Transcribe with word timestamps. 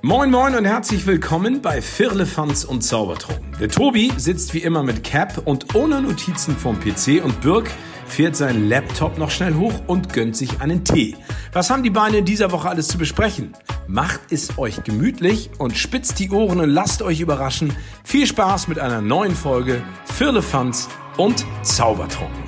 Moin 0.00 0.30
Moin 0.30 0.54
und 0.54 0.64
herzlich 0.64 1.06
willkommen 1.06 1.60
bei 1.60 1.82
Firlefanz 1.82 2.62
und 2.62 2.82
Zaubertrunken. 2.82 3.56
Der 3.58 3.68
Tobi 3.68 4.12
sitzt 4.16 4.54
wie 4.54 4.60
immer 4.60 4.84
mit 4.84 5.02
Cap 5.02 5.42
und 5.44 5.74
ohne 5.74 6.00
Notizen 6.00 6.56
vom 6.56 6.78
PC 6.78 7.24
und 7.24 7.40
Birk 7.40 7.68
fährt 8.06 8.36
seinen 8.36 8.68
Laptop 8.68 9.18
noch 9.18 9.32
schnell 9.32 9.54
hoch 9.54 9.74
und 9.88 10.12
gönnt 10.12 10.36
sich 10.36 10.60
einen 10.60 10.84
Tee. 10.84 11.16
Was 11.52 11.70
haben 11.70 11.82
die 11.82 11.90
Beine 11.90 12.18
in 12.18 12.24
dieser 12.24 12.52
Woche 12.52 12.68
alles 12.68 12.86
zu 12.86 12.96
besprechen? 12.96 13.54
Macht 13.88 14.20
es 14.30 14.56
euch 14.56 14.84
gemütlich 14.84 15.50
und 15.58 15.76
spitzt 15.76 16.20
die 16.20 16.30
Ohren 16.30 16.60
und 16.60 16.70
lasst 16.70 17.02
euch 17.02 17.18
überraschen. 17.18 17.72
Viel 18.04 18.28
Spaß 18.28 18.68
mit 18.68 18.78
einer 18.78 19.00
neuen 19.00 19.34
Folge 19.34 19.82
Firlefanz 20.04 20.88
und 21.16 21.44
Zaubertrunken. 21.62 22.44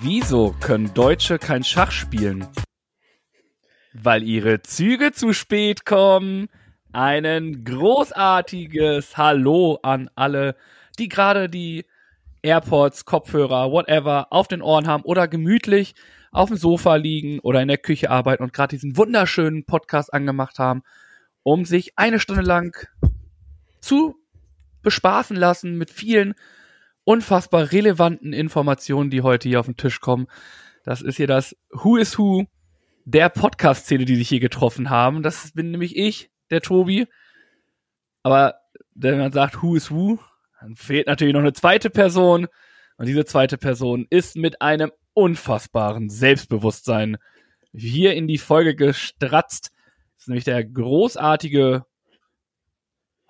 Wieso 0.00 0.56
können 0.58 0.92
Deutsche 0.92 1.38
kein 1.38 1.62
Schach 1.62 1.92
spielen? 1.92 2.48
Weil 3.92 4.24
ihre 4.24 4.62
Züge 4.62 5.12
zu 5.12 5.32
spät 5.32 5.86
kommen. 5.86 6.48
Einen 6.92 7.64
großartiges 7.64 9.16
Hallo 9.16 9.78
an 9.82 10.10
alle, 10.16 10.56
die 10.98 11.08
gerade 11.08 11.48
die 11.48 11.86
AirPods, 12.42 13.04
Kopfhörer, 13.04 13.70
whatever 13.70 14.26
auf 14.30 14.48
den 14.48 14.60
Ohren 14.60 14.88
haben 14.88 15.04
oder 15.04 15.28
gemütlich 15.28 15.94
auf 16.32 16.48
dem 16.48 16.56
Sofa 16.56 16.96
liegen 16.96 17.38
oder 17.40 17.62
in 17.62 17.68
der 17.68 17.78
Küche 17.78 18.10
arbeiten 18.10 18.42
und 18.42 18.52
gerade 18.52 18.74
diesen 18.74 18.96
wunderschönen 18.96 19.66
Podcast 19.66 20.12
angemacht 20.12 20.58
haben, 20.58 20.82
um 21.44 21.64
sich 21.64 21.92
eine 21.96 22.18
Stunde 22.18 22.42
lang 22.42 22.76
zu 23.80 24.16
bespaßen 24.82 25.36
lassen 25.36 25.78
mit 25.78 25.92
vielen 25.92 26.34
unfassbar 27.04 27.70
relevanten 27.70 28.32
Informationen, 28.32 29.10
die 29.10 29.22
heute 29.22 29.48
hier 29.48 29.60
auf 29.60 29.66
den 29.66 29.76
Tisch 29.76 30.00
kommen. 30.00 30.26
Das 30.82 31.02
ist 31.02 31.18
hier 31.18 31.28
das 31.28 31.56
Who 31.70 31.96
is 31.98 32.18
Who 32.18 32.46
der 33.04 33.28
Podcast-Szene, 33.28 34.04
die 34.04 34.16
sich 34.16 34.28
hier 34.28 34.40
getroffen 34.40 34.90
haben. 34.90 35.22
Das 35.22 35.52
bin 35.52 35.70
nämlich 35.70 35.96
ich, 35.96 36.29
der 36.50 36.60
Tobi. 36.60 37.06
Aber 38.22 38.56
wenn 38.94 39.18
man 39.18 39.32
sagt 39.32 39.62
Who 39.62 39.76
is 39.76 39.90
Who, 39.90 40.18
dann 40.60 40.76
fehlt 40.76 41.06
natürlich 41.06 41.34
noch 41.34 41.40
eine 41.40 41.52
zweite 41.52 41.90
Person. 41.90 42.48
Und 42.96 43.06
diese 43.06 43.24
zweite 43.24 43.56
Person 43.56 44.06
ist 44.10 44.36
mit 44.36 44.60
einem 44.60 44.92
unfassbaren 45.14 46.10
Selbstbewusstsein 46.10 47.16
hier 47.72 48.14
in 48.14 48.26
die 48.26 48.38
Folge 48.38 48.74
gestratzt. 48.74 49.70
Das 50.14 50.24
ist 50.24 50.28
nämlich 50.28 50.44
der 50.44 50.64
großartige 50.64 51.86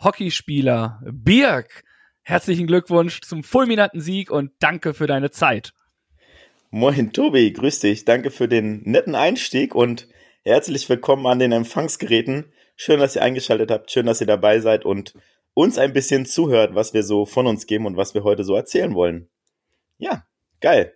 Hockeyspieler 0.02 1.00
Birk. 1.04 1.84
Herzlichen 2.22 2.66
Glückwunsch 2.66 3.20
zum 3.20 3.42
fulminanten 3.42 4.00
Sieg 4.00 4.30
und 4.30 4.52
danke 4.58 4.94
für 4.94 5.06
deine 5.06 5.30
Zeit. 5.30 5.72
Moin 6.70 7.12
Tobi, 7.12 7.52
grüß 7.52 7.80
dich. 7.80 8.04
Danke 8.04 8.30
für 8.30 8.48
den 8.48 8.82
netten 8.82 9.14
Einstieg 9.14 9.74
und 9.74 10.08
herzlich 10.42 10.88
willkommen 10.88 11.26
an 11.26 11.38
den 11.38 11.52
Empfangsgeräten. 11.52 12.52
Schön, 12.82 12.98
dass 12.98 13.14
ihr 13.14 13.20
eingeschaltet 13.20 13.70
habt, 13.70 13.90
schön, 13.90 14.06
dass 14.06 14.22
ihr 14.22 14.26
dabei 14.26 14.58
seid 14.58 14.86
und 14.86 15.12
uns 15.52 15.76
ein 15.76 15.92
bisschen 15.92 16.24
zuhört, 16.24 16.74
was 16.74 16.94
wir 16.94 17.02
so 17.02 17.26
von 17.26 17.46
uns 17.46 17.66
geben 17.66 17.84
und 17.84 17.98
was 17.98 18.14
wir 18.14 18.24
heute 18.24 18.42
so 18.42 18.54
erzählen 18.54 18.94
wollen. 18.94 19.28
Ja, 19.98 20.24
geil. 20.62 20.94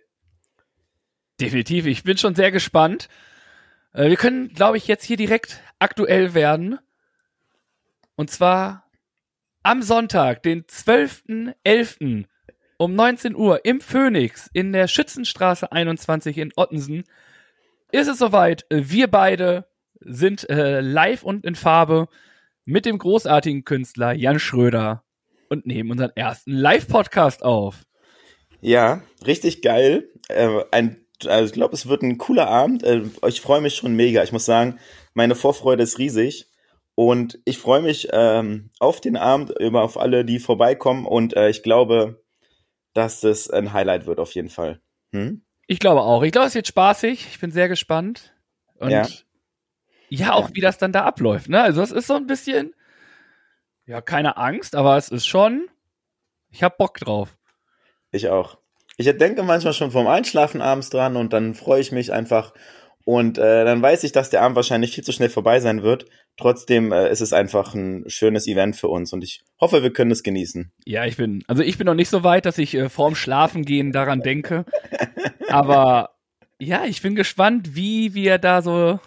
Definitiv, 1.39 1.85
ich 1.85 2.01
bin 2.01 2.17
schon 2.17 2.33
sehr 2.33 2.49
gespannt. 2.51 3.07
Äh, 3.93 4.09
wir 4.09 4.15
können, 4.15 4.51
glaube 4.51 4.77
ich, 4.77 4.87
jetzt 4.87 5.03
hier 5.03 5.15
direkt 5.15 5.61
aktuell 5.77 6.33
werden. 6.33 6.79
Und 8.15 8.31
zwar 8.31 8.89
am 9.61 9.83
Sonntag, 9.83 10.41
den 10.41 10.63
12.11. 10.63 12.25
um 12.77 12.95
19 12.95 13.35
Uhr 13.35 13.63
im 13.63 13.79
Phoenix 13.79 14.49
in 14.53 14.73
der 14.73 14.87
Schützenstraße 14.87 15.71
21 15.71 16.35
in 16.39 16.51
Ottensen 16.55 17.03
ist 17.91 18.07
es 18.07 18.17
soweit. 18.17 18.65
Wir 18.71 19.05
beide 19.05 19.67
sind 20.05 20.49
äh, 20.49 20.81
live 20.81 21.23
und 21.23 21.45
in 21.45 21.55
Farbe 21.55 22.07
mit 22.65 22.85
dem 22.85 22.97
großartigen 22.97 23.63
Künstler 23.63 24.13
Jan 24.13 24.39
Schröder 24.39 25.03
und 25.49 25.65
nehmen 25.65 25.91
unseren 25.91 26.11
ersten 26.15 26.51
Live-Podcast 26.51 27.43
auf. 27.43 27.83
Ja, 28.61 29.03
richtig 29.25 29.61
geil. 29.61 30.09
Äh, 30.27 30.63
ein, 30.71 31.05
also 31.25 31.45
ich 31.45 31.53
glaube, 31.53 31.75
es 31.75 31.87
wird 31.87 32.01
ein 32.01 32.17
cooler 32.17 32.47
Abend. 32.47 32.83
Äh, 32.83 33.03
ich 33.27 33.41
freue 33.41 33.61
mich 33.61 33.75
schon 33.75 33.95
mega. 33.95 34.23
Ich 34.23 34.31
muss 34.31 34.45
sagen, 34.45 34.79
meine 35.13 35.35
Vorfreude 35.35 35.83
ist 35.83 35.99
riesig. 35.99 36.47
Und 36.95 37.39
ich 37.43 37.57
freue 37.57 37.81
mich 37.81 38.07
ähm, 38.13 38.69
auf 38.79 39.01
den 39.01 39.17
Abend, 39.17 39.51
über 39.59 39.83
auf 39.83 39.99
alle, 39.99 40.23
die 40.23 40.39
vorbeikommen. 40.39 41.05
Und 41.05 41.35
äh, 41.35 41.49
ich 41.49 41.61
glaube, 41.61 42.23
dass 42.93 43.19
das 43.19 43.49
ein 43.49 43.73
Highlight 43.73 44.05
wird 44.05 44.19
auf 44.19 44.33
jeden 44.33 44.49
Fall. 44.49 44.79
Hm? 45.11 45.43
Ich 45.67 45.79
glaube 45.79 46.01
auch. 46.01 46.23
Ich 46.23 46.31
glaube, 46.31 46.47
es 46.47 46.55
wird 46.55 46.67
spaßig. 46.67 47.27
Ich 47.29 47.39
bin 47.39 47.51
sehr 47.51 47.67
gespannt. 47.67 48.33
Und 48.77 48.91
ja 48.91 49.05
ja, 50.09 50.33
auch 50.33 50.49
wie 50.53 50.61
das 50.61 50.77
dann 50.77 50.91
da 50.91 51.03
abläuft, 51.03 51.49
ne? 51.49 51.61
Also 51.61 51.81
es 51.81 51.91
ist 51.91 52.07
so 52.07 52.15
ein 52.15 52.27
bisschen, 52.27 52.73
ja, 53.85 54.01
keine 54.01 54.37
Angst, 54.37 54.75
aber 54.75 54.97
es 54.97 55.09
ist 55.09 55.25
schon, 55.25 55.67
ich 56.49 56.63
hab 56.63 56.77
Bock 56.77 56.97
drauf. 56.97 57.37
Ich 58.11 58.29
auch. 58.29 58.57
Ich 58.97 59.05
denke 59.17 59.43
manchmal 59.43 59.73
schon 59.73 59.91
vorm 59.91 60.07
Einschlafen 60.07 60.61
abends 60.61 60.89
dran 60.89 61.17
und 61.17 61.33
dann 61.33 61.53
freue 61.53 61.81
ich 61.81 61.91
mich 61.91 62.13
einfach 62.13 62.53
und 63.05 63.37
äh, 63.37 63.65
dann 63.65 63.83
weiß 63.83 64.03
ich, 64.03 64.13
dass 64.13 64.31
der 64.31 64.41
Abend 64.41 64.55
wahrscheinlich 64.55 64.95
viel 64.95 65.03
zu 65.03 65.11
schnell 65.11 65.29
vorbei 65.29 65.59
sein 65.59 65.83
wird. 65.83 66.07
Trotzdem 66.37 66.91
äh, 66.91 67.11
ist 67.11 67.21
es 67.21 67.33
einfach 67.33 67.75
ein 67.75 68.03
schönes 68.07 68.47
Event 68.47 68.75
für 68.75 68.87
uns 68.87 69.13
und 69.13 69.23
ich 69.23 69.43
hoffe, 69.61 69.83
wir 69.83 69.93
können 69.93 70.09
es 70.09 70.23
genießen. 70.23 70.71
Ja, 70.85 71.05
ich 71.05 71.15
bin, 71.15 71.43
also 71.47 71.61
ich 71.61 71.77
bin 71.77 71.85
noch 71.85 71.93
nicht 71.93 72.09
so 72.09 72.23
weit, 72.23 72.47
dass 72.47 72.57
ich 72.57 72.73
äh, 72.73 72.89
vorm 72.89 73.15
Schlafengehen 73.15 73.91
daran 73.91 74.21
denke. 74.21 74.65
Aber 75.49 76.15
ja, 76.59 76.85
ich 76.85 77.03
bin 77.03 77.15
gespannt, 77.15 77.75
wie 77.75 78.15
wir 78.15 78.39
da 78.39 78.63
so 78.63 78.99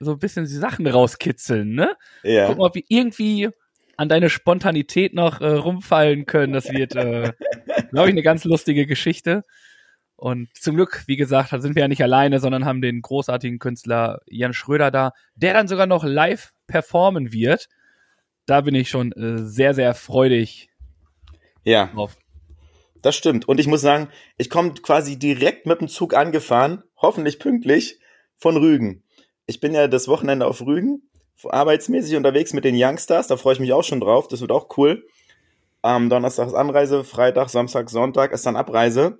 so 0.00 0.12
ein 0.12 0.18
bisschen 0.18 0.44
die 0.44 0.52
Sachen 0.52 0.86
rauskitzeln, 0.86 1.74
ne? 1.74 1.96
Ja. 2.22 2.46
Gucken, 2.48 2.62
ob 2.62 2.74
wir 2.74 2.84
irgendwie 2.88 3.50
an 3.96 4.08
deine 4.08 4.30
Spontanität 4.30 5.14
noch 5.14 5.40
äh, 5.40 5.46
rumfallen 5.46 6.26
können. 6.26 6.52
Das 6.52 6.70
wird, 6.70 6.94
äh, 6.96 7.32
glaube 7.90 8.08
ich, 8.08 8.14
eine 8.14 8.22
ganz 8.22 8.44
lustige 8.44 8.86
Geschichte. 8.86 9.44
Und 10.16 10.48
zum 10.56 10.76
Glück, 10.76 11.04
wie 11.06 11.16
gesagt, 11.16 11.50
sind 11.50 11.74
wir 11.74 11.82
ja 11.82 11.88
nicht 11.88 12.02
alleine, 12.02 12.40
sondern 12.40 12.64
haben 12.64 12.80
den 12.80 13.02
großartigen 13.02 13.58
Künstler 13.58 14.20
Jan 14.26 14.52
Schröder 14.52 14.90
da, 14.90 15.12
der 15.34 15.54
dann 15.54 15.68
sogar 15.68 15.86
noch 15.86 16.04
live 16.04 16.52
performen 16.66 17.32
wird. 17.32 17.68
Da 18.46 18.60
bin 18.60 18.74
ich 18.74 18.88
schon 18.90 19.12
äh, 19.12 19.38
sehr, 19.38 19.74
sehr 19.74 19.94
freudig 19.94 20.68
ja. 21.64 21.86
drauf. 21.86 22.16
Das 23.02 23.16
stimmt. 23.16 23.46
Und 23.46 23.60
ich 23.60 23.66
muss 23.66 23.82
sagen, 23.82 24.08
ich 24.38 24.48
komme 24.48 24.72
quasi 24.74 25.18
direkt 25.18 25.66
mit 25.66 25.80
dem 25.80 25.88
Zug 25.88 26.14
angefahren, 26.14 26.84
hoffentlich 26.96 27.38
pünktlich, 27.38 27.98
von 28.36 28.56
Rügen 28.56 29.03
ich 29.46 29.60
bin 29.60 29.74
ja 29.74 29.88
das 29.88 30.08
Wochenende 30.08 30.46
auf 30.46 30.60
Rügen, 30.60 31.02
arbeitsmäßig 31.42 32.16
unterwegs 32.16 32.52
mit 32.52 32.64
den 32.64 32.76
Youngstars, 32.76 33.26
da 33.26 33.36
freue 33.36 33.54
ich 33.54 33.60
mich 33.60 33.72
auch 33.72 33.84
schon 33.84 34.00
drauf, 34.00 34.28
das 34.28 34.40
wird 34.40 34.52
auch 34.52 34.76
cool. 34.76 35.06
Am 35.82 36.08
Donnerstag 36.08 36.46
ist 36.46 36.54
Anreise, 36.54 37.04
Freitag, 37.04 37.50
Samstag, 37.50 37.90
Sonntag 37.90 38.32
ist 38.32 38.46
dann 38.46 38.56
Abreise 38.56 39.18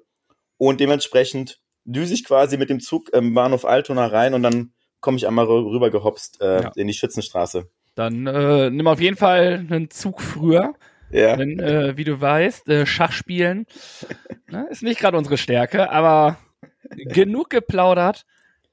und 0.56 0.80
dementsprechend 0.80 1.60
düse 1.84 2.14
ich 2.14 2.24
quasi 2.24 2.56
mit 2.56 2.70
dem 2.70 2.80
Zug 2.80 3.10
im 3.12 3.34
Bahnhof 3.34 3.64
Altona 3.64 4.06
rein 4.06 4.32
und 4.32 4.42
dann 4.42 4.72
komme 5.00 5.18
ich 5.18 5.26
einmal 5.26 5.44
rüber 5.44 5.90
gehopst 5.90 6.40
äh, 6.40 6.62
ja. 6.62 6.72
in 6.76 6.86
die 6.86 6.94
Schützenstraße. 6.94 7.68
Dann 7.94 8.26
äh, 8.26 8.70
nimm 8.70 8.86
auf 8.86 9.00
jeden 9.00 9.16
Fall 9.16 9.66
einen 9.68 9.90
Zug 9.90 10.22
früher. 10.22 10.74
Ja. 11.10 11.36
Denn, 11.36 11.60
äh, 11.60 11.96
wie 11.96 12.04
du 12.04 12.20
weißt, 12.20 12.68
äh, 12.68 12.86
Schachspielen 12.86 13.66
ne, 14.50 14.66
ist 14.70 14.82
nicht 14.82 14.98
gerade 14.98 15.18
unsere 15.18 15.36
Stärke, 15.36 15.90
aber 15.90 16.38
genug 16.90 17.50
geplaudert 17.50 18.24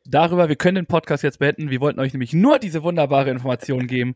darüber, 0.06 0.50
wir 0.50 0.56
können 0.56 0.76
den 0.76 0.86
Podcast 0.86 1.24
jetzt 1.24 1.40
beenden. 1.40 1.70
Wir 1.70 1.82
wollten 1.82 2.00
euch 2.00 2.14
nämlich 2.14 2.34
nur 2.34 2.60
diese 2.60 2.84
wunderbare 2.84 3.30
Information 3.30 3.88
geben. 3.88 4.16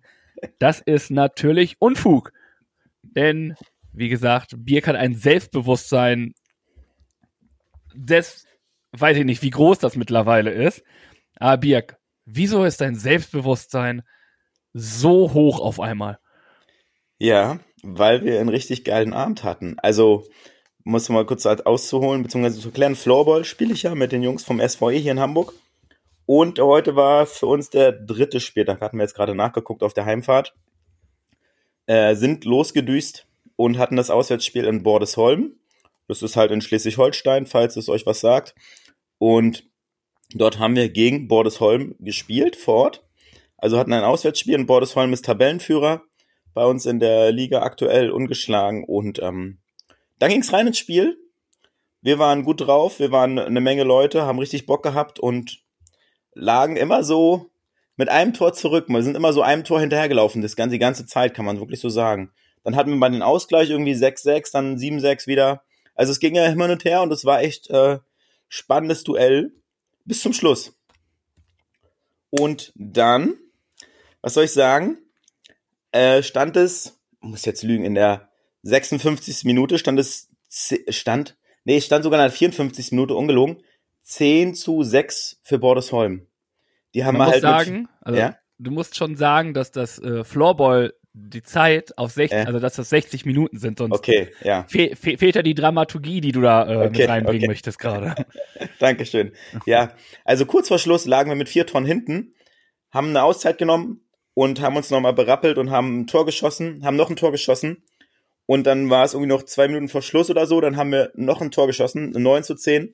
Das 0.60 0.82
ist 0.82 1.12
natürlich 1.12 1.78
Unfug. 1.80 2.34
Denn, 3.04 3.56
wie 3.94 4.10
gesagt, 4.10 4.56
Birk 4.58 4.88
hat 4.88 4.96
ein 4.96 5.16
Selbstbewusstsein. 5.16 6.34
Das 7.96 8.46
weiß 8.92 9.18
ich 9.18 9.26
nicht, 9.26 9.42
wie 9.42 9.50
groß 9.50 9.80
das 9.80 9.96
mittlerweile 9.96 10.52
ist. 10.52 10.84
Aber 11.38 11.58
Birk, 11.58 11.98
wieso 12.26 12.64
ist 12.64 12.82
dein 12.82 12.96
Selbstbewusstsein 12.96 14.04
so 14.74 15.34
hoch 15.34 15.60
auf 15.60 15.80
einmal? 15.80 16.20
Ja, 17.18 17.60
weil 17.84 18.24
wir 18.24 18.40
einen 18.40 18.50
richtig 18.50 18.84
geilen 18.84 19.14
Abend 19.14 19.44
hatten. 19.44 19.78
Also, 19.80 20.28
muss 20.84 21.10
mal 21.10 21.26
kurz 21.26 21.46
auszuholen, 21.46 22.24
beziehungsweise 22.24 22.60
zu 22.60 22.72
klären, 22.72 22.96
Floorball 22.96 23.46
spiele 23.46 23.74
ich 23.74 23.84
ja 23.84 23.96
mit 23.96 24.12
den 24.12 24.22
Jungs 24.22 24.44
vom 24.44 24.60
SVE 24.60 24.92
hier 24.92 25.14
in 25.14 25.20
Hamburg. 25.20 25.54
Und 26.26 26.60
heute 26.60 26.96
war 26.96 27.26
für 27.26 27.46
uns 27.46 27.70
der 27.70 27.92
dritte 27.92 28.40
Spieltag, 28.40 28.82
hatten 28.82 28.98
wir 28.98 29.04
jetzt 29.04 29.16
gerade 29.16 29.36
nachgeguckt 29.36 29.84
auf 29.84 29.94
der 29.94 30.06
Heimfahrt. 30.06 30.56
Äh, 31.86 32.16
sind 32.16 32.46
losgedüst 32.46 33.28
und 33.56 33.78
hatten 33.78 33.96
das 33.96 34.10
Auswärtsspiel 34.10 34.66
in 34.66 34.82
Bordesholm. 34.82 35.54
Das 36.08 36.22
ist 36.22 36.36
halt 36.36 36.52
in 36.52 36.62
Schleswig-Holstein, 36.62 37.46
falls 37.46 37.76
es 37.76 37.90
euch 37.90 38.06
was 38.06 38.22
sagt. 38.22 38.56
Und 39.20 39.68
dort 40.34 40.60
haben 40.60 40.76
wir 40.76 40.90
gegen 40.90 41.28
Bordesholm 41.28 41.96
gespielt 42.00 42.56
vor 42.56 42.76
Ort. 42.76 43.04
Also 43.58 43.78
hatten 43.78 43.94
ein 43.94 44.04
Auswärtsspiel 44.04 44.56
und 44.56 44.66
Bordesholm 44.66 45.14
ist 45.14 45.26
Tabellenführer 45.26 46.04
bei 46.54 46.66
uns 46.66 46.86
in 46.86 47.00
der 47.00 47.32
Liga 47.32 47.62
aktuell 47.62 48.10
ungeschlagen. 48.10 48.84
Und 48.84 49.22
ähm, 49.22 49.60
dann 50.20 50.32
ging's 50.32 50.54
rein 50.54 50.68
ins 50.68 50.80
Spiel. 50.80 51.18
Wir 52.02 52.20
waren 52.20 52.44
gut 52.44 52.62
drauf, 52.62 53.00
wir 53.00 53.12
waren 53.12 53.40
eine 53.40 53.62
Menge 53.62 53.84
Leute, 53.84 54.24
haben 54.24 54.40
richtig 54.40 54.66
Bock 54.66 54.84
gehabt 54.84 55.20
und 55.20 55.65
lagen 56.36 56.76
immer 56.76 57.04
so 57.04 57.50
mit 57.96 58.10
einem 58.10 58.34
Tor 58.34 58.54
zurück. 58.54 58.86
Wir 58.90 59.02
sind 59.02 59.16
immer 59.16 59.34
so 59.34 59.42
einem 59.42 59.64
Tor 59.64 59.80
hinterhergelaufen, 59.80 60.42
das 60.42 60.56
ganze, 60.56 60.74
die 60.74 60.80
ganze 60.80 61.06
Zeit, 61.06 61.34
kann 61.34 61.46
man 61.46 61.60
wirklich 61.60 61.80
so 61.80 61.90
sagen. 61.90 62.32
Dann 62.64 62.76
hatten 62.76 62.90
wir 62.90 62.98
mal 62.98 63.10
den 63.10 63.22
Ausgleich 63.22 63.70
irgendwie 63.70 63.94
6-6, 63.94 64.52
dann 64.52 64.78
7-6 64.78 65.28
wieder. 65.28 65.64
Also 65.96 66.12
es 66.12 66.20
ging 66.20 66.36
ja 66.36 66.46
hin 66.46 66.62
und 66.62 66.84
her 66.84 67.02
und 67.02 67.12
es 67.12 67.26
war 67.26 67.42
echt 67.42 67.70
äh, 67.70 68.00
spannendes 68.50 69.04
Duell 69.04 69.54
bis 70.04 70.22
zum 70.22 70.34
Schluss. 70.34 70.78
Und 72.30 72.74
dann, 72.76 73.36
was 74.22 74.34
soll 74.34 74.44
ich 74.44 74.52
sagen, 74.52 74.98
äh, 75.92 76.22
stand 76.22 76.58
es, 76.58 77.00
muss 77.22 77.46
jetzt 77.46 77.64
lügen, 77.64 77.86
in 77.86 77.96
der 77.96 78.30
56. 78.64 79.46
Minute 79.46 79.78
stand 79.78 80.00
es, 80.00 80.30
stand, 80.90 81.38
nee, 81.64 81.80
stand 81.80 82.04
sogar 82.04 82.20
in 82.20 82.24
der 82.24 82.32
54. 82.32 82.92
Minute 82.92 83.14
ungelogen, 83.14 83.64
10 84.06 84.54
zu 84.54 84.84
6 84.84 85.42
für 85.44 85.60
Bordesholm. 85.60 86.28
Die 86.94 87.04
haben 87.04 87.18
Man 87.18 87.28
halt 87.30 87.42
sagen, 87.42 87.90
also 88.02 88.20
ja? 88.20 88.36
du 88.60 88.72
musst 88.72 88.96
schon 88.96 89.16
sagen, 89.18 89.54
dass 89.54 89.72
das 89.72 90.00
äh, 90.00 90.24
Floorball 90.24 90.94
die 91.14 91.44
Zeit 91.44 91.98
auf 91.98 92.12
60, 92.12 92.38
Ja. 92.40 92.46
also 92.46 92.60
dass 92.60 92.76
das 92.76 92.90
60 92.90 93.26
Minuten 93.26 93.58
sind, 93.58 93.80
sonst 93.80 93.94
Okay, 93.94 94.32
ja. 94.44 94.66
fe 94.68 94.96
fe 94.96 95.18
fehlt 95.18 95.36
ja 95.36 95.42
die 95.42 95.56
Dramaturgie, 95.56 96.22
die 96.22 96.32
du 96.32 96.42
da 96.42 96.68
äh, 96.68 96.88
Okay, 96.88 97.00
mit 97.00 97.10
reinbringen 97.10 97.42
okay. 97.44 97.48
möchtest 97.48 97.80
gerade. 97.80 98.26
Dankeschön. 98.80 99.32
Ja, 99.66 99.94
also 100.24 100.46
kurz 100.46 100.68
vor 100.68 100.78
Schluss 100.80 101.06
lagen 101.06 101.30
wir 101.30 101.36
mit 101.36 101.50
vier 101.50 101.66
Tonnen 101.66 101.86
hinten, 101.86 102.34
haben 102.92 103.10
eine 103.10 103.24
Auszeit 103.24 103.58
genommen 103.58 104.02
und 104.34 104.62
haben 104.62 104.76
uns 104.76 104.90
nochmal 104.92 105.14
berappelt 105.14 105.58
und 105.58 105.72
haben 105.72 106.02
ein 106.02 106.08
Tor 106.08 106.26
geschossen, 106.26 106.86
haben 106.86 106.98
noch 106.98 107.10
ein 107.10 107.16
Tor 107.16 107.32
geschossen. 107.32 107.84
Und 108.46 108.68
dann 108.68 108.90
war 108.90 109.04
es 109.04 109.14
irgendwie 109.14 109.30
noch 109.30 109.44
zwei 109.44 109.68
Minuten 109.68 109.88
vor 109.90 110.04
Schluss 110.04 110.30
oder 110.30 110.46
so, 110.46 110.62
dann 110.62 110.78
haben 110.78 110.92
wir 110.92 111.12
noch 111.16 111.42
ein 111.42 111.50
Tor 111.50 111.66
geschossen, 111.66 112.10
eine 112.14 112.20
9 112.20 112.44
zu 112.44 112.56
10. 112.56 112.94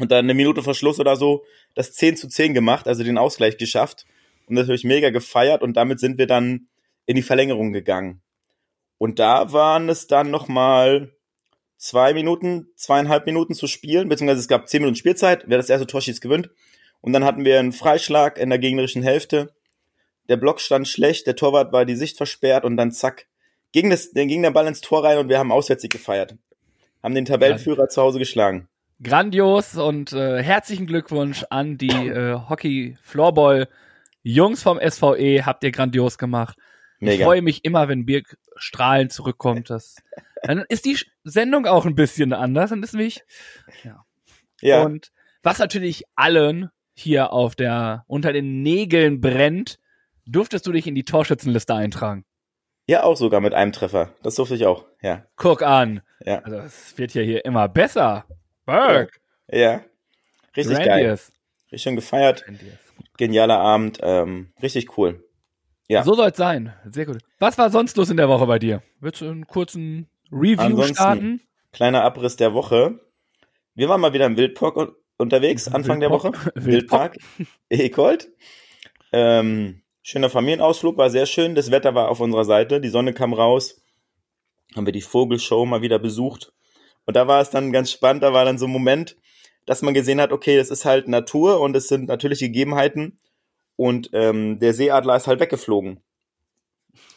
Und 0.00 0.10
dann 0.10 0.24
eine 0.24 0.34
Minute 0.34 0.62
vor 0.62 0.74
Schluss 0.74 0.98
oder 0.98 1.14
so 1.14 1.44
das 1.74 1.92
10 1.92 2.16
zu 2.16 2.26
10 2.26 2.54
gemacht, 2.54 2.88
also 2.88 3.04
den 3.04 3.18
Ausgleich 3.18 3.58
geschafft. 3.58 4.06
Und 4.46 4.56
natürlich 4.56 4.82
mega 4.82 5.10
gefeiert 5.10 5.62
und 5.62 5.76
damit 5.76 6.00
sind 6.00 6.18
wir 6.18 6.26
dann 6.26 6.66
in 7.06 7.14
die 7.14 7.22
Verlängerung 7.22 7.72
gegangen. 7.72 8.22
Und 8.98 9.18
da 9.18 9.52
waren 9.52 9.88
es 9.88 10.06
dann 10.08 10.30
nochmal 10.30 11.12
zwei 11.76 12.12
Minuten, 12.12 12.68
zweieinhalb 12.76 13.26
Minuten 13.26 13.54
zu 13.54 13.66
spielen, 13.66 14.08
beziehungsweise 14.08 14.40
es 14.40 14.48
gab 14.48 14.68
zehn 14.68 14.82
Minuten 14.82 14.96
Spielzeit, 14.96 15.44
wer 15.46 15.56
das 15.56 15.70
erste 15.70 15.86
Tor 15.86 16.00
schießt, 16.00 16.20
gewinnt. 16.20 16.50
Und 17.00 17.12
dann 17.12 17.24
hatten 17.24 17.44
wir 17.44 17.58
einen 17.58 17.72
Freischlag 17.72 18.38
in 18.38 18.50
der 18.50 18.58
gegnerischen 18.58 19.02
Hälfte. 19.02 19.54
Der 20.28 20.36
Block 20.36 20.60
stand 20.60 20.86
schlecht, 20.86 21.26
der 21.26 21.36
Torwart 21.36 21.72
war 21.72 21.84
die 21.84 21.96
Sicht 21.96 22.16
versperrt 22.16 22.64
und 22.64 22.76
dann 22.76 22.92
zack, 22.92 23.26
ging, 23.72 23.90
das, 23.90 24.10
ging 24.12 24.42
der 24.42 24.50
Ball 24.50 24.66
ins 24.66 24.80
Tor 24.80 25.04
rein 25.04 25.18
und 25.18 25.28
wir 25.28 25.38
haben 25.38 25.52
Auswärtsigg 25.52 25.90
gefeiert. 25.90 26.36
Haben 27.02 27.14
den 27.14 27.24
Tabellenführer 27.24 27.88
zu 27.88 28.02
Hause 28.02 28.18
geschlagen. 28.18 28.68
Grandios 29.02 29.76
und 29.76 30.12
äh, 30.12 30.42
herzlichen 30.42 30.86
Glückwunsch 30.86 31.44
an 31.50 31.78
die 31.78 31.88
äh, 31.88 32.34
Hockey 32.48 32.96
Floorball 33.02 33.68
Jungs 34.22 34.62
vom 34.62 34.78
SVE, 34.78 35.46
habt 35.46 35.64
ihr 35.64 35.70
grandios 35.72 36.18
gemacht. 36.18 36.58
Ich 36.98 37.06
Mega. 37.06 37.24
freue 37.24 37.40
mich 37.40 37.64
immer, 37.64 37.88
wenn 37.88 38.04
Birk 38.04 38.36
strahlend 38.56 39.10
zurückkommt. 39.12 39.70
Das, 39.70 39.96
dann 40.42 40.64
ist 40.68 40.84
die 40.84 40.98
Sendung 41.24 41.66
auch 41.66 41.86
ein 41.86 41.94
bisschen 41.94 42.34
anders. 42.34 42.68
Dann 42.70 42.82
ist 42.82 42.92
mich. 42.92 43.24
Ja, 44.60 44.82
Und 44.82 45.10
was 45.42 45.58
natürlich 45.58 46.04
allen 46.16 46.68
hier 46.92 47.32
auf 47.32 47.56
der 47.56 48.04
unter 48.06 48.34
den 48.34 48.62
Nägeln 48.62 49.22
brennt, 49.22 49.78
durftest 50.26 50.66
du 50.66 50.72
dich 50.72 50.86
in 50.86 50.94
die 50.94 51.04
Torschützenliste 51.04 51.74
eintragen. 51.74 52.26
ja, 52.86 53.02
auch 53.04 53.16
sogar 53.16 53.40
mit 53.40 53.54
einem 53.54 53.72
Treffer. 53.72 54.12
Das 54.22 54.34
durfte 54.34 54.54
ich 54.56 54.66
auch. 54.66 54.84
Ja, 55.00 55.24
Guck 55.36 55.62
an. 55.62 56.02
ja, 56.26 56.40
Also 56.40 56.58
es 56.58 56.98
wird 56.98 57.14
ja 57.14 57.22
hier 57.22 57.46
immer 57.46 57.68
besser. 57.70 58.26
Birk. 58.70 59.20
ja. 59.50 59.84
Richtig 60.56 60.76
geil. 60.78 60.86
Grandios. 60.86 61.32
Richtig 61.70 61.82
schön 61.82 61.96
gefeiert. 61.96 62.44
Genialer 63.16 63.58
Abend. 63.60 63.98
Ähm, 64.02 64.52
richtig 64.62 64.96
cool. 64.98 65.24
Ja. 65.88 66.02
So 66.04 66.14
soll's 66.14 66.36
sein. 66.36 66.72
Sehr 66.90 67.06
gut. 67.06 67.18
Was 67.38 67.56
war 67.58 67.70
sonst 67.70 67.96
los 67.96 68.10
in 68.10 68.16
der 68.16 68.28
Woche 68.28 68.46
bei 68.46 68.58
dir? 68.58 68.82
Willst 69.00 69.20
du 69.20 69.26
einen 69.28 69.46
kurzen 69.46 70.08
Review 70.32 70.58
Ansonsten- 70.60 70.94
starten? 70.94 71.40
Kleiner 71.72 72.02
Abriss 72.02 72.36
der 72.36 72.52
Woche. 72.54 72.98
Wir 73.74 73.88
waren 73.88 74.00
mal 74.00 74.12
wieder 74.12 74.26
im 74.26 74.36
Wildpark 74.36 74.76
un- 74.76 74.92
unterwegs, 75.18 75.68
Anfang 75.68 76.00
der 76.00 76.10
Woche. 76.10 76.32
Wildpark. 76.54 77.16
Wildpark. 77.16 77.48
Ekold. 77.68 78.28
Ähm, 79.12 79.82
schöner 80.02 80.30
Familienausflug, 80.30 80.96
war 80.96 81.10
sehr 81.10 81.26
schön. 81.26 81.54
Das 81.54 81.70
Wetter 81.70 81.94
war 81.94 82.08
auf 82.08 82.20
unserer 82.20 82.44
Seite. 82.44 82.80
Die 82.80 82.88
Sonne 82.88 83.12
kam 83.12 83.32
raus. 83.32 83.80
Haben 84.74 84.86
wir 84.86 84.92
die 84.92 85.00
Vogelshow 85.00 85.64
mal 85.66 85.82
wieder 85.82 85.98
besucht. 85.98 86.52
Und 87.06 87.16
da 87.16 87.26
war 87.26 87.40
es 87.40 87.50
dann 87.50 87.72
ganz 87.72 87.90
spannend. 87.90 88.22
Da 88.22 88.32
war 88.32 88.44
dann 88.44 88.58
so 88.58 88.66
ein 88.66 88.72
Moment, 88.72 89.16
dass 89.66 89.82
man 89.82 89.94
gesehen 89.94 90.20
hat, 90.20 90.32
okay, 90.32 90.56
das 90.56 90.70
ist 90.70 90.84
halt 90.84 91.08
Natur 91.08 91.60
und 91.60 91.76
es 91.76 91.88
sind 91.88 92.08
natürliche 92.08 92.46
Gegebenheiten. 92.46 93.18
Und 93.76 94.10
ähm, 94.12 94.58
der 94.58 94.74
Seeadler 94.74 95.16
ist 95.16 95.26
halt 95.26 95.40
weggeflogen. 95.40 96.00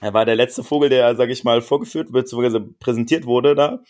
Er 0.01 0.13
war 0.13 0.25
der 0.25 0.35
letzte 0.35 0.63
Vogel, 0.63 0.89
der, 0.89 1.15
sag 1.15 1.30
ich 1.30 1.44
mal, 1.44 1.62
vorgeführt 1.62 2.12
bzw. 2.12 2.62
präsentiert 2.80 3.25
wurde 3.25 3.56
da. 3.56 3.81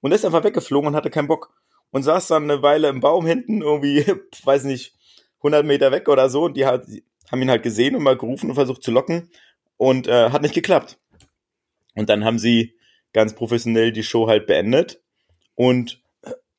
Und 0.00 0.12
ist 0.12 0.24
einfach 0.24 0.44
weggeflogen 0.44 0.88
und 0.88 0.96
hatte 0.96 1.10
keinen 1.10 1.28
Bock. 1.28 1.52
Und 1.90 2.02
saß 2.02 2.28
dann 2.28 2.44
eine 2.44 2.62
Weile 2.62 2.88
im 2.88 3.00
Baum 3.00 3.26
hinten, 3.26 3.62
irgendwie, 3.62 4.04
weiß 4.44 4.64
nicht, 4.64 4.94
100 5.38 5.64
Meter 5.64 5.92
weg 5.92 6.08
oder 6.08 6.28
so. 6.28 6.44
Und 6.44 6.56
die 6.56 6.66
hat, 6.66 6.86
haben 7.30 7.42
ihn 7.42 7.50
halt 7.50 7.62
gesehen 7.62 7.96
und 7.96 8.02
mal 8.02 8.16
gerufen 8.16 8.50
und 8.50 8.54
versucht 8.54 8.82
zu 8.82 8.90
locken. 8.90 9.30
Und 9.76 10.06
äh, 10.06 10.30
hat 10.30 10.42
nicht 10.42 10.54
geklappt. 10.54 10.98
Und 11.94 12.08
dann 12.08 12.24
haben 12.24 12.38
sie 12.38 12.76
ganz 13.12 13.34
professionell 13.34 13.92
die 13.92 14.02
Show 14.02 14.28
halt 14.28 14.46
beendet. 14.46 15.01
Und 15.54 16.02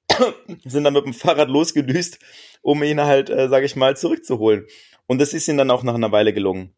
sind 0.66 0.84
dann 0.84 0.94
mit 0.94 1.06
dem 1.06 1.14
Fahrrad 1.14 1.50
losgedüst, 1.50 2.20
um 2.62 2.84
ihn 2.84 3.02
halt, 3.02 3.30
äh, 3.30 3.50
sag 3.50 3.64
ich 3.64 3.76
mal, 3.76 3.98
zurückzuholen. 3.98 4.68
Und 5.08 5.20
das 5.20 5.34
ist 5.34 5.48
ihnen 5.48 5.58
dann 5.58 5.72
auch 5.72 5.84
nach 5.84 5.96
einer 5.96 6.12
Weile 6.12 6.34
gelungen. 6.34 6.74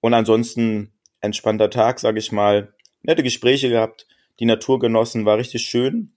Und 0.00 0.14
ansonsten 0.14 0.92
entspannter 1.20 1.70
Tag, 1.70 1.98
sag 2.00 2.16
ich 2.16 2.32
mal. 2.32 2.74
Nette 3.02 3.22
Gespräche 3.22 3.68
gehabt, 3.68 4.06
die 4.38 4.44
Natur 4.44 4.78
genossen, 4.78 5.24
war 5.24 5.38
richtig 5.38 5.62
schön. 5.62 6.14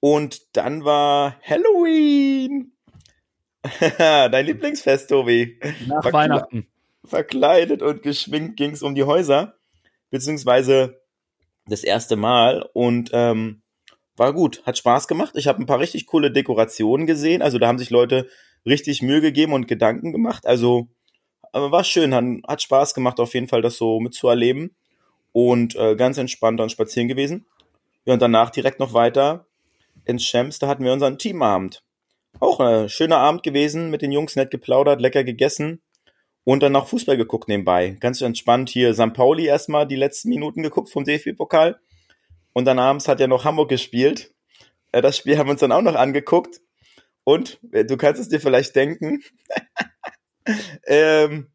Und 0.00 0.56
dann 0.56 0.84
war 0.84 1.40
Halloween. 1.42 2.72
Dein 3.98 4.46
Lieblingsfest, 4.46 5.10
Tobi. 5.10 5.58
Nach 5.86 6.04
War 6.04 6.12
Weihnachten. 6.12 6.66
Verkleidet 7.04 7.82
und 7.82 8.02
geschminkt 8.02 8.56
ging's 8.56 8.82
um 8.82 8.94
die 8.94 9.04
Häuser. 9.04 9.54
Beziehungsweise 10.10 11.00
das 11.66 11.84
erste 11.84 12.16
Mal. 12.16 12.68
Und 12.72 13.10
ähm, 13.12 13.62
war 14.18 14.32
gut, 14.32 14.62
hat 14.64 14.78
Spaß 14.78 15.08
gemacht. 15.08 15.34
Ich 15.36 15.46
habe 15.46 15.62
ein 15.62 15.66
paar 15.66 15.80
richtig 15.80 16.06
coole 16.06 16.30
Dekorationen 16.30 17.06
gesehen. 17.06 17.42
Also 17.42 17.58
da 17.58 17.68
haben 17.68 17.78
sich 17.78 17.90
Leute 17.90 18.28
richtig 18.66 19.02
Mühe 19.02 19.20
gegeben 19.20 19.52
und 19.52 19.68
Gedanken 19.68 20.12
gemacht. 20.12 20.46
Also 20.46 20.88
war 21.52 21.84
schön, 21.84 22.14
hat, 22.14 22.24
hat 22.46 22.62
Spaß 22.62 22.94
gemacht, 22.94 23.20
auf 23.20 23.34
jeden 23.34 23.48
Fall 23.48 23.62
das 23.62 23.76
so 23.76 24.00
mitzuerleben. 24.00 24.74
Und 25.32 25.76
äh, 25.76 25.94
ganz 25.96 26.18
entspannt 26.18 26.58
dann 26.58 26.70
spazieren 26.70 27.08
gewesen. 27.08 27.46
Ja, 28.04 28.14
und 28.14 28.22
danach 28.22 28.50
direkt 28.50 28.80
noch 28.80 28.94
weiter 28.94 29.46
ins 30.04 30.24
Schems, 30.24 30.58
da 30.58 30.68
hatten 30.68 30.84
wir 30.84 30.92
unseren 30.92 31.18
Teamabend. 31.18 31.82
Auch 32.40 32.60
ein 32.60 32.88
schöner 32.88 33.18
Abend 33.18 33.42
gewesen, 33.42 33.90
mit 33.90 34.02
den 34.02 34.12
Jungs 34.12 34.36
nett 34.36 34.50
geplaudert, 34.50 35.00
lecker 35.00 35.24
gegessen 35.24 35.82
und 36.44 36.62
dann 36.62 36.72
noch 36.72 36.88
Fußball 36.88 37.16
geguckt 37.16 37.48
nebenbei. 37.48 37.96
Ganz 38.00 38.20
entspannt 38.22 38.70
hier 38.70 38.94
St. 38.94 39.12
Pauli 39.12 39.46
erstmal 39.46 39.86
die 39.86 39.96
letzten 39.96 40.30
Minuten 40.30 40.62
geguckt 40.62 40.88
vom 40.88 41.04
DFB-Pokal. 41.04 41.78
Und 42.58 42.64
dann 42.64 42.80
abends 42.80 43.06
hat 43.06 43.20
ja 43.20 43.28
noch 43.28 43.44
Hamburg 43.44 43.68
gespielt. 43.68 44.34
Äh, 44.90 45.00
Das 45.00 45.16
Spiel 45.16 45.38
haben 45.38 45.46
wir 45.46 45.52
uns 45.52 45.60
dann 45.60 45.70
auch 45.70 45.80
noch 45.80 45.94
angeguckt. 45.94 46.60
Und 47.22 47.60
äh, 47.70 47.84
du 47.84 47.96
kannst 47.96 48.20
es 48.20 48.30
dir 48.30 48.40
vielleicht 48.40 48.74
denken, 48.74 49.22
ähm, 50.88 51.52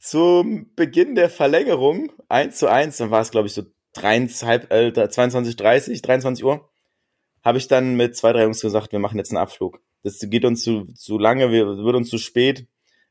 zum 0.00 0.74
Beginn 0.74 1.14
der 1.14 1.30
Verlängerung, 1.30 2.10
1 2.28 2.58
zu 2.58 2.66
1, 2.66 2.96
dann 2.96 3.12
war 3.12 3.20
es 3.20 3.30
glaube 3.30 3.46
ich 3.46 3.54
so 3.54 3.62
23, 3.92 4.72
äh, 4.72 5.08
22, 5.08 5.54
30, 5.54 6.02
23 6.02 6.44
Uhr, 6.44 6.68
habe 7.44 7.58
ich 7.58 7.68
dann 7.68 7.94
mit 7.94 8.16
zwei, 8.16 8.32
drei 8.32 8.42
Jungs 8.42 8.60
gesagt, 8.60 8.90
wir 8.90 8.98
machen 8.98 9.18
jetzt 9.18 9.30
einen 9.30 9.38
Abflug. 9.38 9.78
Das 10.02 10.18
geht 10.18 10.44
uns 10.44 10.64
zu, 10.64 10.86
zu 10.94 11.16
lange, 11.16 11.52
wir, 11.52 11.64
wird 11.64 11.94
uns 11.94 12.10
zu 12.10 12.18
spät. 12.18 12.66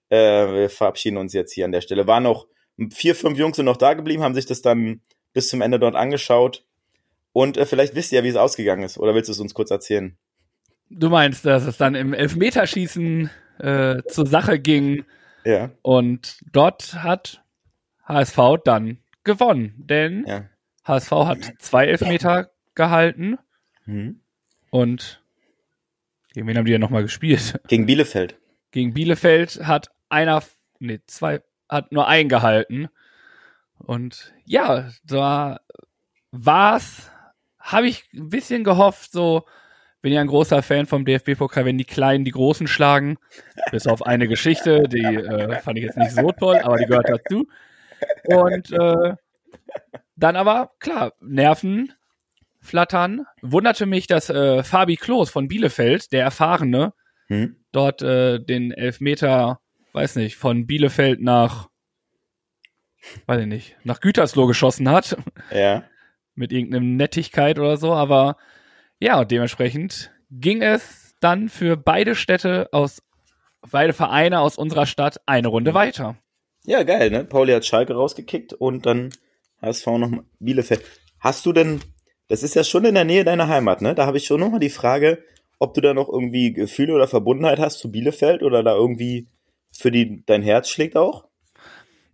Äh, 0.10 0.18
wir 0.52 0.70
verabschieden 0.70 1.16
uns 1.16 1.32
jetzt 1.32 1.54
hier 1.54 1.64
an 1.64 1.72
der 1.72 1.80
Stelle. 1.80 2.06
Waren 2.06 2.24
noch 2.24 2.48
vier, 2.92 3.16
fünf 3.16 3.40
Jungs 3.40 3.56
sind 3.56 3.66
noch 3.66 3.78
da 3.78 3.94
geblieben, 3.94 4.24
haben 4.24 4.36
sich 4.36 4.46
das 4.46 4.62
dann 4.62 5.00
bis 5.32 5.48
zum 5.48 5.62
Ende 5.62 5.80
dort 5.80 5.96
angeschaut. 5.96 6.66
Und 7.34 7.58
äh, 7.58 7.66
vielleicht 7.66 7.96
wisst 7.96 8.12
ihr 8.12 8.20
ja, 8.20 8.24
wie 8.24 8.30
es 8.30 8.36
ausgegangen 8.36 8.84
ist. 8.84 8.98
Oder 8.98 9.14
willst 9.16 9.28
du 9.28 9.34
es 9.34 9.40
uns 9.40 9.54
kurz 9.54 9.72
erzählen? 9.72 10.18
Du 10.90 11.10
meinst, 11.10 11.46
dass 11.46 11.66
es 11.66 11.78
dann 11.78 11.96
im 11.96 12.14
Elfmeterschießen 12.14 13.30
äh, 13.60 14.02
zur 14.08 14.28
Sache 14.28 14.60
ging 14.60 15.06
Ja, 15.44 15.72
und 15.82 16.38
dort 16.52 16.94
hat 17.04 17.44
HSV 18.08 18.38
dann 18.64 19.00
gewonnen, 19.24 19.74
denn 19.78 20.26
ja. 20.28 20.50
HSV 20.86 21.12
hat 21.12 21.40
zwei 21.60 21.86
Elfmeter 21.88 22.52
gehalten 22.76 23.38
Mhm. 23.86 24.22
und 24.70 25.22
gegen 26.34 26.48
wen 26.48 26.58
haben 26.58 26.66
die 26.66 26.72
ja 26.72 26.80
nochmal 26.80 27.04
gespielt? 27.04 27.60
Gegen 27.68 27.86
Bielefeld. 27.86 28.38
Gegen 28.72 28.94
Bielefeld 28.94 29.66
hat 29.68 29.90
einer, 30.10 30.42
nee, 30.80 31.00
zwei, 31.08 31.42
hat 31.70 31.92
nur 31.92 32.08
einen 32.08 32.30
gehalten. 32.30 32.88
Und 33.78 34.34
ja, 34.46 34.90
da 35.06 35.60
war's, 36.32 37.12
habe 37.64 37.88
ich 37.88 38.04
ein 38.14 38.30
bisschen 38.30 38.64
gehofft, 38.64 39.12
so, 39.12 39.46
bin 40.02 40.12
ja 40.12 40.22
ein 40.22 40.28
großer 40.28 40.62
Fan 40.62 40.86
vom 40.86 41.06
DFB-Pokal, 41.06 41.66
wenn 41.66 41.78
die 41.78 41.86
Kleinen 41.86 42.26
die 42.26 42.32
Großen 42.32 42.68
schlagen. 42.68 43.18
Bis 43.72 43.88
auf 43.88 44.06
eine 44.06 44.28
Geschichte, 44.28 44.84
die 44.84 45.04
äh, 45.04 45.60
fand 45.62 45.78
ich 45.78 45.86
jetzt 45.86 45.98
nicht 45.98 46.12
so 46.12 46.32
toll, 46.34 46.60
aber 46.62 46.78
die 46.78 46.86
gehört 46.86 47.10
dazu. 47.10 47.48
Und 48.26 48.72
äh, 48.72 49.16
dann 50.18 50.36
aber, 50.36 50.72
klar, 50.80 51.14
Nerven 51.22 51.94
flattern. 52.60 53.26
Wunderte 53.42 53.86
mich, 53.86 54.08
dass 54.08 54.30
äh, 54.30 54.64
Fabi 54.64 54.98
Klos 54.98 55.30
von 55.30 55.48
Bielefeld, 55.48 56.12
der 56.12 56.24
Erfahrene, 56.24 56.94
hm? 57.28 57.56
dort 57.72 58.02
äh, 58.02 58.40
den 58.40 58.72
Elfmeter, 58.72 59.62
weiß 59.94 60.18
nicht, 60.18 60.36
von 60.36 60.68
Bielefeld 60.68 61.22
nach, 61.22 61.70
weiß 63.26 63.42
ich 63.42 63.48
nicht, 63.48 63.78
nach 63.84 64.02
Gütersloh 64.02 64.48
geschossen 64.48 64.90
hat. 64.90 65.18
Ja. 65.50 65.84
Mit 66.36 66.52
irgendeinem 66.52 66.96
Nettigkeit 66.96 67.60
oder 67.60 67.78
so, 67.78 67.94
aber 67.94 68.38
ja, 69.00 69.24
dementsprechend 69.26 70.12
ging 70.32 70.62
es 70.62 71.16
dann 71.20 71.50
für 71.50 71.78
beide 71.78 72.16
Städte 72.16 72.70
aus, 72.72 73.02
beide 73.70 73.94
Vereine 73.94 74.40
aus 74.40 74.58
unserer 74.58 74.86
Stadt 74.86 75.22
eine 75.26 75.48
Runde 75.48 75.74
weiter. 75.74 76.18
Ja, 76.66 76.84
geil, 76.84 77.10
ne? 77.12 77.24
Pauli 77.26 77.54
hat 77.54 77.66
Schalke 77.66 77.94
rausgekickt 77.94 78.54
und 78.54 78.86
dann 78.86 79.10
HSV 79.62 79.86
noch 79.88 80.12
Bielefeld. 80.40 80.84
Hast 81.20 81.46
du 81.46 81.54
denn, 81.54 81.82
das 82.30 82.44
ist 82.44 82.56
ja 82.56 82.64
schon 82.64 82.86
in 82.86 82.96
der 82.96 83.06
Nähe 83.06 83.24
deiner 83.24 83.48
Heimat, 83.48 83.82
ne? 83.82 83.96
Da 83.96 84.06
habe 84.06 84.18
ich 84.18 84.26
schon 84.26 84.40
nochmal 84.40 84.60
die 84.60 84.70
Frage, 84.70 85.24
ob 85.60 85.74
du 85.74 85.82
da 85.82 85.94
noch 85.94 86.10
irgendwie 86.10 86.54
Gefühle 86.54 86.94
oder 86.94 87.08
Verbundenheit 87.08 87.60
hast 87.60 87.80
zu 87.80 87.92
Bielefeld 87.92 88.44
oder 88.44 88.64
da 88.64 88.76
irgendwie 88.76 89.28
für 89.72 89.92
die 89.92 90.24
dein 90.26 90.42
Herz 90.42 90.70
schlägt 90.70 90.96
auch? 90.96 91.28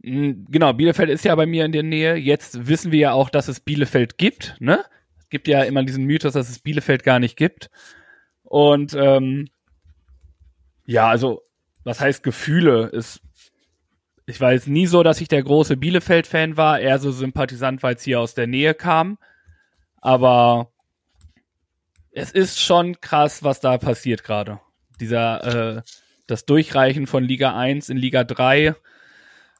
Mm, 0.02 0.46
genau, 0.50 0.74
Bielefeld 0.74 1.10
ist 1.10 1.26
ja 1.26 1.36
bei 1.36 1.46
mir 1.46 1.66
in 1.66 1.72
der 1.72 1.84
Nähe. 1.84 2.16
Jetzt 2.16 2.68
wissen 2.68 2.92
wir 2.92 3.00
ja 3.00 3.12
auch, 3.14 3.30
dass 3.30 3.48
es 3.48 3.60
Bielefeld 3.60 4.18
gibt, 4.18 4.56
ne? 4.60 4.86
Es 5.20 5.30
gibt 5.30 5.48
ja 5.48 5.64
immer 5.64 5.84
diesen 5.84 6.06
Mythos, 6.06 6.34
dass 6.34 6.50
es 6.50 6.60
Bielefeld 6.60 7.04
gar 7.04 7.20
nicht 7.20 7.38
gibt. 7.38 7.70
Und 8.44 8.96
ähm, 8.96 9.48
ja, 10.86 11.08
also, 11.08 11.44
was 11.84 12.00
heißt 12.00 12.24
Gefühle? 12.24 12.88
Ist, 12.88 13.22
ich 14.26 14.40
jetzt 14.40 14.68
nie 14.68 14.88
so, 14.88 15.04
dass 15.04 15.22
ich 15.22 15.28
der 15.28 15.44
große 15.44 15.78
Bielefeld-Fan 15.78 16.58
war, 16.58 16.80
eher 16.80 16.98
so 17.00 17.12
Sympathisant, 17.12 17.84
weil 17.84 17.96
es 17.96 18.04
hier 18.04 18.20
aus 18.20 18.34
der 18.34 18.48
Nähe 18.48 18.74
kam. 18.74 19.18
Aber 20.02 20.72
es 22.12 22.32
ist 22.32 22.60
schon 22.60 23.00
krass, 23.02 23.44
was 23.44 23.60
da 23.60 23.78
passiert 23.78 24.24
gerade. 24.24 24.60
Dieser, 25.00 25.78
äh, 25.78 25.82
das 26.26 26.46
Durchreichen 26.46 27.06
von 27.08 27.24
Liga 27.24 27.56
1 27.56 27.90
in 27.90 27.98
Liga 27.98 28.24
3 28.24 28.76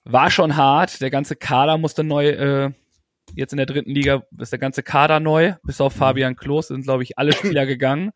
war 0.04 0.32
schon 0.32 0.56
hart. 0.56 1.02
Der 1.02 1.10
ganze 1.10 1.36
Kader 1.36 1.78
musste 1.78 2.04
neu, 2.04 2.30
äh, 2.30 2.72
jetzt 3.36 3.54
in 3.54 3.58
der 3.58 3.66
dritten 3.66 3.92
Liga 3.92 4.24
ist 4.38 4.52
der 4.52 4.60
ganze 4.60 4.84
Kader 4.84 5.20
neu. 5.20 5.54
Bis 5.64 5.82
auf 5.82 5.94
Fabian 5.94 6.36
Klos 6.36 6.68
sind, 6.68 6.84
glaube 6.84 7.04
ich, 7.04 7.18
alle 7.18 7.34
Spieler 7.34 7.66
gegangen. 7.66 8.12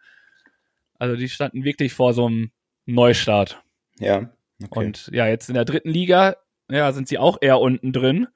Also 0.98 1.16
die 1.16 1.30
standen 1.30 1.64
wirklich 1.64 1.94
vor 1.94 2.14
so 2.14 2.28
einem 2.28 2.52
Neustart. 2.86 3.62
Ja. 4.00 4.30
Okay. 4.64 4.86
Und 4.86 5.10
ja, 5.12 5.28
jetzt 5.28 5.50
in 5.50 5.56
der 5.56 5.66
dritten 5.66 5.90
Liga, 5.90 6.36
ja, 6.70 6.92
sind 6.92 7.08
sie 7.08 7.18
auch 7.18 7.38
eher 7.42 7.60
unten 7.60 7.92
drin. 7.92 8.28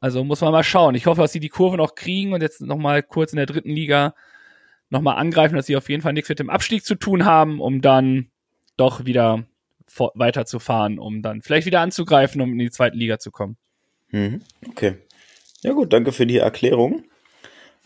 Also 0.00 0.24
muss 0.24 0.40
man 0.40 0.52
mal 0.52 0.64
schauen. 0.64 0.94
Ich 0.94 1.06
hoffe, 1.06 1.22
dass 1.22 1.32
sie 1.32 1.40
die 1.40 1.48
Kurve 1.48 1.76
noch 1.76 1.94
kriegen 1.94 2.32
und 2.32 2.42
jetzt 2.42 2.60
noch 2.60 2.76
mal 2.76 3.02
kurz 3.02 3.32
in 3.32 3.36
der 3.38 3.46
dritten 3.46 3.70
Liga 3.70 4.14
nochmal 4.90 5.16
angreifen, 5.16 5.56
dass 5.56 5.66
sie 5.66 5.76
auf 5.76 5.88
jeden 5.88 6.02
Fall 6.02 6.12
nichts 6.12 6.28
mit 6.28 6.38
dem 6.38 6.50
Abstieg 6.50 6.84
zu 6.84 6.94
tun 6.94 7.24
haben, 7.24 7.60
um 7.60 7.80
dann 7.80 8.30
doch 8.76 9.04
wieder 9.04 9.44
weiterzufahren, 10.14 10.98
um 10.98 11.22
dann 11.22 11.42
vielleicht 11.42 11.66
wieder 11.66 11.80
anzugreifen, 11.80 12.40
um 12.40 12.52
in 12.52 12.58
die 12.58 12.70
zweite 12.70 12.96
Liga 12.96 13.18
zu 13.18 13.30
kommen. 13.30 13.56
Mhm. 14.10 14.42
Okay. 14.68 14.96
Ja 15.62 15.72
gut, 15.72 15.92
danke 15.92 16.12
für 16.12 16.26
die 16.26 16.38
Erklärung. 16.38 17.04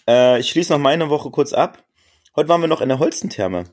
Äh, 0.09 0.41
ich 0.41 0.49
schließe 0.49 0.73
noch 0.73 0.81
meine 0.81 1.11
Woche 1.11 1.31
kurz 1.31 1.53
ab. 1.53 1.85
Heute 2.35 2.49
waren 2.49 2.61
wir 2.61 2.69
noch 2.69 2.81
in 2.81 2.89
der 2.89 2.99
Holstentherme. 2.99 3.65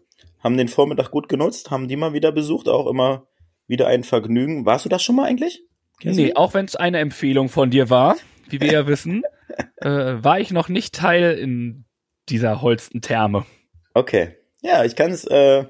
Haben 0.44 0.58
den 0.58 0.68
Vormittag 0.68 1.12
gut 1.12 1.27
genutzt, 1.27 1.72
haben 1.72 1.88
die 1.88 1.96
mal 1.96 2.13
wieder 2.13 2.32
besucht, 2.32 2.70
auch 2.70 2.88
immer 2.88 3.27
wieder 3.68 3.88
ein 3.88 4.04
Vergnügen. 4.04 4.65
Warst 4.65 4.86
du 4.86 4.89
das 4.89 5.01
schon 5.04 5.15
mal 5.15 5.25
eigentlich? 5.25 5.63
Kennst 6.00 6.20
nee, 6.20 6.34
auch 6.36 6.54
wenn 6.54 6.65
es 6.65 6.75
eine 6.75 7.00
Empfehlung 7.00 7.50
von 7.50 7.72
dir 7.72 7.89
war, 7.89 8.15
wie 8.50 8.62
wir 8.62 8.72
ja 8.72 8.88
wissen, 8.88 9.24
äh, 9.77 9.89
war 9.89 10.39
ich 10.39 10.51
noch 10.51 10.70
nicht 10.70 10.94
Teil 10.94 11.38
in 11.38 11.86
dieser 12.30 12.62
Holstentherme. 12.62 13.46
Okay. 13.94 14.36
Ja, 14.62 14.84
ich 14.84 14.96
kann 14.96 15.12
es 15.12 15.25
äh, 15.25 15.65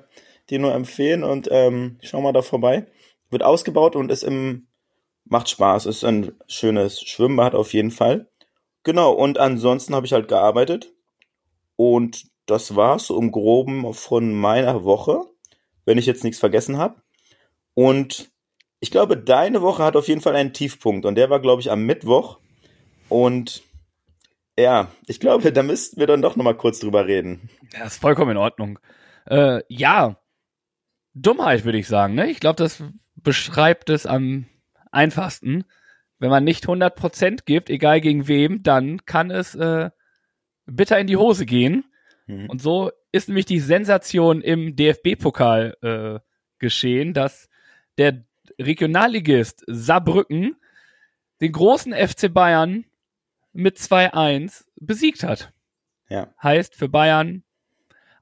dir 0.50 0.60
nur 0.60 0.74
empfehlen 0.74 1.24
und 1.24 1.48
ähm, 1.52 1.98
schau 2.02 2.22
mal 2.22 2.34
da 2.34 2.42
vorbei. 2.42 2.88
Wird 3.30 3.44
ausgebaut 3.44 3.96
und 3.96 4.12
ist 4.12 4.24
im 4.24 4.68
macht 5.26 5.50
Spaß. 5.50 5.86
Ist 5.88 6.04
ein 6.04 6.34
schönes 6.48 7.02
Schwimmbad 7.02 7.56
auf 7.56 7.74
jeden 7.74 7.92
Fall. 7.92 8.30
Genau, 8.84 9.12
und 9.12 9.40
ansonsten 9.40 9.96
habe 9.96 10.06
ich 10.06 10.14
halt 10.14 10.28
gearbeitet. 10.28 10.94
Und 11.76 12.26
das 12.46 12.76
war's 12.76 13.08
so 13.08 13.20
im 13.20 13.32
Groben 13.32 13.94
von 13.94 14.34
meiner 14.34 14.84
Woche, 14.84 15.22
wenn 15.86 15.98
ich 15.98 16.06
jetzt 16.06 16.24
nichts 16.24 16.40
vergessen 16.40 16.78
habe. 16.78 17.02
Und 17.74 18.32
ich 18.80 18.92
glaube, 18.92 19.18
deine 19.18 19.62
Woche 19.62 19.84
hat 19.84 19.96
auf 19.96 20.08
jeden 20.08 20.22
Fall 20.22 20.36
einen 20.36 20.54
Tiefpunkt. 20.54 21.06
Und 21.06 21.16
der 21.16 21.30
war, 21.30 21.40
glaube 21.40 21.62
ich, 21.62 21.72
am 21.72 21.86
Mittwoch. 21.86 22.38
Und 23.10 23.64
ja, 24.58 24.90
ich 25.08 25.20
glaube, 25.20 25.52
da 25.52 25.64
müssten 25.64 26.00
wir 26.00 26.08
dann 26.08 26.22
doch 26.22 26.36
nochmal 26.36 26.56
kurz 26.56 26.80
drüber 26.80 27.08
reden. 27.08 27.50
Ja, 27.74 27.86
ist 27.86 28.00
vollkommen 28.00 28.32
in 28.32 28.38
Ordnung. 28.38 28.80
Äh, 29.26 29.62
ja, 29.68 30.18
Dummheit 31.16 31.64
würde 31.64 31.78
ich 31.78 31.88
sagen. 31.88 32.14
Ne? 32.14 32.30
Ich 32.30 32.40
glaube, 32.40 32.58
das 32.58 32.84
beschreibt 33.16 33.90
es 33.90 34.06
am 34.06 34.46
einfachsten. 34.92 35.64
Wenn 36.20 36.30
man 36.30 36.44
nicht 36.44 36.66
100% 36.66 37.46
gibt, 37.46 37.70
egal 37.70 38.02
gegen 38.02 38.28
wem, 38.28 38.62
dann 38.64 39.06
kann 39.06 39.32
es 39.32 39.56
äh, 39.56 39.90
bitter 40.66 41.00
in 41.00 41.08
die 41.08 41.18
Hose 41.18 41.46
gehen. 41.46 41.86
Mhm. 42.28 42.50
Und 42.50 42.62
so 42.62 42.92
ist 43.12 43.28
nämlich 43.28 43.46
die 43.46 43.60
Sensation 43.60 44.42
im 44.42 44.76
DFB-Pokal 44.76 45.78
äh, 45.82 46.20
geschehen, 46.60 47.14
dass 47.14 47.50
der 47.98 48.24
Regionalligist 48.60 49.64
Saarbrücken 49.68 50.56
den 51.42 51.52
großen 51.52 51.94
FC 51.94 52.34
Bayern 52.34 52.86
mit 53.54 53.78
2-1 53.78 54.66
besiegt 54.76 55.24
hat. 55.24 55.52
Ja. 56.10 56.34
Heißt 56.42 56.76
für 56.76 56.90
Bayern 56.90 57.44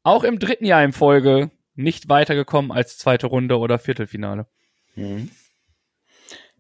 auch 0.03 0.23
im 0.23 0.39
dritten 0.39 0.65
Jahr 0.65 0.83
in 0.83 0.93
Folge 0.93 1.51
nicht 1.75 2.09
weitergekommen 2.09 2.71
als 2.71 2.97
zweite 2.97 3.27
Runde 3.27 3.57
oder 3.57 3.79
Viertelfinale. 3.79 4.47
Mhm. 4.95 5.31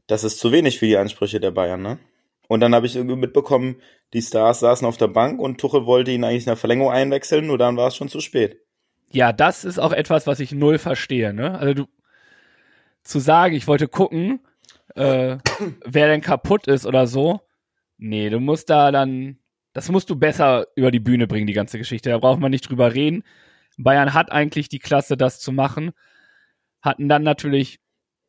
Das 0.07 0.23
ist 0.23 0.39
zu 0.39 0.51
wenig 0.51 0.79
für 0.79 0.85
die 0.85 0.97
Ansprüche 0.97 1.39
der 1.39 1.51
Bayern, 1.51 1.81
ne? 1.81 1.99
Und 2.47 2.59
dann 2.59 2.75
habe 2.75 2.85
ich 2.85 2.95
irgendwie 2.95 3.15
mitbekommen, 3.15 3.77
die 4.13 4.21
Stars 4.21 4.59
saßen 4.59 4.85
auf 4.85 4.97
der 4.97 5.07
Bank 5.07 5.39
und 5.39 5.59
Tuchel 5.59 5.85
wollte 5.85 6.11
ihn 6.11 6.23
eigentlich 6.23 6.43
in 6.43 6.49
der 6.51 6.57
Verlängerung 6.57 6.91
einwechseln, 6.91 7.47
nur 7.47 7.57
dann 7.57 7.77
war 7.77 7.87
es 7.87 7.95
schon 7.95 8.09
zu 8.09 8.19
spät. 8.19 8.57
Ja, 9.09 9.31
das 9.31 9.63
ist 9.63 9.79
auch 9.79 9.93
etwas, 9.93 10.27
was 10.27 10.39
ich 10.39 10.51
null 10.51 10.77
verstehe, 10.77 11.33
ne? 11.33 11.57
Also 11.57 11.73
du 11.73 11.85
zu 13.03 13.19
sagen, 13.19 13.55
ich 13.55 13.67
wollte 13.67 13.87
gucken, 13.87 14.41
äh, 14.95 15.37
wer 15.85 16.07
denn 16.07 16.21
kaputt 16.21 16.67
ist 16.67 16.85
oder 16.85 17.07
so, 17.07 17.41
Nee, 18.05 18.29
du 18.29 18.41
musst 18.41 18.69
da 18.69 18.91
dann, 18.91 19.37
das 19.71 19.89
musst 19.89 20.09
du 20.09 20.17
besser 20.17 20.67
über 20.75 20.91
die 20.91 20.99
Bühne 20.99 21.25
bringen, 21.25 21.47
die 21.47 21.53
ganze 21.53 21.77
Geschichte. 21.77 22.09
Da 22.09 22.17
braucht 22.17 22.41
man 22.41 22.51
nicht 22.51 22.69
drüber 22.69 22.93
reden. 22.93 23.23
Bayern 23.77 24.13
hat 24.13 24.31
eigentlich 24.31 24.69
die 24.69 24.79
Klasse, 24.79 25.17
das 25.17 25.39
zu 25.39 25.51
machen. 25.51 25.91
Hatten 26.81 27.09
dann 27.09 27.23
natürlich, 27.23 27.79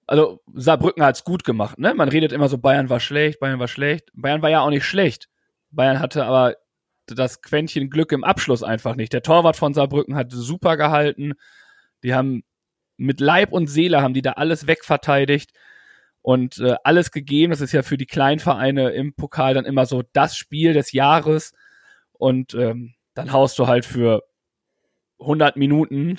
also 0.06 0.42
Saarbrücken 0.52 1.02
hat 1.02 1.16
es 1.16 1.24
gut 1.24 1.44
gemacht, 1.44 1.78
ne? 1.78 1.94
Man 1.94 2.08
redet 2.08 2.32
immer 2.32 2.48
so, 2.48 2.58
Bayern 2.58 2.90
war 2.90 3.00
schlecht, 3.00 3.40
Bayern 3.40 3.58
war 3.58 3.68
schlecht. 3.68 4.10
Bayern 4.14 4.42
war 4.42 4.50
ja 4.50 4.60
auch 4.60 4.70
nicht 4.70 4.84
schlecht. 4.84 5.28
Bayern 5.70 6.00
hatte 6.00 6.24
aber 6.24 6.56
das 7.06 7.42
Quäntchen 7.42 7.90
Glück 7.90 8.12
im 8.12 8.24
Abschluss 8.24 8.62
einfach 8.62 8.96
nicht. 8.96 9.12
Der 9.12 9.22
Torwart 9.22 9.56
von 9.56 9.74
Saarbrücken 9.74 10.14
hat 10.14 10.32
super 10.32 10.76
gehalten. 10.76 11.34
Die 12.02 12.14
haben 12.14 12.44
mit 12.96 13.20
Leib 13.20 13.52
und 13.52 13.66
Seele 13.66 14.02
haben 14.02 14.14
die 14.14 14.22
da 14.22 14.32
alles 14.32 14.66
wegverteidigt 14.66 15.52
und 16.22 16.58
äh, 16.58 16.76
alles 16.84 17.10
gegeben. 17.10 17.50
Das 17.50 17.60
ist 17.60 17.72
ja 17.72 17.82
für 17.82 17.98
die 17.98 18.06
Kleinvereine 18.06 18.90
im 18.90 19.14
Pokal 19.14 19.54
dann 19.54 19.66
immer 19.66 19.84
so 19.84 20.02
das 20.12 20.36
Spiel 20.36 20.72
des 20.72 20.92
Jahres. 20.92 21.52
Und 22.12 22.54
ähm, 22.54 22.94
dann 23.14 23.32
haust 23.32 23.58
du 23.58 23.66
halt 23.66 23.84
für 23.84 24.22
100 25.24 25.56
Minuten 25.56 26.18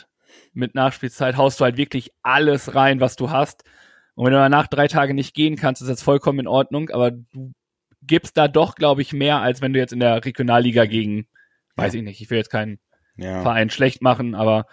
mit 0.53 0.75
Nachspielzeit, 0.75 1.38
haust 1.38 1.59
du 1.59 1.63
halt 1.63 1.77
wirklich 1.77 2.12
alles 2.24 2.75
rein, 2.75 3.00
was 3.00 3.15
du 3.15 3.29
hast. 3.29 3.63
Und 4.15 4.25
wenn 4.25 4.33
du 4.33 4.39
danach 4.39 4.67
drei 4.67 4.88
Tage 4.88 5.13
nicht 5.13 5.33
gehen 5.33 5.55
kannst, 5.55 5.81
ist 5.81 5.89
das 5.89 6.03
vollkommen 6.03 6.39
in 6.39 6.47
Ordnung. 6.47 6.89
Aber 6.89 7.12
du 7.12 7.53
gibst 8.01 8.38
da 8.38 8.47
doch, 8.47 8.75
glaube 8.75 9.01
ich, 9.01 9.13
mehr, 9.13 9.41
als 9.41 9.62
wenn 9.62 9.74
du 9.74 9.79
jetzt 9.79 9.93
in 9.93 10.00
der 10.00 10.24
Regionalliga 10.24 10.85
gegen, 10.85 11.27
weiß 11.75 11.93
ich 11.93 12.03
nicht, 12.03 12.21
ich 12.21 12.29
will 12.29 12.38
jetzt 12.38 12.51
keinen 12.51 12.79
ja. 13.17 13.41
Verein 13.41 13.69
schlecht 13.69 14.01
machen, 14.01 14.35
aber 14.35 14.67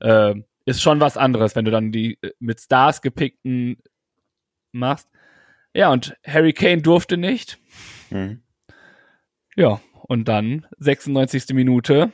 äh, 0.00 0.34
ist 0.64 0.82
schon 0.82 1.00
was 1.00 1.16
anderes, 1.16 1.54
wenn 1.56 1.64
du 1.64 1.70
dann 1.70 1.92
die 1.92 2.18
äh, 2.22 2.32
mit 2.38 2.60
Stars 2.60 3.02
gepickten 3.02 3.76
machst. 4.72 5.08
Ja, 5.72 5.90
und 5.90 6.16
Harry 6.26 6.52
Kane 6.52 6.82
durfte 6.82 7.16
nicht. 7.16 7.58
Mhm. 8.10 8.42
Ja, 9.56 9.80
und 9.92 10.26
dann 10.28 10.66
96. 10.78 11.54
Minute 11.54 12.12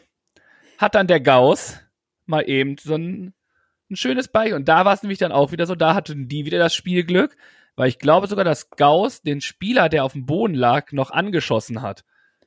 hat 0.81 0.95
dann 0.95 1.07
der 1.07 1.21
Gauss 1.21 1.81
mal 2.27 2.49
eben 2.49 2.77
so 2.79 2.95
ein, 2.95 3.35
ein 3.91 3.97
schönes 3.97 4.29
Bike. 4.29 4.55
Und 4.55 4.69
da 4.69 4.85
war 4.85 4.95
es 4.95 5.03
nämlich 5.03 5.19
dann 5.19 5.33
auch 5.33 5.53
wieder 5.53 5.67
so, 5.67 5.75
da 5.75 5.95
hatten 5.95 6.29
die 6.29 6.45
wieder 6.45 6.59
das 6.59 6.75
Spielglück, 6.75 7.37
weil 7.77 7.89
ich 7.89 7.99
glaube 7.99 8.27
sogar, 8.27 8.45
dass 8.45 8.71
Gauss 8.71 9.23
den 9.23 9.41
Spieler, 9.41 9.89
der 9.89 10.05
auf 10.05 10.13
dem 10.13 10.27
Boden 10.27 10.55
lag, 10.55 10.93
noch 10.93 11.11
angeschossen 11.11 11.83
hat. 11.83 12.05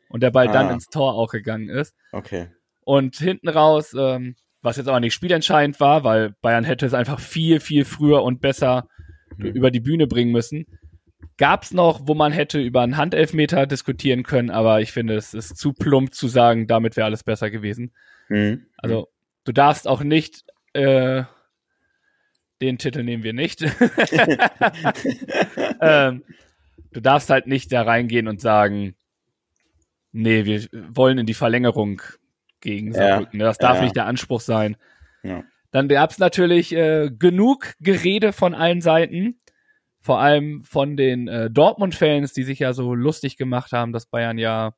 Und 0.09 0.21
der 0.21 0.31
Ball 0.31 0.47
ah. 0.49 0.51
dann 0.51 0.69
ins 0.69 0.87
Tor 0.87 1.15
auch 1.15 1.31
gegangen 1.31 1.69
ist. 1.69 1.95
Okay. 2.11 2.49
Und 2.81 3.15
hinten 3.15 3.49
raus, 3.49 3.95
ähm, 3.97 4.35
was 4.61 4.77
jetzt 4.77 4.87
aber 4.87 4.99
nicht 4.99 5.13
spielentscheidend 5.13 5.79
war, 5.79 6.03
weil 6.03 6.35
Bayern 6.41 6.63
hätte 6.63 6.85
es 6.85 6.93
einfach 6.93 7.19
viel, 7.19 7.59
viel 7.59 7.85
früher 7.85 8.23
und 8.23 8.39
besser 8.39 8.87
Mhm. 9.37 9.45
über 9.45 9.71
die 9.71 9.79
Bühne 9.79 10.07
bringen 10.07 10.31
müssen. 10.31 10.65
Gab's 11.37 11.73
noch, 11.73 12.01
wo 12.07 12.13
man 12.13 12.31
hätte 12.31 12.59
über 12.59 12.81
einen 12.81 12.97
Handelfmeter 12.97 13.65
diskutieren 13.65 14.23
können, 14.23 14.49
aber 14.49 14.81
ich 14.81 14.91
finde, 14.91 15.15
es 15.15 15.33
ist 15.33 15.57
zu 15.57 15.73
plump 15.73 16.13
zu 16.13 16.27
sagen, 16.27 16.67
damit 16.67 16.95
wäre 16.95 17.05
alles 17.05 17.23
besser 17.23 17.49
gewesen. 17.49 17.93
Mhm. 18.33 18.65
Also, 18.77 19.09
du 19.43 19.51
darfst 19.51 19.87
auch 19.87 20.01
nicht, 20.01 20.43
äh, 20.73 21.23
den 22.61 22.79
Titel 22.79 23.03
nehmen 23.03 23.23
wir 23.23 23.33
nicht. 23.33 23.61
ähm, 25.81 26.23
du 26.91 26.99
darfst 26.99 27.29
halt 27.29 27.45
nicht 27.45 27.71
da 27.71 27.83
reingehen 27.83 28.27
und 28.27 28.41
sagen, 28.41 28.95
nee, 30.11 30.45
wir 30.45 30.65
wollen 30.95 31.19
in 31.19 31.25
die 31.27 31.35
Verlängerung 31.35 32.01
gegen 32.59 32.87
Ja, 32.87 32.93
Saarbrücken. 32.93 33.39
Das 33.39 33.59
darf 33.59 33.77
ja. 33.77 33.83
nicht 33.83 33.95
der 33.95 34.07
Anspruch 34.07 34.41
sein. 34.41 34.77
Ja. 35.21 35.43
Dann 35.71 35.87
gab's 35.87 36.17
natürlich 36.17 36.73
äh, 36.73 37.11
genug 37.11 37.73
Gerede 37.79 38.33
von 38.33 38.55
allen 38.55 38.81
Seiten, 38.81 39.37
vor 39.99 40.19
allem 40.19 40.63
von 40.63 40.97
den 40.97 41.27
äh, 41.27 41.51
Dortmund-Fans, 41.51 42.33
die 42.33 42.43
sich 42.43 42.59
ja 42.59 42.73
so 42.73 42.95
lustig 42.95 43.37
gemacht 43.37 43.71
haben, 43.73 43.91
dass 43.91 44.07
Bayern 44.07 44.39
ja 44.39 44.73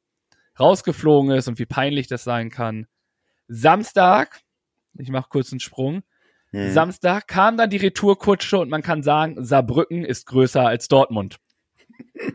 rausgeflogen 0.59 1.31
ist 1.31 1.47
und 1.47 1.59
wie 1.59 1.65
peinlich 1.65 2.07
das 2.07 2.23
sein 2.23 2.49
kann. 2.49 2.87
Samstag, 3.47 4.41
ich 4.97 5.09
mache 5.09 5.29
kurz 5.29 5.51
einen 5.51 5.59
Sprung, 5.59 6.03
Mhm. 6.55 6.71
Samstag 6.71 7.27
kam 7.27 7.57
dann 7.57 7.69
die 7.69 7.77
Retourkutsche 7.77 8.57
und 8.59 8.69
man 8.69 8.81
kann 8.81 9.03
sagen, 9.03 9.43
Saarbrücken 9.43 10.05
ist 10.05 10.25
größer 10.25 10.65
als 10.65 10.87
Dortmund. 10.87 11.37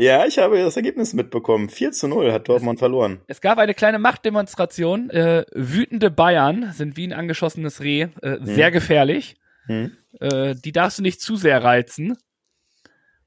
Ja, 0.00 0.26
ich 0.26 0.38
habe 0.38 0.56
das 0.58 0.76
Ergebnis 0.76 1.12
mitbekommen. 1.12 1.68
4 1.68 1.90
zu 1.90 2.06
0 2.06 2.32
hat 2.32 2.48
Dortmund 2.48 2.78
verloren. 2.78 3.20
Es 3.26 3.40
gab 3.40 3.58
eine 3.58 3.74
kleine 3.74 3.98
Machtdemonstration. 3.98 5.10
Äh, 5.10 5.44
wütende 5.52 6.12
Bayern 6.12 6.72
sind 6.72 6.96
wie 6.96 7.04
ein 7.04 7.12
angeschossenes 7.12 7.80
Reh, 7.80 8.02
äh, 8.22 8.38
sehr 8.42 8.70
gefährlich. 8.70 9.34
Mhm. 9.66 9.96
Äh, 10.20 10.54
die 10.54 10.70
darfst 10.70 11.00
du 11.00 11.02
nicht 11.02 11.20
zu 11.20 11.34
sehr 11.34 11.64
reizen. 11.64 12.16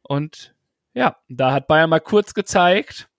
Und 0.01 0.55
ja, 0.93 1.17
da 1.27 1.51
hat 1.51 1.67
Bayern 1.67 1.89
mal 1.89 1.99
kurz 1.99 2.33
gezeigt, 2.33 3.09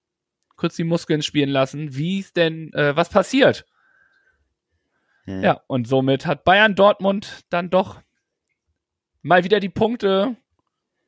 kurz 0.63 0.77
die 0.77 0.85
Muskeln 0.85 1.23
spielen 1.23 1.51
lassen, 1.51 1.95
wie 1.97 2.21
es 2.21 2.33
denn, 2.33 2.73
äh, 2.73 2.97
was 2.97 3.09
passiert. 3.11 3.67
Mhm. 5.27 5.43
Ja, 5.43 5.61
und 5.67 5.87
somit 5.87 6.25
hat 6.25 6.45
Bayern 6.45 6.75
Dortmund 6.75 7.41
dann 7.51 7.69
doch 7.69 8.01
mal 9.23 9.45
wieder 9.45 9.61
die 9.61 9.69
Punkte 9.69 10.37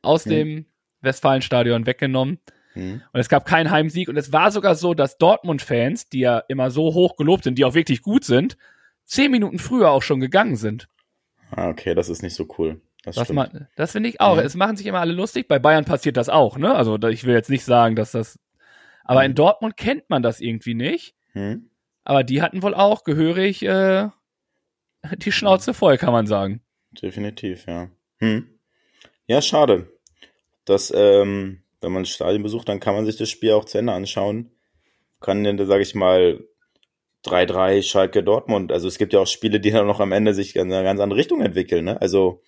aus 0.02 0.26
Mhm. 0.26 0.30
dem 0.30 0.66
Westfalenstadion 1.00 1.86
weggenommen. 1.86 2.38
Mhm. 2.74 3.02
Und 3.12 3.20
es 3.20 3.28
gab 3.28 3.44
keinen 3.46 3.70
Heimsieg. 3.70 4.08
Und 4.08 4.16
es 4.16 4.32
war 4.32 4.50
sogar 4.50 4.74
so, 4.74 4.92
dass 4.94 5.18
Dortmund-Fans, 5.18 6.08
die 6.08 6.20
ja 6.20 6.38
immer 6.48 6.70
so 6.70 6.94
hoch 6.94 7.16
gelobt 7.16 7.44
sind, 7.44 7.56
die 7.58 7.64
auch 7.64 7.74
wirklich 7.74 8.02
gut 8.02 8.24
sind, 8.24 8.56
zehn 9.04 9.30
Minuten 9.30 9.58
früher 9.58 9.90
auch 9.90 10.02
schon 10.02 10.20
gegangen 10.20 10.56
sind. 10.56 10.88
Ah, 11.50 11.68
okay, 11.68 11.94
das 11.94 12.08
ist 12.08 12.22
nicht 12.22 12.34
so 12.34 12.48
cool. 12.58 12.80
Das, 13.04 13.16
Das, 13.16 13.28
das 13.76 13.92
finde 13.92 14.08
ich 14.08 14.20
auch. 14.20 14.36
Mhm. 14.36 14.42
Es 14.46 14.54
machen 14.54 14.76
sich 14.76 14.86
immer 14.86 15.00
alle 15.00 15.12
lustig. 15.12 15.46
Bei 15.46 15.58
Bayern 15.58 15.84
passiert 15.84 16.16
das 16.16 16.28
auch, 16.28 16.56
ne? 16.56 16.74
Also 16.74 16.98
ich 17.08 17.24
will 17.24 17.34
jetzt 17.34 17.50
nicht 17.50 17.64
sagen, 17.64 17.96
dass 17.96 18.12
das. 18.12 18.38
Aber 19.04 19.20
Mhm. 19.20 19.26
in 19.26 19.34
Dortmund 19.34 19.76
kennt 19.76 20.10
man 20.10 20.22
das 20.22 20.40
irgendwie 20.40 20.74
nicht. 20.74 21.14
Mhm. 21.34 21.70
Aber 22.04 22.24
die 22.24 22.42
hatten 22.42 22.62
wohl 22.62 22.74
auch 22.74 23.04
gehörig 23.04 23.62
äh, 23.62 24.08
die 25.18 25.32
Schnauze 25.32 25.74
voll, 25.74 25.96
kann 25.98 26.12
man 26.12 26.26
sagen. 26.26 26.60
Definitiv, 27.02 27.66
ja. 27.66 27.88
Hm. 28.18 28.48
Ja, 29.26 29.40
schade. 29.42 29.90
Das, 30.64 30.92
ähm, 30.94 31.62
wenn 31.80 31.92
man 31.92 32.02
das 32.04 32.10
Stadion 32.12 32.42
besucht, 32.42 32.68
dann 32.68 32.80
kann 32.80 32.94
man 32.94 33.04
sich 33.06 33.16
das 33.16 33.28
Spiel 33.30 33.52
auch 33.52 33.64
zu 33.64 33.78
Ende 33.78 33.92
anschauen. 33.92 34.50
Kann 35.20 35.44
dann, 35.44 35.66
sage 35.66 35.82
ich 35.82 35.94
mal, 35.94 36.44
3-3 37.24 37.82
Schalke 37.82 38.22
Dortmund. 38.22 38.70
Also 38.70 38.86
es 38.86 38.98
gibt 38.98 39.12
ja 39.12 39.20
auch 39.20 39.26
Spiele, 39.26 39.60
die 39.60 39.70
dann 39.70 39.86
noch 39.86 40.00
am 40.00 40.12
Ende 40.12 40.34
sich 40.34 40.56
in 40.56 40.72
eine 40.72 40.84
ganz 40.84 41.00
andere 41.00 41.18
Richtung 41.18 41.40
entwickeln. 41.40 41.86
Ne? 41.86 42.00
Also 42.00 42.42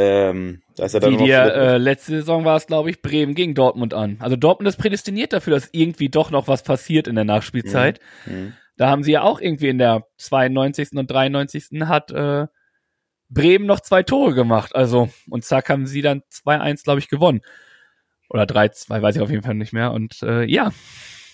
ähm, 0.00 0.62
da 0.76 0.84
ist 0.84 0.92
ja 0.92 1.00
dann 1.00 1.14
Wie 1.18 1.24
dir 1.24 1.42
äh, 1.52 1.76
letzte 1.76 2.12
Saison 2.12 2.44
war 2.44 2.56
es, 2.56 2.68
glaube 2.68 2.88
ich, 2.88 3.02
Bremen 3.02 3.34
gegen 3.34 3.56
Dortmund 3.56 3.94
an. 3.94 4.16
Also 4.20 4.36
Dortmund 4.36 4.68
ist 4.68 4.76
prädestiniert 4.76 5.32
dafür, 5.32 5.54
dass 5.54 5.70
irgendwie 5.72 6.08
doch 6.08 6.30
noch 6.30 6.46
was 6.46 6.62
passiert 6.62 7.08
in 7.08 7.16
der 7.16 7.24
Nachspielzeit. 7.24 7.98
Mhm. 8.24 8.52
Da 8.76 8.90
haben 8.90 9.02
sie 9.02 9.10
ja 9.10 9.22
auch 9.22 9.40
irgendwie 9.40 9.66
in 9.66 9.78
der 9.78 10.06
92. 10.18 10.92
und 10.92 11.10
93. 11.10 11.80
hat 11.88 12.12
äh, 12.12 12.46
Bremen 13.28 13.66
noch 13.66 13.80
zwei 13.80 14.04
Tore 14.04 14.34
gemacht. 14.34 14.76
Also, 14.76 15.10
und 15.28 15.44
zack 15.44 15.68
haben 15.68 15.88
sie 15.88 16.00
dann 16.00 16.22
2-1, 16.32 16.84
glaube 16.84 17.00
ich, 17.00 17.08
gewonnen. 17.08 17.40
Oder 18.30 18.44
3-2, 18.44 19.02
weiß 19.02 19.16
ich 19.16 19.22
auf 19.22 19.30
jeden 19.30 19.42
Fall 19.42 19.54
nicht 19.56 19.72
mehr. 19.72 19.90
Und 19.90 20.22
äh, 20.22 20.44
ja, 20.44 20.70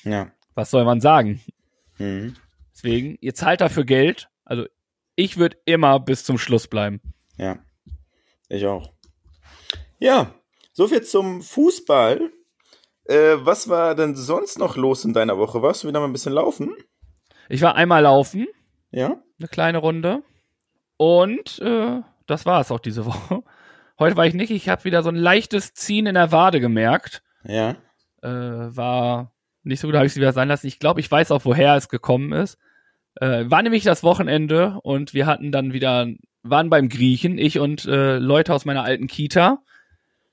Ja. 0.05 0.31
was 0.55 0.71
soll 0.71 0.87
man 0.87 1.03
sagen? 1.03 1.43
Mhm. 1.99 2.35
Deswegen, 2.73 3.19
ihr 3.21 3.35
zahlt 3.35 3.61
dafür 3.61 3.85
Geld. 3.85 4.31
Also, 4.47 4.65
ich 5.17 5.37
würde 5.37 5.59
immer 5.67 6.01
bis 6.01 6.25
zum 6.25 6.39
Schluss 6.39 6.67
bleiben. 6.67 7.03
Ja. 7.37 7.59
Ich 8.49 8.67
auch. 8.67 8.93
Ja, 9.99 10.35
soviel 10.73 11.03
zum 11.03 11.43
Fußball. 11.43 12.31
Äh, 13.07 13.37
was 13.41 13.69
war 13.69 13.95
denn 13.95 14.15
sonst 14.17 14.59
noch 14.59 14.77
los 14.77 15.05
in 15.05 15.13
deiner 15.13 15.39
Woche? 15.39 15.63
Warst 15.63 15.85
du 15.85 15.89
wieder 15.89 16.01
mal 16.01 16.07
ein 16.07 16.13
bisschen 16.13 16.33
laufen? 16.33 16.75
Ich 17.49 17.61
war 17.63 17.75
einmal 17.75 18.03
laufen, 18.03 18.47
Ja? 18.91 19.21
eine 19.39 19.49
kleine 19.49 19.79
Runde. 19.79 20.23
Und 20.97 21.59
äh, 21.61 22.01
das 22.27 22.47
war 22.47 22.61
es 22.61 22.71
auch 22.71 22.81
diese 22.81 23.05
Woche. 23.07 23.43
Heute 23.99 24.17
war 24.17 24.27
ich 24.27 24.35
nicht. 24.35 24.51
Ich 24.51 24.69
habe 24.69 24.85
wieder 24.85 25.03
so 25.03 25.09
ein 25.11 25.17
leichtes 25.17 25.75
Ziehen 25.75 26.07
in 26.07 26.15
der 26.15 26.33
Wade 26.33 26.61
gemerkt. 26.61 27.23
Ja. 27.45 27.77
äh, 28.23 28.29
war 28.77 29.33
nicht 29.63 29.81
so 29.81 29.89
gut, 29.89 29.97
habe 29.97 30.07
ich 30.07 30.13
sie 30.15 30.21
wieder 30.21 30.33
sein 30.33 30.49
lassen. 30.49 30.67
Ich 30.67 30.79
glaube, 30.79 31.01
ich 31.01 31.11
weiß 31.11 31.31
auch, 31.31 31.45
woher 31.45 31.75
es 31.77 31.89
gekommen 31.89 32.33
ist. 32.33 32.59
Äh, 33.17 33.45
war 33.51 33.63
nämlich 33.63 33.85
das 33.85 34.03
Wochenende 34.03 34.79
und 34.83 35.15
wir 35.15 35.27
hatten 35.27 35.53
dann 35.53 35.73
wieder, 35.73 36.07
waren 36.45 36.71
beim 36.71 36.89
Griechen, 36.89 37.39
ich 37.39 37.59
und 37.59 37.85
äh, 37.87 38.19
Leute 38.19 38.55
aus 38.55 38.65
meiner 38.65 38.85
alten 38.85 39.07
Kita, 39.09 39.59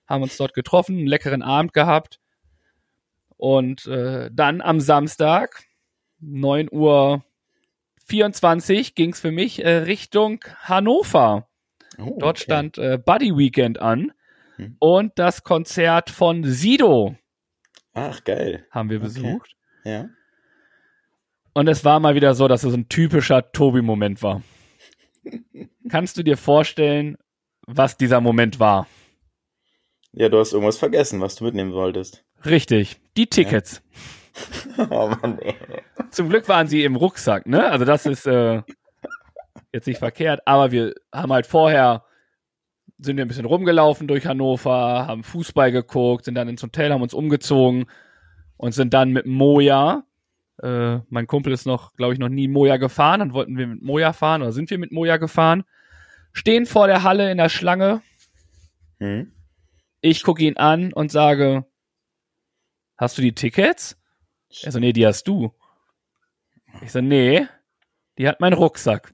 haben 0.08 0.22
uns 0.24 0.38
dort 0.38 0.54
getroffen, 0.54 0.98
einen 0.98 1.08
leckeren 1.08 1.42
Abend 1.42 1.74
gehabt. 1.74 2.20
Und 3.38 3.88
äh, 3.88 4.30
dann 4.32 4.62
am 4.62 4.80
Samstag, 4.80 5.64
9 6.20 6.68
Uhr 6.72 7.24
24, 8.06 8.94
ging 8.94 9.14
es 9.14 9.20
für 9.20 9.32
mich 9.32 9.64
äh, 9.64 9.78
Richtung 9.78 10.44
Hannover. 10.60 11.48
Oh, 11.98 12.18
Dort 12.20 12.38
okay. 12.38 12.44
stand 12.44 12.78
äh, 12.78 13.00
Buddy 13.04 13.36
Weekend 13.38 13.80
an 13.80 14.12
Hm. 14.58 14.76
und 14.80 15.14
das 15.18 15.44
Konzert 15.44 16.10
von 16.10 16.44
Sido 16.44 17.16
Ach, 17.94 18.22
geil. 18.26 18.66
haben 18.70 18.90
wir 18.90 18.98
Okay. 18.98 19.06
besucht. 19.06 19.56
Ja. 19.86 20.10
Und 21.54 21.68
es 21.68 21.84
war 21.86 22.00
mal 22.02 22.16
wieder 22.16 22.34
so, 22.34 22.48
dass 22.50 22.64
es 22.66 22.74
ein 22.74 22.90
typischer 22.90 23.52
Tobi-Moment 23.52 24.22
war. 24.22 24.42
Kannst 25.90 26.18
du 26.18 26.24
dir 26.24 26.38
vorstellen, 26.38 27.18
was 27.68 27.98
dieser 27.98 28.22
Moment 28.22 28.60
war? 28.60 28.88
Ja, 30.14 30.30
du 30.30 30.40
hast 30.40 30.54
irgendwas 30.54 30.78
vergessen, 30.78 31.22
was 31.22 31.36
du 31.36 31.46
mitnehmen 31.46 31.74
wolltest. 31.74 32.26
Richtig, 32.46 33.00
die 33.16 33.28
Tickets. 33.28 33.82
oh 34.90 35.10
Mann, 35.22 35.40
ey. 35.40 35.56
Zum 36.10 36.30
Glück 36.30 36.48
waren 36.50 36.68
sie 36.68 36.84
im 36.84 36.96
Rucksack, 36.96 37.46
ne? 37.46 37.70
Also 37.70 37.86
das 37.86 38.06
ist 38.06 38.26
äh, 38.26 38.62
jetzt 39.72 39.88
nicht 39.88 40.00
verkehrt, 40.00 40.42
aber 40.46 40.72
wir 40.72 40.94
haben 41.14 41.32
halt 41.32 41.46
vorher 41.46 42.04
sind 43.02 43.18
wir 43.18 43.26
ein 43.26 43.28
bisschen 43.28 43.46
rumgelaufen 43.46 44.08
durch 44.08 44.28
Hannover, 44.28 45.08
haben 45.08 45.24
Fußball 45.24 45.72
geguckt, 45.72 46.26
sind 46.26 46.36
dann 46.36 46.48
ins 46.48 46.62
Hotel, 46.62 46.94
haben 46.94 47.02
uns 47.02 47.16
umgezogen 47.16 47.86
und 48.58 48.74
sind 48.74 48.94
dann 48.94 49.10
mit 49.12 49.26
Moja, 49.26 50.04
äh, 50.62 51.00
mein 51.10 51.28
Kumpel 51.28 51.52
ist 51.54 51.66
noch, 51.66 51.94
glaube 51.94 52.14
ich, 52.14 52.20
noch 52.20 52.30
nie 52.30 52.48
Moja 52.48 52.78
gefahren, 52.78 53.20
dann 53.20 53.34
wollten 53.34 53.58
wir 53.58 53.68
mit 53.68 53.82
Moja 53.82 54.14
fahren 54.14 54.42
oder 54.42 54.52
sind 54.52 54.70
wir 54.70 54.78
mit 54.78 54.92
Moja 54.92 55.18
gefahren, 55.18 55.64
stehen 56.34 56.66
vor 56.66 56.88
der 56.88 57.04
Halle 57.04 57.32
in 57.32 57.38
der 57.38 57.50
Schlange, 57.50 58.02
Hm? 59.00 59.32
ich 60.02 60.24
gucke 60.24 60.44
ihn 60.44 60.58
an 60.58 60.94
und 60.94 61.12
sage, 61.12 61.66
hast 62.98 63.18
du 63.18 63.22
die 63.22 63.34
Tickets? 63.34 63.98
Er 64.64 64.72
so, 64.72 64.80
nee, 64.80 64.94
die 64.94 65.06
hast 65.08 65.28
du. 65.28 65.54
Ich 66.82 66.92
so, 66.92 67.02
nee, 67.02 67.48
die 68.18 68.28
hat 68.28 68.40
mein 68.40 68.54
Rucksack. 68.54 69.14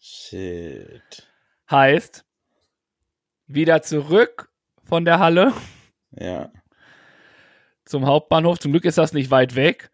Shit. 0.00 1.28
Heißt, 1.70 2.24
wieder 3.46 3.82
zurück 3.82 4.50
von 4.84 5.04
der 5.04 5.18
Halle 5.18 5.52
Ja. 6.12 6.50
zum 7.84 8.06
Hauptbahnhof. 8.06 8.58
Zum 8.58 8.72
Glück 8.72 8.84
ist 8.84 8.98
das 8.98 9.12
nicht 9.12 9.30
weit 9.30 9.54
weg. 9.54 9.90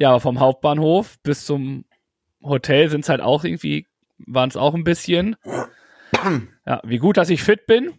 Ja, 0.00 0.08
aber 0.10 0.20
vom 0.20 0.40
Hauptbahnhof 0.40 1.18
bis 1.22 1.44
zum 1.44 1.84
Hotel 2.42 2.88
sind 2.88 3.02
es 3.02 3.10
halt 3.10 3.20
auch 3.20 3.44
irgendwie, 3.44 3.86
waren 4.18 4.48
es 4.48 4.56
auch 4.56 4.74
ein 4.74 4.82
bisschen. 4.82 5.36
Ja, 6.66 6.80
wie 6.84 6.96
gut, 6.98 7.16
dass 7.18 7.28
ich 7.30 7.42
fit 7.42 7.66
bin, 7.66 7.92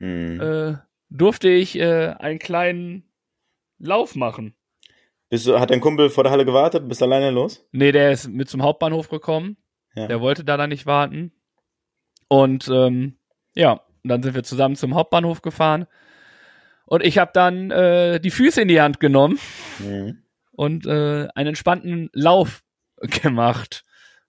Hm. 0.00 0.40
äh, 0.40 0.74
durfte 1.08 1.48
ich 1.48 1.78
äh, 1.78 2.14
einen 2.18 2.40
kleinen 2.40 3.04
Lauf 3.78 4.16
machen. 4.16 4.54
Bist 5.30 5.46
du, 5.46 5.60
hat 5.60 5.70
dein 5.70 5.80
Kumpel 5.80 6.10
vor 6.10 6.24
der 6.24 6.32
Halle 6.32 6.44
gewartet? 6.44 6.88
Bist 6.88 7.00
du 7.00 7.04
alleine 7.04 7.30
los? 7.30 7.64
Nee, 7.70 7.92
der 7.92 8.10
ist 8.10 8.28
mit 8.28 8.48
zum 8.50 8.62
Hauptbahnhof 8.62 9.08
gekommen. 9.08 9.56
Ja. 9.94 10.08
Der 10.08 10.20
wollte 10.20 10.42
da 10.44 10.56
dann 10.56 10.70
nicht 10.70 10.84
warten. 10.86 11.32
Und 12.28 12.68
ähm, 12.68 13.16
ja, 13.54 13.80
dann 14.02 14.22
sind 14.22 14.34
wir 14.34 14.42
zusammen 14.42 14.74
zum 14.74 14.94
Hauptbahnhof 14.96 15.42
gefahren. 15.42 15.86
Und 16.86 17.04
ich 17.04 17.18
habe 17.18 17.30
dann 17.32 17.70
äh, 17.70 18.18
die 18.20 18.30
Füße 18.30 18.60
in 18.60 18.68
die 18.68 18.80
Hand 18.80 18.98
genommen 18.98 19.38
Hm. 19.78 20.18
Und 20.52 20.86
äh, 20.86 21.28
einen 21.34 21.48
entspannten 21.48 22.10
Lauf 22.12 22.62
gemacht 23.22 23.84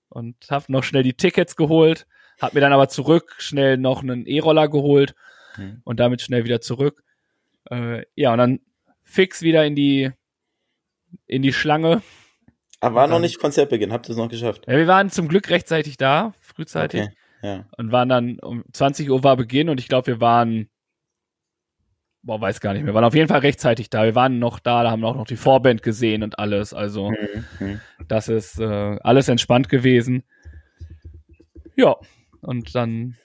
und 0.10 0.36
habe 0.50 0.72
noch 0.72 0.84
schnell 0.84 1.04
die 1.04 1.14
Tickets 1.16 1.56
geholt, 1.56 2.06
habe 2.42 2.56
mir 2.56 2.62
dann 2.62 2.74
aber 2.74 2.90
zurück 2.90 3.36
schnell 3.38 3.78
noch 3.78 4.02
einen 4.04 4.26
E-Roller 4.26 4.68
geholt 4.68 5.14
Mhm. 5.56 5.82
und 5.84 6.00
damit 6.00 6.22
schnell 6.24 6.46
wieder 6.46 6.62
zurück. 6.62 7.04
Äh, 7.70 8.06
ja, 8.16 8.32
und 8.32 8.40
dann 8.40 8.60
fix 9.04 9.44
wieder 9.44 9.64
in 9.66 9.76
die 9.76 10.10
in 11.28 11.44
die 11.44 11.54
Schlange. 11.54 12.02
Aber 12.80 12.96
war 12.96 13.08
noch 13.08 13.20
nicht 13.20 13.38
Konzertbeginn, 13.40 13.94
habt 13.94 14.08
ihr 14.10 14.14
es 14.14 14.18
noch 14.18 14.30
geschafft? 14.30 14.66
Ja, 14.68 14.76
wir 14.78 14.88
waren 14.88 15.12
zum 15.12 15.28
Glück 15.28 15.50
rechtzeitig 15.52 15.98
da, 15.98 16.34
frühzeitig. 16.40 17.02
Okay. 17.04 17.14
Ja. 17.44 17.66
und 17.78 17.92
waren 17.92 18.10
dann 18.10 18.40
um 18.40 18.64
20 18.74 19.10
Uhr 19.12 19.24
war 19.24 19.36
Beginn 19.38 19.70
und 19.70 19.80
ich 19.80 19.90
glaube, 19.90 20.08
wir 20.08 20.20
waren, 20.22 20.70
boah, 22.24 22.40
weiß 22.42 22.60
gar 22.62 22.74
nicht 22.74 22.84
mehr, 22.84 22.94
waren 22.94 23.04
auf 23.04 23.16
jeden 23.16 23.28
Fall 23.28 23.40
rechtzeitig 23.42 23.90
da. 23.90 24.04
Wir 24.04 24.16
waren 24.16 24.40
noch 24.40 24.60
da, 24.60 24.84
da 24.84 24.92
haben 24.92 25.04
auch 25.06 25.16
noch 25.16 25.28
die 25.28 25.36
Vorband 25.36 25.84
gesehen 25.84 26.24
und 26.24 26.40
alles. 26.40 26.74
Also, 26.74 27.12
Mhm. 27.12 27.46
Mhm. 27.60 27.82
das 28.08 28.30
ist 28.30 28.60
äh, 28.60 28.98
alles 29.02 29.28
entspannt 29.28 29.70
gewesen. 29.70 30.24
Ja, 31.76 31.96
und 32.42 32.76
dann 32.76 33.16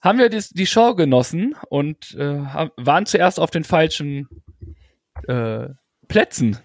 haben 0.00 0.18
wir 0.18 0.28
die, 0.28 0.42
die 0.50 0.66
Show 0.66 0.94
genossen 0.94 1.54
und 1.68 2.14
äh, 2.18 2.38
waren 2.76 3.06
zuerst 3.06 3.40
auf 3.40 3.50
den 3.50 3.64
falschen 3.64 4.28
äh, 5.28 5.68
Plätzen. 6.08 6.58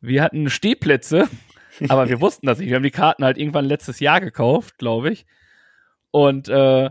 Wir 0.00 0.22
hatten 0.22 0.48
Stehplätze, 0.48 1.28
aber 1.88 2.08
wir 2.08 2.20
wussten 2.20 2.46
das 2.46 2.58
nicht. 2.58 2.68
Wir 2.68 2.76
haben 2.76 2.82
die 2.82 2.90
Karten 2.90 3.24
halt 3.24 3.36
irgendwann 3.38 3.66
letztes 3.66 4.00
Jahr 4.00 4.20
gekauft, 4.20 4.78
glaube 4.78 5.10
ich. 5.10 5.26
Und 6.10 6.48
äh, 6.48 6.90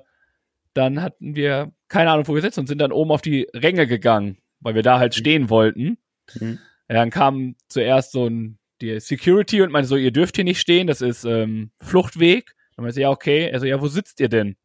dann 0.73 1.01
hatten 1.01 1.35
wir 1.35 1.71
keine 1.89 2.11
Ahnung, 2.11 2.27
wo 2.27 2.35
wir 2.35 2.41
sitzen 2.41 2.61
und 2.61 2.67
sind 2.67 2.79
dann 2.79 2.91
oben 2.91 3.11
auf 3.11 3.21
die 3.21 3.47
Ränge 3.53 3.87
gegangen, 3.87 4.37
weil 4.59 4.75
wir 4.75 4.83
da 4.83 4.99
halt 4.99 5.15
stehen 5.15 5.49
wollten. 5.49 5.97
Mhm. 6.39 6.59
Ja, 6.87 6.95
dann 6.95 7.09
kam 7.09 7.55
zuerst 7.67 8.11
so 8.11 8.27
ein 8.27 8.59
die 8.81 8.99
Security 8.99 9.61
und 9.61 9.71
meinte 9.71 9.87
so, 9.87 9.95
ihr 9.95 10.11
dürft 10.11 10.35
hier 10.35 10.45
nicht 10.45 10.59
stehen, 10.59 10.87
das 10.87 11.01
ist 11.01 11.25
ähm, 11.25 11.71
Fluchtweg. 11.81 12.55
Dann 12.75 12.83
meinte 12.83 12.99
ich, 12.99 13.03
ja, 13.03 13.09
okay. 13.09 13.49
Er 13.49 13.59
so, 13.59 13.65
ja, 13.65 13.81
wo 13.81 13.87
sitzt 13.87 14.19
ihr 14.19 14.29
denn? 14.29 14.55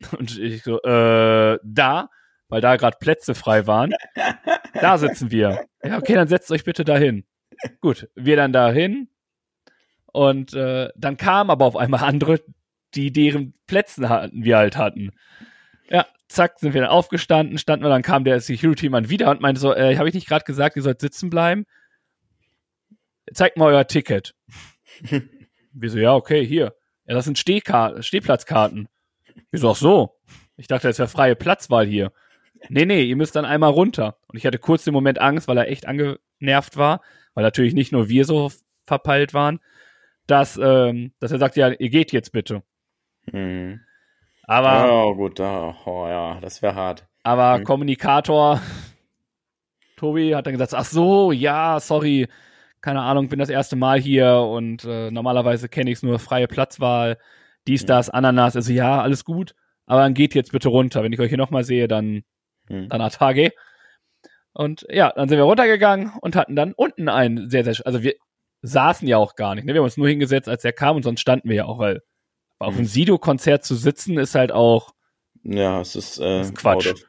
Und 0.18 0.36
ich 0.38 0.62
so, 0.62 0.82
äh, 0.82 1.58
da, 1.62 2.10
weil 2.48 2.60
da 2.60 2.76
gerade 2.76 2.96
Plätze 3.00 3.34
frei 3.34 3.66
waren. 3.66 3.94
Da 4.74 4.98
sitzen 4.98 5.30
wir. 5.30 5.64
Ja, 5.82 5.98
okay, 5.98 6.14
dann 6.14 6.28
setzt 6.28 6.50
euch 6.50 6.64
bitte 6.64 6.84
dahin. 6.84 7.24
Gut, 7.80 8.08
wir 8.14 8.36
dann 8.36 8.52
dahin. 8.52 9.08
Und 10.12 10.54
äh, 10.54 10.90
dann 10.96 11.16
kamen 11.16 11.50
aber 11.50 11.64
auf 11.64 11.76
einmal 11.76 12.02
andere, 12.02 12.40
die 12.94 13.12
deren 13.12 13.54
Plätze 13.66 14.08
hatten, 14.08 14.44
wir 14.44 14.56
halt 14.56 14.76
hatten. 14.76 15.12
Ja, 15.88 16.06
zack, 16.36 16.58
sind 16.58 16.74
wir 16.74 16.82
dann 16.82 16.90
aufgestanden, 16.90 17.58
standen 17.58 17.84
wir, 17.84 17.88
dann 17.88 18.02
kam 18.02 18.24
der 18.24 18.40
Security-Mann 18.40 19.08
wieder 19.08 19.30
und 19.30 19.40
meinte 19.40 19.60
so, 19.60 19.74
äh, 19.74 19.96
habe 19.96 20.08
ich 20.08 20.14
nicht 20.14 20.28
gerade 20.28 20.44
gesagt, 20.44 20.76
ihr 20.76 20.82
sollt 20.82 21.00
sitzen 21.00 21.30
bleiben? 21.30 21.66
Zeigt 23.32 23.56
mal 23.56 23.72
euer 23.72 23.86
Ticket. 23.86 24.34
wir 25.72 25.90
so, 25.90 25.98
ja, 25.98 26.14
okay, 26.14 26.46
hier. 26.46 26.76
Ja, 27.06 27.14
das 27.14 27.24
sind 27.24 27.38
Stehkar 27.38 28.02
Stehplatzkarten. 28.02 28.88
Wir 29.50 29.60
so, 29.60 29.70
ach 29.70 29.76
so. 29.76 30.16
Ich 30.56 30.68
dachte, 30.68 30.88
das 30.88 30.98
wäre 30.98 31.08
freie 31.08 31.36
Platzwahl 31.36 31.86
hier. 31.86 32.12
Nee, 32.68 32.86
nee, 32.86 33.02
ihr 33.02 33.16
müsst 33.16 33.36
dann 33.36 33.44
einmal 33.44 33.70
runter. 33.70 34.18
Und 34.28 34.36
ich 34.36 34.46
hatte 34.46 34.58
kurz 34.58 34.84
den 34.84 34.94
Moment 34.94 35.20
Angst, 35.20 35.48
weil 35.48 35.58
er 35.58 35.68
echt 35.68 35.86
angenervt 35.86 36.76
war, 36.76 37.02
weil 37.34 37.44
natürlich 37.44 37.74
nicht 37.74 37.92
nur 37.92 38.08
wir 38.08 38.24
so 38.24 38.50
verpeilt 38.84 39.34
waren, 39.34 39.60
dass, 40.26 40.58
ähm, 40.62 41.12
dass 41.20 41.32
er 41.32 41.38
sagt, 41.38 41.56
ja, 41.56 41.68
ihr 41.68 41.90
geht 41.90 42.12
jetzt 42.12 42.32
bitte. 42.32 42.62
Mhm. 43.32 43.80
Aber, 44.46 45.06
Oh, 45.06 45.14
gut, 45.14 45.40
oh, 45.40 45.74
oh, 45.84 46.06
ja, 46.08 46.38
das 46.40 46.62
wäre 46.62 46.74
hart. 46.74 47.06
aber 47.24 47.58
Mhm. 47.58 47.64
Kommunikator 47.64 48.60
Tobi 49.96 50.34
hat 50.34 50.46
dann 50.46 50.52
gesagt, 50.54 50.74
ach 50.74 50.84
so, 50.84 51.32
ja, 51.32 51.80
sorry, 51.80 52.28
keine 52.80 53.00
Ahnung, 53.02 53.28
bin 53.28 53.38
das 53.38 53.48
erste 53.48 53.76
Mal 53.76 53.98
hier 53.98 54.36
und 54.38 54.84
äh, 54.84 55.10
normalerweise 55.10 55.68
kenne 55.68 55.90
ich 55.90 55.96
es 55.98 56.02
nur 56.02 56.18
freie 56.18 56.46
Platzwahl, 56.48 57.18
dies, 57.66 57.82
Mhm. 57.82 57.86
das, 57.88 58.10
Ananas. 58.10 58.54
Also 58.56 58.72
ja, 58.72 59.00
alles 59.00 59.24
gut, 59.24 59.54
aber 59.86 60.00
dann 60.02 60.14
geht 60.14 60.34
jetzt 60.34 60.52
bitte 60.52 60.68
runter. 60.68 61.02
Wenn 61.02 61.12
ich 61.12 61.20
euch 61.20 61.28
hier 61.30 61.38
nochmal 61.38 61.64
sehe, 61.64 61.88
dann 61.88 62.22
Mhm. 62.68 62.88
dann 62.88 63.00
Atage. 63.00 63.52
Und 64.52 64.86
ja, 64.90 65.12
dann 65.14 65.28
sind 65.28 65.38
wir 65.38 65.44
runtergegangen 65.44 66.12
und 66.20 66.36
hatten 66.36 66.56
dann 66.56 66.72
unten 66.72 67.08
einen 67.08 67.48
sehr, 67.50 67.64
sehr, 67.64 67.74
also 67.86 68.02
wir 68.02 68.14
saßen 68.62 69.06
ja 69.06 69.16
auch 69.18 69.34
gar 69.36 69.54
nicht. 69.54 69.64
Ne? 69.64 69.72
Wir 69.74 69.80
haben 69.80 69.84
uns 69.84 69.96
nur 69.96 70.08
hingesetzt, 70.08 70.48
als 70.48 70.64
er 70.64 70.72
kam 70.72 70.96
und 70.96 71.02
sonst 71.02 71.20
standen 71.20 71.48
wir 71.48 71.56
ja 71.56 71.64
auch, 71.66 71.78
weil 71.78 72.02
auf 72.58 72.72
Mhm. 72.74 72.78
einem 72.78 72.86
Sido-Konzert 72.86 73.64
zu 73.64 73.74
sitzen 73.74 74.18
ist 74.18 74.34
halt 74.34 74.52
auch, 74.52 74.94
Ja, 75.42 75.80
es 75.80 75.94
ist, 75.96 76.18
äh, 76.18 76.40
ist 76.40 76.54
Quatsch. 76.56 76.86
Out 76.88 76.94
of, 76.94 77.04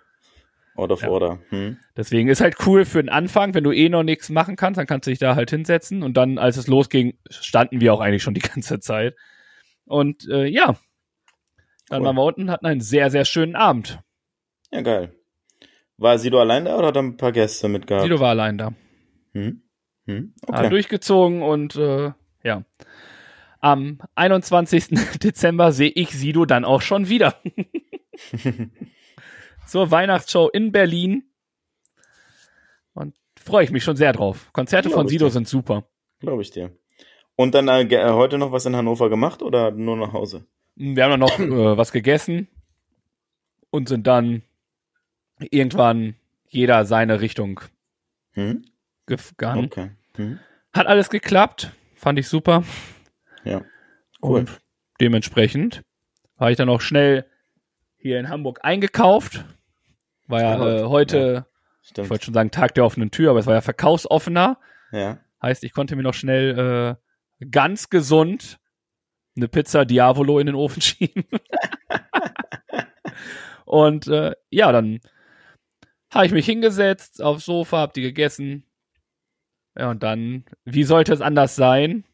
out 0.75 0.91
of 0.91 1.01
Ja. 1.01 1.10
order. 1.10 1.39
Hm. 1.49 1.77
deswegen 1.95 2.29
ist 2.29 2.41
halt 2.41 2.55
cool 2.67 2.86
für 2.86 3.01
den 3.01 3.10
Anfang, 3.10 3.53
wenn 3.53 3.63
du 3.63 3.71
eh 3.71 3.89
noch 3.89 4.03
nichts 4.03 4.29
machen 4.29 4.55
kannst, 4.55 4.77
dann 4.77 4.86
kannst 4.88 5.07
du 5.07 5.12
dich 5.12 5.19
da 5.19 5.36
halt 5.36 5.49
hinsetzen 5.49 6.03
und 6.03 6.15
dann, 6.15 6.38
als 6.38 6.57
es 6.57 6.67
losging, 6.67 7.17
standen 7.29 7.81
wir 7.81 7.93
auch 7.93 7.99
eigentlich 8.01 8.23
schon 8.23 8.33
die 8.36 8.41
ganze 8.62 8.79
Zeit. 8.79 9.15
Und 9.86 10.27
äh, 10.29 10.45
ja, 10.45 10.75
dann 11.89 12.01
Cool. 12.01 12.05
waren 12.07 12.15
wir 12.17 12.23
unten 12.25 12.51
hatten 12.51 12.65
einen 12.65 12.81
sehr, 12.81 13.10
sehr 13.10 13.25
schönen 13.25 13.55
Abend. 13.55 13.99
Ja, 14.71 14.81
geil. 14.81 15.13
War 15.97 16.19
Sido 16.19 16.39
allein 16.39 16.65
da 16.65 16.77
oder 16.77 16.88
hat 16.89 16.97
er 16.97 17.01
ein 17.03 17.17
paar 17.17 17.31
Gäste 17.31 17.69
mitgehabt? 17.69 18.03
Sido 18.03 18.19
war 18.19 18.29
allein 18.29 18.57
da. 18.57 18.73
Hm? 19.33 19.62
Hm? 20.05 20.33
Okay. 20.45 20.69
durchgezogen 20.69 21.41
und 21.41 21.75
äh, 21.75 22.12
ja. 22.43 22.63
Am 23.59 23.99
21. 24.15 24.87
Dezember 25.23 25.71
sehe 25.71 25.89
ich 25.89 26.11
Sido 26.11 26.45
dann 26.45 26.65
auch 26.65 26.81
schon 26.81 27.09
wieder. 27.09 27.35
Zur 29.67 29.91
Weihnachtsshow 29.91 30.49
in 30.49 30.71
Berlin. 30.71 31.23
Und 32.93 33.15
freue 33.39 33.63
ich 33.63 33.71
mich 33.71 33.83
schon 33.83 33.95
sehr 33.97 34.13
drauf. 34.13 34.51
Konzerte 34.53 34.89
Glaub 34.89 35.01
von 35.01 35.07
Sido 35.07 35.25
dir. 35.25 35.31
sind 35.31 35.47
super. 35.47 35.85
Glaube 36.19 36.41
ich 36.41 36.51
dir. 36.51 36.71
Und 37.35 37.53
dann 37.53 37.67
äh, 37.67 37.81
äh, 37.83 38.11
heute 38.11 38.37
noch 38.37 38.51
was 38.51 38.65
in 38.65 38.75
Hannover 38.75 39.09
gemacht 39.09 39.41
oder 39.43 39.71
nur 39.71 39.97
nach 39.97 40.13
Hause? 40.13 40.45
Wir 40.75 41.03
haben 41.03 41.11
dann 41.11 41.19
noch 41.19 41.39
äh, 41.39 41.77
was 41.77 41.91
gegessen 41.91 42.47
und 43.69 43.89
sind 43.89 44.07
dann 44.07 44.41
irgendwann 45.39 46.15
jeder 46.47 46.85
seine 46.85 47.21
Richtung 47.21 47.59
Hm? 48.31 48.65
gegangen. 49.05 49.65
Okay. 49.65 49.91
Hm? 50.15 50.39
Hat 50.73 50.87
alles 50.87 51.09
geklappt. 51.09 51.71
Fand 51.95 52.17
ich 52.19 52.27
super. 52.27 52.63
Ja. 53.47 53.62
Cool. 54.21 54.39
Und 54.39 54.62
dementsprechend 54.99 55.83
habe 56.39 56.51
ich 56.51 56.57
dann 56.57 56.69
auch 56.69 56.81
schnell 56.81 57.25
hier 57.97 58.19
in 58.19 58.29
Hamburg 58.29 58.60
eingekauft. 58.63 59.45
War 60.27 60.41
ja 60.41 60.57
Ja, 60.57 60.77
äh, 60.79 60.83
heute, 60.86 61.45
ich 61.81 61.89
Stimmt. 61.89 62.10
wollte 62.10 62.25
schon 62.25 62.33
sagen 62.33 62.51
Tag 62.51 62.75
der 62.75 62.86
offenen 62.86 63.12
Tür, 63.12 63.29
aber 63.31 63.39
es 63.39 63.45
war 63.47 63.53
ja 63.53 63.62
verkaufsoffener. 63.62 64.60
Ja. 64.91 65.19
Heißt, 65.41 65.63
ich 65.63 65.73
konnte 65.73 65.95
mir 65.95 66.03
noch 66.03 66.13
schnell 66.13 66.97
äh, 67.39 67.45
ganz 67.49 67.89
gesund 67.89 68.60
eine 69.36 69.47
Pizza 69.47 69.86
Diavolo 69.86 70.39
in 70.39 70.47
den 70.47 70.55
Ofen 70.55 70.81
schieben. 70.81 71.25
Und 73.65 74.07
äh, 74.07 74.33
ja, 74.49 74.71
dann 74.71 74.99
habe 76.13 76.25
ich 76.25 76.31
mich 76.31 76.45
hingesetzt 76.45 77.21
aufs 77.21 77.45
Sofa, 77.45 77.79
hab 77.79 77.93
die 77.93 78.01
gegessen. 78.01 78.63
Ja, 79.77 79.91
und 79.91 80.01
dann, 80.03 80.45
wie 80.65 80.83
sollte 80.83 81.13
es 81.13 81.21
anders 81.21 81.55
sein? 81.55 82.05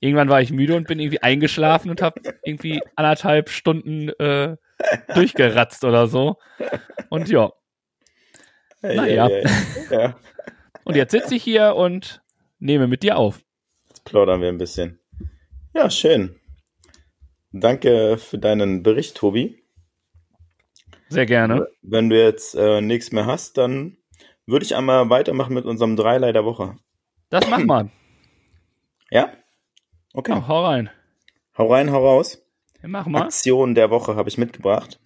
Irgendwann 0.00 0.30
war 0.30 0.40
ich 0.40 0.50
müde 0.50 0.76
und 0.76 0.86
bin 0.88 0.98
irgendwie 0.98 1.22
eingeschlafen 1.22 1.90
und 1.90 2.00
habe 2.00 2.20
irgendwie 2.42 2.80
anderthalb 2.96 3.50
Stunden 3.50 4.08
äh, 4.18 4.56
durchgeratzt 5.14 5.84
oder 5.84 6.06
so. 6.06 6.36
Und 7.10 7.28
ja, 7.28 7.52
Naja. 8.80 9.28
hey, 9.28 9.44
hey. 9.88 9.98
ja. 9.98 10.16
und 10.84 10.96
jetzt 10.96 11.10
sitze 11.10 11.34
ich 11.34 11.44
hier 11.44 11.74
und 11.76 12.22
nehme 12.58 12.86
mit 12.86 13.02
dir 13.02 13.18
auf. 13.18 13.42
Jetzt 13.88 14.04
plaudern 14.04 14.40
wir 14.40 14.48
ein 14.48 14.58
bisschen. 14.58 14.98
Ja, 15.74 15.90
schön. 15.90 16.34
Danke 17.52 18.16
für 18.16 18.38
deinen 18.38 18.82
Bericht, 18.82 19.16
Tobi. 19.16 19.62
Sehr 21.08 21.26
gerne. 21.26 21.66
Wenn 21.82 22.08
du 22.08 22.18
jetzt 22.22 22.54
äh, 22.54 22.80
nichts 22.80 23.12
mehr 23.12 23.26
hast, 23.26 23.58
dann 23.58 23.96
würde 24.46 24.64
ich 24.64 24.76
einmal 24.76 25.10
weitermachen 25.10 25.54
mit 25.54 25.64
unserem 25.64 25.96
Dreilei 25.96 26.32
der 26.32 26.44
Woche. 26.44 26.76
Das 27.28 27.48
mach 27.50 27.64
mal. 27.64 27.90
Ja? 29.10 29.32
Okay. 30.12 30.32
Ja, 30.32 30.48
hau 30.48 30.64
rein. 30.64 30.90
Hau 31.56 31.72
rein, 31.72 31.90
hau 31.92 32.06
raus. 32.06 32.42
Ja, 32.82 32.88
mach 32.88 33.06
mal. 33.06 33.22
Aktion 33.22 33.74
der 33.74 33.90
Woche 33.90 34.16
habe 34.16 34.28
ich 34.28 34.38
mitgebracht. 34.38 34.98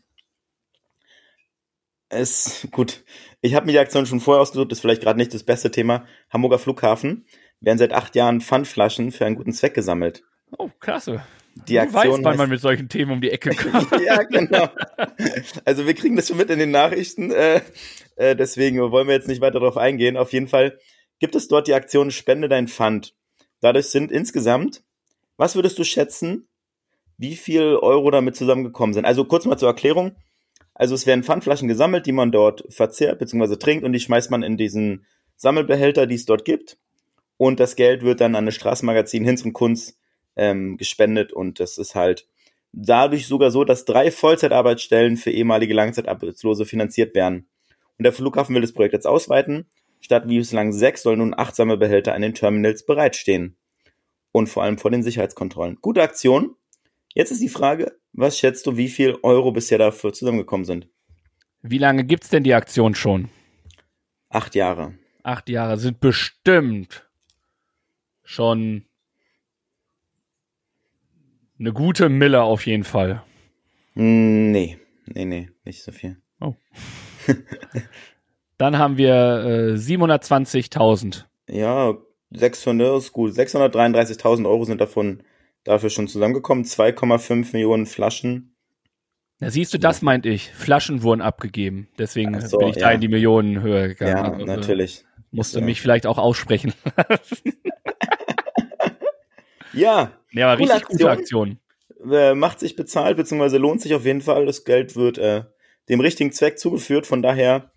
Es, 2.08 2.68
gut, 2.70 3.04
ich 3.40 3.54
habe 3.54 3.66
mir 3.66 3.72
die 3.72 3.78
Aktion 3.78 4.06
schon 4.06 4.20
vorher 4.20 4.40
ausgesucht, 4.40 4.70
ist 4.70 4.80
vielleicht 4.80 5.02
gerade 5.02 5.18
nicht 5.18 5.34
das 5.34 5.42
beste 5.42 5.70
Thema. 5.70 6.06
Hamburger 6.30 6.58
Flughafen 6.58 7.26
werden 7.60 7.78
seit 7.78 7.92
acht 7.92 8.14
Jahren 8.14 8.40
Pfandflaschen 8.40 9.10
für 9.10 9.26
einen 9.26 9.36
guten 9.36 9.52
Zweck 9.52 9.74
gesammelt. 9.74 10.22
Oh, 10.56 10.70
klasse. 10.80 11.24
Die 11.68 11.74
du 11.74 11.80
Aktion 11.80 12.12
weißt, 12.12 12.24
wann 12.24 12.36
man 12.36 12.48
mit 12.48 12.60
solchen 12.60 12.88
Themen 12.88 13.12
um 13.12 13.20
die 13.20 13.30
Ecke 13.30 13.50
kommt. 13.54 13.90
ja, 14.04 14.22
genau. 14.22 14.68
Also 15.64 15.86
wir 15.86 15.94
kriegen 15.94 16.16
das 16.16 16.28
schon 16.28 16.36
mit 16.36 16.50
in 16.50 16.58
den 16.58 16.70
Nachrichten, 16.70 17.30
äh, 17.30 17.60
äh, 18.16 18.36
deswegen 18.36 18.78
wollen 18.78 19.06
wir 19.06 19.14
jetzt 19.14 19.28
nicht 19.28 19.40
weiter 19.40 19.60
darauf 19.60 19.76
eingehen. 19.76 20.16
Auf 20.16 20.32
jeden 20.32 20.48
Fall 20.48 20.78
gibt 21.18 21.34
es 21.34 21.48
dort 21.48 21.66
die 21.66 21.74
Aktion 21.74 22.10
Spende 22.10 22.48
dein 22.48 22.68
Pfand. 22.68 23.14
Dadurch 23.60 23.86
sind 23.86 24.12
insgesamt, 24.12 24.82
was 25.36 25.56
würdest 25.56 25.78
du 25.78 25.84
schätzen, 25.84 26.48
wie 27.16 27.36
viel 27.36 27.76
Euro 27.76 28.10
damit 28.10 28.36
zusammengekommen 28.36 28.94
sind? 28.94 29.04
Also 29.04 29.24
kurz 29.24 29.44
mal 29.44 29.56
zur 29.56 29.68
Erklärung. 29.68 30.16
Also 30.74 30.94
es 30.94 31.06
werden 31.06 31.22
Pfandflaschen 31.22 31.68
gesammelt, 31.68 32.06
die 32.06 32.12
man 32.12 32.32
dort 32.32 32.64
verzehrt 32.68 33.18
bzw. 33.18 33.56
trinkt 33.56 33.84
und 33.84 33.92
die 33.92 34.00
schmeißt 34.00 34.30
man 34.30 34.42
in 34.42 34.56
diesen 34.56 35.06
Sammelbehälter, 35.36 36.06
die 36.06 36.16
es 36.16 36.26
dort 36.26 36.44
gibt. 36.44 36.78
Und 37.36 37.60
das 37.60 37.76
Geld 37.76 38.02
wird 38.02 38.20
dann 38.20 38.34
an 38.34 38.46
das 38.46 38.54
Straßenmagazin 38.54 39.24
Hinz 39.24 39.44
und 39.44 39.52
Kunz 39.52 39.96
ähm, 40.36 40.76
gespendet. 40.76 41.32
Und 41.32 41.60
das 41.60 41.78
ist 41.78 41.94
halt 41.94 42.26
dadurch 42.72 43.26
sogar 43.26 43.50
so, 43.50 43.64
dass 43.64 43.84
drei 43.84 44.10
Vollzeitarbeitsstellen 44.10 45.16
für 45.16 45.30
ehemalige 45.30 45.74
Langzeitarbeitslose 45.74 46.64
finanziert 46.64 47.14
werden. 47.14 47.48
Und 47.98 48.04
der 48.04 48.12
Flughafen 48.12 48.54
will 48.54 48.62
das 48.62 48.72
Projekt 48.72 48.94
jetzt 48.94 49.06
ausweiten. 49.06 49.66
Statt 50.00 50.28
wie 50.28 50.38
bislang 50.38 50.72
sechs 50.72 51.02
sollen 51.02 51.20
nun 51.20 51.34
achtsame 51.34 51.76
Behälter 51.76 52.14
an 52.14 52.22
den 52.22 52.34
Terminals 52.34 52.84
bereitstehen. 52.84 53.56
Und 54.34 54.48
vor 54.48 54.64
allem 54.64 54.78
vor 54.78 54.90
den 54.90 55.04
Sicherheitskontrollen. 55.04 55.78
Gute 55.80 56.02
Aktion. 56.02 56.56
Jetzt 57.14 57.30
ist 57.30 57.40
die 57.40 57.48
Frage, 57.48 57.96
was 58.12 58.36
schätzt 58.36 58.66
du, 58.66 58.76
wie 58.76 58.88
viel 58.88 59.16
Euro 59.22 59.52
bisher 59.52 59.78
dafür 59.78 60.12
zusammengekommen 60.12 60.64
sind? 60.64 60.88
Wie 61.62 61.78
lange 61.78 62.02
gibt's 62.02 62.30
denn 62.30 62.42
die 62.42 62.52
Aktion 62.54 62.96
schon? 62.96 63.28
Acht 64.30 64.56
Jahre. 64.56 64.94
Acht 65.22 65.48
Jahre 65.48 65.78
sind 65.78 66.00
bestimmt 66.00 67.08
schon 68.24 68.86
eine 71.60 71.72
gute 71.72 72.08
Mille 72.08 72.42
auf 72.42 72.66
jeden 72.66 72.82
Fall. 72.82 73.22
Hm, 73.92 74.50
Nee, 74.50 74.80
nee, 75.06 75.24
nee, 75.26 75.50
nicht 75.64 75.84
so 75.84 75.92
viel. 75.92 76.20
Dann 78.58 78.78
haben 78.78 78.96
wir 78.98 79.14
äh, 79.14 79.74
720.000. 79.76 81.24
Ja, 81.48 81.94
600 82.34 82.98
ist 82.98 83.12
gut. 83.12 83.32
633.000 83.32 84.46
Euro 84.48 84.64
sind 84.64 84.80
davon 84.80 85.22
dafür 85.64 85.90
schon 85.90 86.08
zusammengekommen. 86.08 86.64
2,5 86.64 87.52
Millionen 87.52 87.86
Flaschen. 87.86 88.54
Da 89.40 89.50
siehst 89.50 89.74
du, 89.74 89.78
das 89.78 90.02
meinte 90.02 90.28
ich. 90.28 90.50
Flaschen 90.52 91.02
wurden 91.02 91.20
abgegeben. 91.20 91.88
Deswegen 91.98 92.40
so, 92.40 92.58
bin 92.58 92.68
ich 92.68 92.76
da 92.76 92.88
ja. 92.88 92.90
in 92.92 93.00
die 93.00 93.08
Millionenhöhe 93.08 93.88
gegangen. 93.88 94.16
Ja, 94.16 94.32
Also, 94.32 94.46
natürlich. 94.46 95.04
Musste 95.30 95.58
Ja. 95.58 95.64
mich 95.64 95.80
vielleicht 95.80 96.06
auch 96.06 96.18
aussprechen. 96.18 96.72
Ja, 99.72 100.12
ja, 100.32 100.52
aber 100.52 100.60
richtig 100.60 100.84
gute 100.84 101.10
Aktion. 101.10 101.58
Aktion. 101.98 102.12
äh, 102.12 102.34
macht 102.34 102.60
sich 102.60 102.76
bezahlt, 102.76 103.16
beziehungsweise 103.16 103.58
lohnt 103.58 103.80
sich 103.80 103.94
auf 103.94 104.04
jeden 104.04 104.20
Fall. 104.20 104.46
Das 104.46 104.64
Geld 104.64 104.94
wird 104.94 105.18
äh, 105.18 105.44
dem 105.88 106.00
richtigen 106.00 106.32
Zweck 106.32 106.58
zugeführt. 106.58 107.06
Von 107.06 107.22
daher 107.22 107.72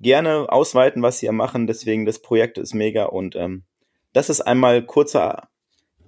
gerne 0.00 0.50
ausweiten, 0.50 1.02
was 1.02 1.18
sie 1.20 1.30
machen. 1.30 1.66
Deswegen, 1.66 2.04
das 2.04 2.20
Projekt 2.20 2.58
ist 2.58 2.74
mega. 2.74 3.04
Und 3.04 3.34
ähm, 3.36 3.64
das 4.12 4.28
ist 4.28 4.40
einmal 4.40 4.84
kurzer, 4.84 5.48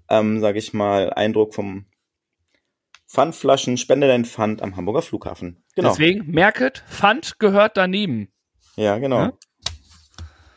ähm, 0.09 0.41
sage 0.41 0.59
ich 0.59 0.73
mal, 0.73 1.13
Eindruck 1.13 1.55
vom 1.55 1.87
Pfandflaschen, 3.09 3.77
Spende 3.77 4.09
dein 4.09 4.25
Pfand 4.25 4.63
am 4.63 4.77
Hamburger 4.77 5.03
Flughafen. 5.03 5.65
Genau. 5.77 5.91
Deswegen, 5.91 6.31
merket, 6.31 6.85
Pfand 6.89 7.39
gehört 7.39 7.77
daneben. 7.77 8.29
Ja, 8.77 8.99
genau. 8.99 9.19
Ja? 9.19 9.33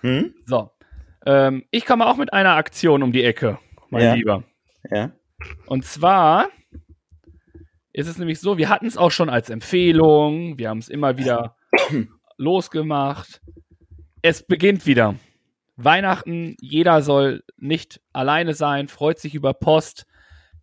Hm? 0.01 0.33
So. 0.45 0.71
Ähm, 1.25 1.65
ich 1.71 1.85
komme 1.85 2.07
auch 2.07 2.17
mit 2.17 2.33
einer 2.33 2.55
Aktion 2.55 3.03
um 3.03 3.11
die 3.11 3.23
Ecke, 3.23 3.59
mein 3.89 4.03
Ja. 4.03 4.13
Lieber. 4.13 4.43
Ja. 4.89 5.11
Und 5.67 5.85
zwar 5.85 6.49
ist 7.93 8.07
es 8.07 8.17
nämlich 8.17 8.39
so, 8.39 8.57
wir 8.57 8.69
hatten 8.69 8.85
es 8.85 8.97
auch 8.97 9.11
schon 9.11 9.29
als 9.29 9.49
Empfehlung, 9.49 10.57
wir 10.57 10.69
haben 10.69 10.77
es 10.79 10.89
immer 10.89 11.17
wieder 11.17 11.55
losgemacht. 12.37 13.41
Es 14.21 14.43
beginnt 14.43 14.85
wieder. 14.85 15.15
Weihnachten, 15.77 16.55
jeder 16.59 17.01
soll 17.01 17.43
nicht 17.57 18.01
alleine 18.11 18.53
sein, 18.53 18.87
freut 18.87 19.19
sich 19.19 19.35
über 19.35 19.53
Post. 19.53 20.05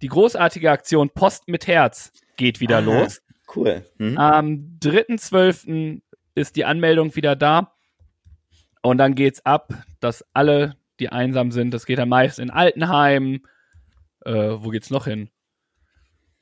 Die 0.03 0.09
großartige 0.09 0.70
Aktion 0.70 1.11
Post 1.11 1.48
mit 1.48 1.66
Herz 1.66 2.12
geht 2.37 2.61
wieder 2.61 2.79
Aha. 2.79 2.85
los. 2.85 3.22
Cool. 3.55 3.85
Hm? 3.98 4.18
Am 4.18 4.79
3.12. 4.83 6.03
ist 6.35 6.57
die 6.57 6.64
Anmeldung 6.64 7.14
wieder 7.14 7.37
da. 7.37 7.72
Und 8.83 8.98
dann 8.98 9.14
geht's 9.14 9.44
ab, 9.46 9.72
dass 10.00 10.24
alle, 10.35 10.77
die 11.00 11.09
einsam 11.11 11.53
sind, 11.53 11.72
das 11.72 11.87
geht 11.87 11.98
dann 11.98 12.09
meist 12.09 12.38
in 12.38 12.50
Altenheimen. 12.50 13.46
Äh, 14.24 14.33
wo 14.59 14.70
geht's 14.70 14.90
noch 14.90 15.05
hin? 15.05 15.31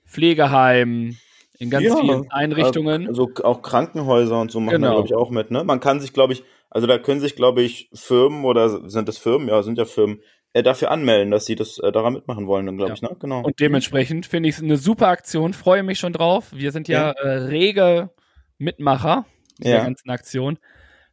Pflegeheimen, 0.06 1.18
in 1.58 1.70
ganz 1.70 1.84
Ja, 1.86 1.96
vielen 1.96 2.30
Einrichtungen. 2.30 3.06
Also 3.06 3.30
auch 3.44 3.62
Krankenhäuser 3.62 4.40
und 4.40 4.50
so 4.50 4.60
machen 4.60 4.74
Genau. 4.76 4.92
glaube 4.92 5.06
ich, 5.08 5.14
auch 5.14 5.30
mit, 5.30 5.50
ne? 5.50 5.62
Man 5.64 5.80
kann 5.80 6.00
sich, 6.00 6.12
glaube 6.12 6.32
ich, 6.32 6.42
also 6.72 6.86
da 6.86 6.98
können 6.98 7.20
sich, 7.20 7.36
glaube 7.36 7.62
ich, 7.62 7.88
Firmen 7.94 8.44
oder 8.44 8.88
sind 8.90 9.08
das 9.08 9.18
Firmen? 9.18 9.48
Ja, 9.48 9.62
sind 9.62 9.78
ja 9.78 9.84
Firmen, 9.84 10.20
äh, 10.54 10.62
dafür 10.62 10.90
anmelden, 10.90 11.30
dass 11.30 11.46
sie 11.46 11.54
das 11.54 11.78
äh, 11.78 11.92
daran 11.92 12.12
mitmachen 12.12 12.46
wollen, 12.46 12.66
dann 12.66 12.76
glaube 12.76 12.90
Ja. 12.90 12.94
ich, 12.94 13.02
ne? 13.02 13.16
Genau. 13.20 13.42
Und 13.42 13.58
dementsprechend 13.60 14.26
finde 14.26 14.48
ich 14.48 14.56
es 14.56 14.62
eine 14.62 14.76
super 14.76 15.08
Aktion, 15.08 15.52
freue 15.54 15.82
mich 15.82 15.98
schon 15.98 16.12
drauf. 16.12 16.50
Wir 16.52 16.72
sind 16.72 16.88
ja, 16.88 17.10
äh, 17.12 17.28
rege 17.28 18.10
Mitmacher 18.58 19.24
dieser 19.58 19.76
Ja. 19.78 19.84
ganzen 19.84 20.10
Aktion. 20.10 20.58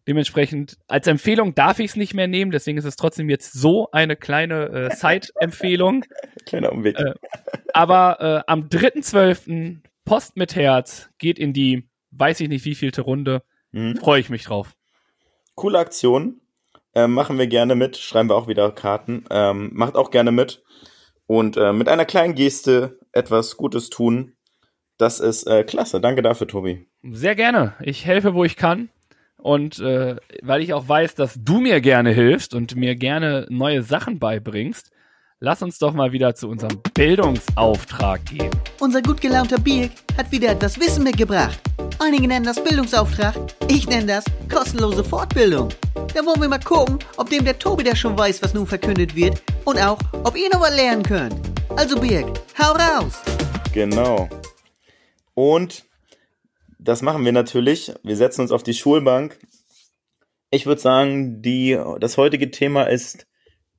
Dementsprechend, 0.08 0.78
als 0.88 1.06
Empfehlung 1.08 1.54
darf 1.56 1.78
ich 1.80 1.92
es 1.92 1.96
nicht 1.96 2.14
mehr 2.16 2.28
nehmen, 2.28 2.52
deswegen 2.52 2.78
ist 2.80 2.86
es 2.86 2.96
trotzdem 2.96 3.30
jetzt 3.30 3.54
so 3.54 3.90
eine 3.92 4.16
kleine 4.16 4.70
äh, 4.70 4.90
Side-Empfehlung. 4.96 6.04
Kleiner 6.46 6.72
Umweg. 6.72 6.98
Äh, 7.00 7.14
Aber 7.74 8.18
äh, 8.20 8.52
am 8.52 8.70
3.12. 8.70 9.82
Post 10.06 10.36
mit 10.38 10.56
Herz 10.56 11.10
geht 11.20 11.38
in 11.38 11.54
die, 11.54 11.88
weiß 12.12 12.40
ich 12.40 12.50
nicht 12.50 12.66
wievielte 12.66 13.02
Runde. 13.02 13.44
Mhm. 13.72 13.98
Freue 13.98 14.20
ich 14.20 14.30
mich 14.30 14.44
drauf. 14.46 14.74
Coole 15.60 15.78
Aktion. 15.78 16.40
Ähm, 16.96 17.12
machen 17.14 17.38
wir 17.38 17.48
gerne 17.48 17.76
mit, 17.76 17.98
schreiben 17.98 18.30
wir 18.30 18.36
auch 18.36 18.48
wieder 18.48 18.72
Karten. 18.72 19.26
Ähm, 19.30 19.72
macht 19.74 19.98
auch 19.98 20.10
gerne 20.10 20.32
mit. 20.32 20.64
Und 21.28 21.58
äh, 21.58 21.74
mit 21.74 21.90
einer 21.90 22.06
kleinen 22.06 22.34
Geste 22.34 22.98
etwas 23.12 23.58
Gutes 23.58 23.90
tun. 23.90 24.38
Das 24.98 25.20
ist 25.20 25.48
äh, 25.48 25.66
klasse. 25.66 26.00
Danke 26.00 26.22
dafür, 26.22 26.48
Tobi. 26.48 26.88
Sehr 27.04 27.36
gerne. 27.36 27.74
Ich 27.82 28.06
helfe, 28.06 28.34
wo 28.36 28.46
ich 28.46 28.56
kann. 28.56 28.88
Und 29.36 29.80
äh, 29.80 30.16
weil 30.42 30.62
ich 30.62 30.74
auch 30.74 30.88
weiß, 30.88 31.16
dass 31.16 31.38
du 31.38 31.60
mir 31.60 31.82
gerne 31.82 32.12
hilfst 32.12 32.56
und 32.56 32.78
mir 32.78 32.96
gerne 32.96 33.46
neue 33.50 33.84
Sachen 33.84 34.18
beibringst, 34.18 34.92
lass 35.42 35.62
uns 35.62 35.80
doch 35.80 35.94
mal 35.94 36.12
wieder 36.12 36.36
zu 36.36 36.50
unserem 36.50 36.82
Bildungsauftrag 36.94 38.26
gehen. 38.26 38.52
Unser 38.80 39.02
gut 39.02 39.22
gelaunter 39.22 39.60
Birk 39.60 39.92
hat 40.18 40.32
wieder 40.32 40.50
etwas 40.50 40.80
Wissen 40.80 41.04
mitgebracht. 41.04 41.60
Einige 42.00 42.28
nennen 42.28 42.46
das 42.46 42.62
Bildungsauftrag, 42.62 43.36
ich 43.70 43.88
nenne 43.88 44.06
das 44.08 44.26
kostenlose 44.52 45.04
Fortbildung. 45.04 45.70
Da 46.14 46.26
wollen 46.26 46.42
wir 46.42 46.50
mal 46.50 46.60
gucken, 46.60 47.00
ob 47.18 47.30
dem 47.30 47.46
der 47.46 47.58
Tobi 47.58 47.84
da 47.84 47.96
schon 47.96 48.18
weiß, 48.18 48.42
was 48.42 48.54
nun 48.54 48.68
verkündet 48.68 49.16
wird 49.16 49.42
und 49.66 49.80
auch, 49.80 50.00
ob 50.24 50.38
ihr 50.38 50.50
noch 50.52 50.62
was 50.62 50.76
lernen 50.76 51.04
könnt. 51.04 51.36
Also 51.78 52.00
Birk, 52.00 52.40
hau 52.58 52.74
raus! 52.74 53.22
Genau. 53.74 54.28
Und 55.36 55.86
das 56.80 57.02
machen 57.02 57.24
wir 57.24 57.32
natürlich. 57.32 57.94
Wir 58.04 58.18
setzen 58.18 58.42
uns 58.42 58.52
auf 58.52 58.64
die 58.64 58.74
Schulbank. 58.74 59.40
Ich 60.52 60.66
würde 60.66 60.82
sagen, 60.82 61.42
die, 61.42 61.80
das 62.00 62.18
heutige 62.18 62.52
Thema 62.52 62.84
ist 62.84 63.28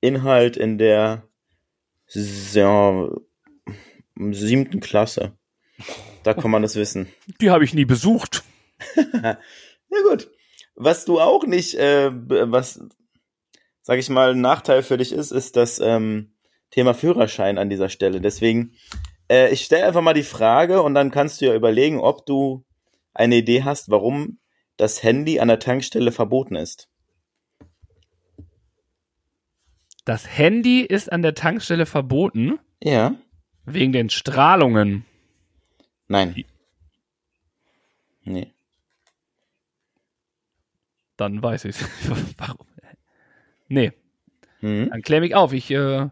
Inhalt 0.00 0.56
in 0.56 0.78
der 0.78 1.29
ja, 2.14 3.08
siebten 4.16 4.80
Klasse. 4.80 5.32
Da 6.22 6.34
kann 6.34 6.50
man 6.50 6.62
das 6.62 6.76
wissen. 6.76 7.08
Die 7.40 7.50
habe 7.50 7.64
ich 7.64 7.74
nie 7.74 7.84
besucht. 7.84 8.44
Ja 9.90 10.02
gut. 10.08 10.30
Was 10.76 11.04
du 11.04 11.20
auch 11.20 11.44
nicht, 11.44 11.74
äh, 11.74 12.10
was, 12.12 12.80
sag 13.82 13.98
ich 13.98 14.08
mal, 14.08 14.30
ein 14.30 14.40
Nachteil 14.40 14.82
für 14.82 14.96
dich 14.96 15.12
ist, 15.12 15.32
ist 15.32 15.56
das 15.56 15.80
ähm, 15.80 16.32
Thema 16.70 16.94
Führerschein 16.94 17.58
an 17.58 17.68
dieser 17.68 17.88
Stelle. 17.88 18.20
Deswegen, 18.20 18.74
äh, 19.28 19.52
ich 19.52 19.62
stelle 19.62 19.84
einfach 19.86 20.00
mal 20.00 20.14
die 20.14 20.22
Frage 20.22 20.82
und 20.82 20.94
dann 20.94 21.10
kannst 21.10 21.40
du 21.40 21.46
ja 21.46 21.54
überlegen, 21.54 21.98
ob 21.98 22.24
du 22.24 22.64
eine 23.12 23.36
Idee 23.36 23.64
hast, 23.64 23.90
warum 23.90 24.38
das 24.76 25.02
Handy 25.02 25.40
an 25.40 25.48
der 25.48 25.58
Tankstelle 25.58 26.12
verboten 26.12 26.54
ist. 26.54 26.88
Das 30.10 30.26
Handy 30.36 30.80
ist 30.80 31.12
an 31.12 31.22
der 31.22 31.36
Tankstelle 31.36 31.86
verboten 31.86 32.58
Ja. 32.82 33.14
wegen 33.64 33.92
den 33.92 34.10
Strahlungen. 34.10 35.04
Nein. 36.08 36.34
Nee. 38.24 38.52
Dann 41.16 41.40
weiß 41.40 41.64
ich 41.66 41.76
Warum? 42.38 42.66
Nee, 43.68 43.92
Hm? 44.58 44.90
dann 44.90 45.02
klär 45.02 45.20
mich 45.20 45.36
auf. 45.36 45.52
Ich 45.52 45.70
äh, 45.70 46.08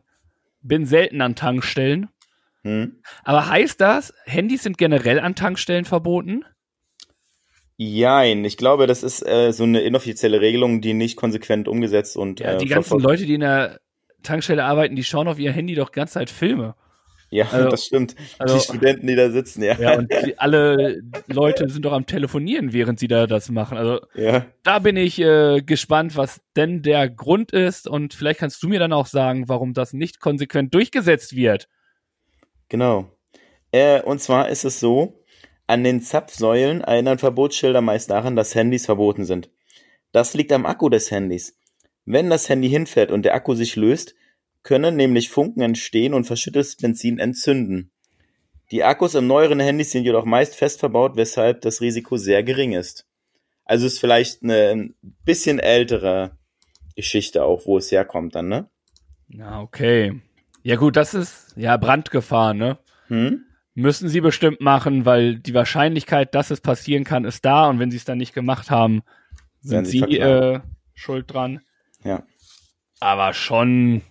bin 0.62 0.86
selten 0.86 1.20
an 1.20 1.34
Tankstellen. 1.34 2.08
Hm? 2.62 3.02
Aber 3.24 3.48
heißt 3.48 3.80
das, 3.80 4.14
Handys 4.26 4.62
sind 4.62 4.78
generell 4.78 5.18
an 5.18 5.34
Tankstellen 5.34 5.86
verboten? 5.86 6.44
Jein, 7.76 8.44
ich 8.44 8.56
glaube, 8.56 8.86
das 8.86 9.02
ist 9.02 9.26
äh, 9.26 9.50
so 9.52 9.64
eine 9.64 9.80
inoffizielle 9.80 10.40
Regelung, 10.40 10.80
die 10.80 10.94
nicht 10.94 11.16
konsequent 11.16 11.66
umgesetzt 11.66 12.16
und 12.16 12.38
Ja, 12.38 12.52
äh, 12.52 12.58
die 12.58 12.66
ganzen 12.66 12.90
verfolgt- 12.90 13.02
Leute, 13.02 13.26
die 13.26 13.34
in 13.34 13.40
der 13.40 13.80
Tankstelle 14.22 14.64
arbeiten, 14.64 14.96
die 14.96 15.04
schauen 15.04 15.28
auf 15.28 15.38
ihr 15.38 15.52
Handy 15.52 15.74
doch 15.74 15.92
ganze 15.92 16.14
Zeit 16.14 16.30
Filme. 16.30 16.74
Ja, 17.30 17.46
also- 17.50 17.68
das 17.68 17.84
stimmt. 17.84 18.14
also- 18.38 18.56
die 18.56 18.60
Studenten, 18.60 19.06
die 19.06 19.16
da 19.16 19.30
sitzen, 19.30 19.62
ja. 19.62 19.78
Ja, 19.78 19.98
und 19.98 20.10
die, 20.24 20.38
alle 20.38 21.02
Leute 21.26 21.68
sind 21.68 21.84
doch 21.84 21.92
am 21.92 22.06
Telefonieren, 22.06 22.72
während 22.72 22.98
sie 22.98 23.08
da 23.08 23.26
das 23.26 23.50
machen. 23.50 23.76
Also 23.76 24.00
ja. 24.14 24.46
da 24.62 24.78
bin 24.78 24.96
ich 24.96 25.20
äh, 25.20 25.60
gespannt, 25.60 26.16
was 26.16 26.40
denn 26.56 26.82
der 26.82 27.08
Grund 27.10 27.52
ist. 27.52 27.86
Und 27.86 28.14
vielleicht 28.14 28.40
kannst 28.40 28.62
du 28.62 28.68
mir 28.68 28.78
dann 28.78 28.92
auch 28.92 29.06
sagen, 29.06 29.48
warum 29.48 29.74
das 29.74 29.92
nicht 29.92 30.20
konsequent 30.20 30.72
durchgesetzt 30.72 31.36
wird. 31.36 31.68
Genau. 32.68 33.10
Äh, 33.72 34.00
und 34.02 34.20
zwar 34.20 34.48
ist 34.48 34.64
es 34.64 34.80
so, 34.80 35.22
an 35.66 35.84
den 35.84 36.00
Zapfsäulen 36.00 36.80
erinnern 36.80 37.18
Verbotsschilder 37.18 37.82
meist 37.82 38.10
daran, 38.10 38.36
dass 38.36 38.54
Handys 38.54 38.86
verboten 38.86 39.26
sind. 39.26 39.50
Das 40.12 40.32
liegt 40.32 40.50
am 40.52 40.64
Akku 40.64 40.88
des 40.88 41.10
Handys. 41.10 41.57
Wenn 42.10 42.30
das 42.30 42.48
Handy 42.48 42.70
hinfällt 42.70 43.10
und 43.10 43.24
der 43.24 43.34
Akku 43.34 43.54
sich 43.54 43.76
löst, 43.76 44.14
können 44.62 44.96
nämlich 44.96 45.28
Funken 45.28 45.60
entstehen 45.60 46.14
und 46.14 46.24
verschüttetes 46.24 46.76
Benzin 46.76 47.18
entzünden. 47.18 47.90
Die 48.70 48.82
Akkus 48.82 49.14
im 49.14 49.26
neueren 49.26 49.60
Handys 49.60 49.92
sind 49.92 50.04
jedoch 50.04 50.24
meist 50.24 50.54
fest 50.54 50.80
verbaut, 50.80 51.16
weshalb 51.16 51.60
das 51.60 51.82
Risiko 51.82 52.16
sehr 52.16 52.42
gering 52.42 52.72
ist. 52.72 53.06
Also 53.66 53.84
ist 53.84 54.00
vielleicht 54.00 54.42
eine 54.42 54.70
ein 54.70 54.94
bisschen 55.26 55.58
ältere 55.58 56.30
Geschichte 56.96 57.44
auch, 57.44 57.66
wo 57.66 57.76
es 57.76 57.92
herkommt 57.92 58.34
dann, 58.34 58.48
ne? 58.48 58.70
Na, 59.28 59.60
okay. 59.60 60.18
Ja 60.62 60.76
gut, 60.76 60.96
das 60.96 61.12
ist 61.12 61.52
ja 61.56 61.76
Brandgefahr, 61.76 62.54
ne? 62.54 62.78
Hm? 63.08 63.44
Müssen 63.74 64.08
sie 64.08 64.22
bestimmt 64.22 64.62
machen, 64.62 65.04
weil 65.04 65.38
die 65.40 65.52
Wahrscheinlichkeit, 65.52 66.34
dass 66.34 66.50
es 66.50 66.62
passieren 66.62 67.04
kann, 67.04 67.26
ist 67.26 67.44
da 67.44 67.68
und 67.68 67.78
wenn 67.78 67.90
sie 67.90 67.98
es 67.98 68.06
dann 68.06 68.16
nicht 68.16 68.32
gemacht 68.32 68.70
haben, 68.70 69.02
sind 69.60 69.72
Werden 69.72 69.84
sie 69.84 69.98
sie 69.98 70.18
äh, 70.20 70.60
schuld 70.94 71.30
dran. 71.30 71.60
Ja. 72.04 72.24
Aber 73.00 73.32
schon, 73.34 74.02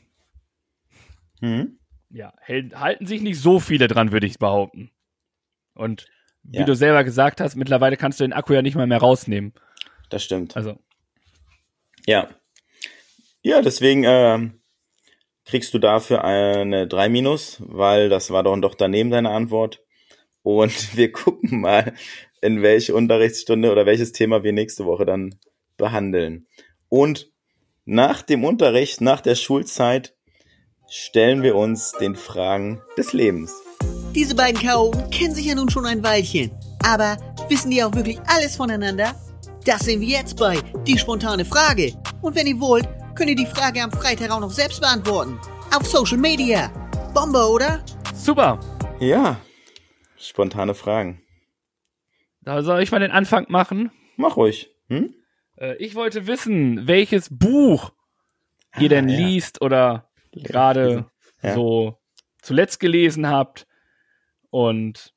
Hm? 1.39 1.79
ja, 2.09 2.33
halten 2.47 3.05
sich 3.05 3.21
nicht 3.21 3.39
so 3.39 3.59
viele 3.59 3.87
dran, 3.87 4.11
würde 4.11 4.25
ich 4.27 4.39
behaupten. 4.39 4.91
Und 5.73 6.07
wie 6.43 6.59
Ja. 6.59 6.63
du 6.65 6.75
selber 6.75 7.03
gesagt 7.03 7.41
hast, 7.41 7.55
mittlerweile 7.55 7.97
kannst 7.97 8.19
du 8.19 8.23
den 8.23 8.33
Akku 8.33 8.53
ja 8.53 8.61
nicht 8.61 8.75
mal 8.75 8.87
mehr 8.87 8.99
rausnehmen. 8.99 9.53
Das 10.09 10.23
stimmt. 10.23 10.55
Also, 10.55 10.79
Ja. 12.05 12.29
Ja, 13.41 13.61
deswegen 13.61 14.03
ähm, 14.05 14.61
kriegst 15.45 15.73
du 15.73 15.79
dafür 15.79 16.23
eine 16.23 16.87
3 16.87 17.09
minus, 17.09 17.57
weil 17.65 18.09
das 18.09 18.31
war 18.31 18.43
doch, 18.43 18.57
doch 18.59 18.75
daneben 18.75 19.11
deine 19.11 19.29
Antwort. 19.31 19.83
Und 20.41 20.71
wir 20.97 21.11
gucken 21.11 21.61
mal, 21.61 21.93
in 22.41 22.61
welche 22.61 22.93
Unterrichtsstunde 22.95 23.71
oder 23.71 23.85
welches 23.85 24.11
Thema 24.13 24.43
wir 24.43 24.53
nächste 24.53 24.85
Woche 24.85 25.05
dann 25.05 25.37
behandeln. 25.75 26.47
Und 26.89 27.31
nach 27.87 28.21
dem 28.21 28.43
Unterricht, 28.43 28.99
nach 28.99 29.21
der 29.21 29.35
Schulzeit, 29.35 30.13
stellen 30.89 31.41
wir 31.41 31.55
uns 31.55 31.93
den 31.93 32.15
Fragen 32.17 32.81
des 32.97 33.13
Lebens. 33.13 33.55
Diese 34.13 34.35
beiden 34.35 34.61
Chaoten 34.61 35.09
kennen 35.09 35.33
sich 35.33 35.45
ja 35.45 35.55
nun 35.55 35.69
schon 35.69 35.85
ein 35.85 36.03
Weilchen. 36.03 36.51
Aber 36.83 37.17
wissen 37.47 37.71
die 37.71 37.81
auch 37.81 37.95
wirklich 37.95 38.19
alles 38.27 38.57
voneinander? 38.57 39.15
Das 39.65 39.81
sehen 39.81 40.01
wir 40.01 40.07
jetzt 40.09 40.37
bei 40.37 40.59
Die 40.85 40.97
spontane 40.97 41.45
Frage. 41.45 41.93
Und 42.21 42.35
wenn 42.35 42.47
ihr 42.47 42.59
wollt, 42.59 42.87
könnt 43.15 43.29
ihr 43.29 43.35
die 43.37 43.45
Frage 43.45 43.81
am 43.81 43.91
Freitag 43.91 44.31
auch 44.31 44.41
noch 44.41 44.51
selbst 44.51 44.81
beantworten. 44.81 45.39
Auf 45.73 45.87
Social 45.87 46.17
Media. 46.17 46.69
Bombe, 47.13 47.47
oder? 47.49 47.83
super. 48.13 48.59
Ja, 48.99 49.39
spontane 50.17 50.73
Fragen. 50.73 51.21
Da 52.41 52.63
soll 52.63 52.81
ich 52.81 52.91
mal 52.91 52.99
den 52.99 53.11
Anfang 53.11 53.45
machen. 53.47 53.91
Mach 54.17 54.35
ruhig. 54.35 54.71
Hm? 54.89 55.13
Äh, 55.59 55.75
ich 55.77 55.95
wollte 55.95 56.27
wissen, 56.27 56.87
welches 56.87 57.29
Buch 57.31 57.91
ihr 58.79 58.89
denn 58.89 59.09
Ah, 59.09 59.11
ja. 59.13 59.17
liest 59.17 59.61
oder 59.61 60.09
gerade 60.31 61.05
Ja. 61.41 61.53
so 61.53 61.97
zuletzt 62.41 62.79
gelesen 62.79 63.27
habt. 63.27 63.67
Und 64.49 65.13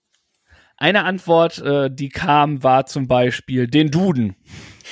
eine 0.76 1.04
Antwort, 1.04 1.58
äh, 1.58 1.90
die 1.92 2.08
kam, 2.08 2.62
war 2.62 2.86
zum 2.86 3.06
Beispiel 3.06 3.66
den 3.66 3.90
Duden. 3.90 4.36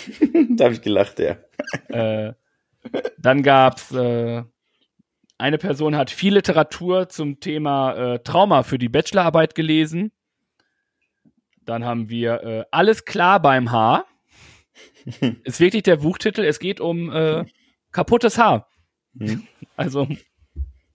da 0.57 0.65
habe 0.65 0.75
ich 0.75 0.83
gelacht, 0.83 1.19
ja. 1.19 1.37
Äh, 1.89 2.35
dann 3.19 3.43
gab's 3.43 3.91
äh, 3.93 4.43
eine 5.39 5.59
Person 5.59 5.97
hat 5.97 6.11
viel 6.11 6.35
Literatur 6.35 7.09
zum 7.09 7.39
Thema 7.41 7.95
äh, 8.15 8.19
Trauma 8.21 8.63
für 8.65 8.79
die 8.79 8.89
Bachelorarbeit 8.89 9.55
gelesen. 9.55 10.11
Dann 11.63 11.85
haben 11.85 12.09
wir 12.09 12.43
äh, 12.43 12.65
alles 12.71 13.05
klar 13.05 13.41
beim 13.41 13.71
Haar. 13.71 14.05
Ist 15.45 15.61
wirklich 15.61 15.83
der 15.83 15.97
Buchtitel. 15.97 16.45
Es 16.45 16.59
geht 16.59 16.81
um 16.81 17.11
äh, 17.13 17.45
kaputtes 17.93 18.39
Haar. 18.39 18.69
Hm. 19.19 19.47
Also 19.77 20.09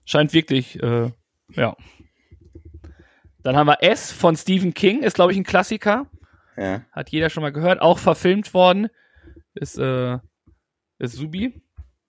scheint 0.04 0.34
wirklich, 0.34 0.78
äh, 0.82 1.10
ja. 1.48 1.74
Dann 3.42 3.56
haben 3.56 3.66
wir 3.66 3.82
S 3.82 4.12
von 4.12 4.36
Stephen 4.36 4.74
King, 4.74 5.02
ist 5.02 5.14
glaube 5.14 5.32
ich 5.32 5.38
ein 5.38 5.44
Klassiker. 5.44 6.10
Ja. 6.56 6.84
Hat 6.92 7.08
jeder 7.08 7.30
schon 7.30 7.42
mal 7.42 7.52
gehört, 7.52 7.80
auch 7.80 7.98
verfilmt 7.98 8.52
worden. 8.52 8.88
Ist, 9.54 9.78
äh, 9.78 10.18
ist 10.98 11.14
Subi. 11.14 11.62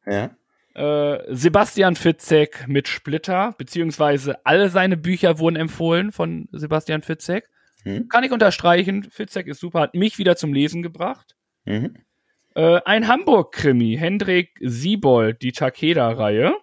Ja. 0.05 0.35
Äh, 0.73 1.33
Sebastian 1.33 1.95
Fitzek 1.95 2.67
mit 2.67 2.89
Splitter, 2.89 3.55
beziehungsweise 3.57 4.45
alle 4.45 4.69
seine 4.69 4.97
Bücher 4.97 5.39
wurden 5.39 5.55
empfohlen 5.55 6.11
von 6.11 6.49
Sebastian 6.51 7.03
Fitzek. 7.03 7.49
Hm. 7.83 8.09
Kann 8.09 8.25
ich 8.25 8.31
unterstreichen. 8.31 9.03
Fitzek 9.03 9.47
ist 9.47 9.61
super, 9.61 9.79
hat 9.79 9.95
mich 9.95 10.17
wieder 10.17 10.35
zum 10.35 10.53
Lesen 10.53 10.83
gebracht. 10.83 11.35
Mhm. 11.65 11.95
Äh, 12.55 12.81
ein 12.85 13.07
Hamburg-Krimi, 13.07 13.97
Hendrik 13.97 14.57
Siebold, 14.61 15.41
die 15.41 15.51
Takeda-Reihe, 15.51 16.55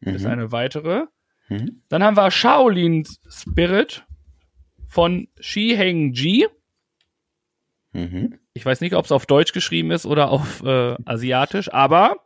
ist 0.00 0.22
Mhm. 0.24 0.30
eine 0.30 0.52
weitere. 0.52 1.06
Mhm. 1.48 1.82
Dann 1.88 2.02
haben 2.02 2.16
wir 2.16 2.30
Shaolin 2.30 3.06
Spirit 3.28 4.06
von 4.88 5.28
Shi 5.40 5.74
Heng 5.76 6.12
Ji. 6.12 6.46
Mhm. 7.92 8.38
Ich 8.54 8.64
weiß 8.64 8.80
nicht, 8.80 8.94
ob 8.94 9.04
es 9.04 9.12
auf 9.12 9.26
Deutsch 9.26 9.52
geschrieben 9.52 9.90
ist 9.90 10.06
oder 10.06 10.30
auf 10.30 10.62
äh, 10.62 10.96
Asiatisch, 11.04 11.72
aber. 11.72 12.16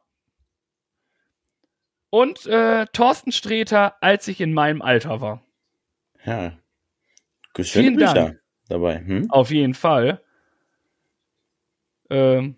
Und 2.11 2.47
äh, 2.47 2.87
Thorsten 2.93 3.33
Sträter, 3.33 4.03
als 4.03 4.29
ich 4.29 4.41
in 4.41 4.55
meinem 4.55 4.81
Alter 4.81 5.21
war. 5.21 5.45
Ja. 6.25 6.59
Schöne 7.57 7.65
Vielen 7.67 7.97
Bücher 7.97 8.15
Dank. 8.15 8.41
dabei. 8.69 9.01
Hm? 9.01 9.31
Auf 9.31 9.51
jeden 9.51 9.75
Fall. 9.75 10.23
Ähm, 12.11 12.57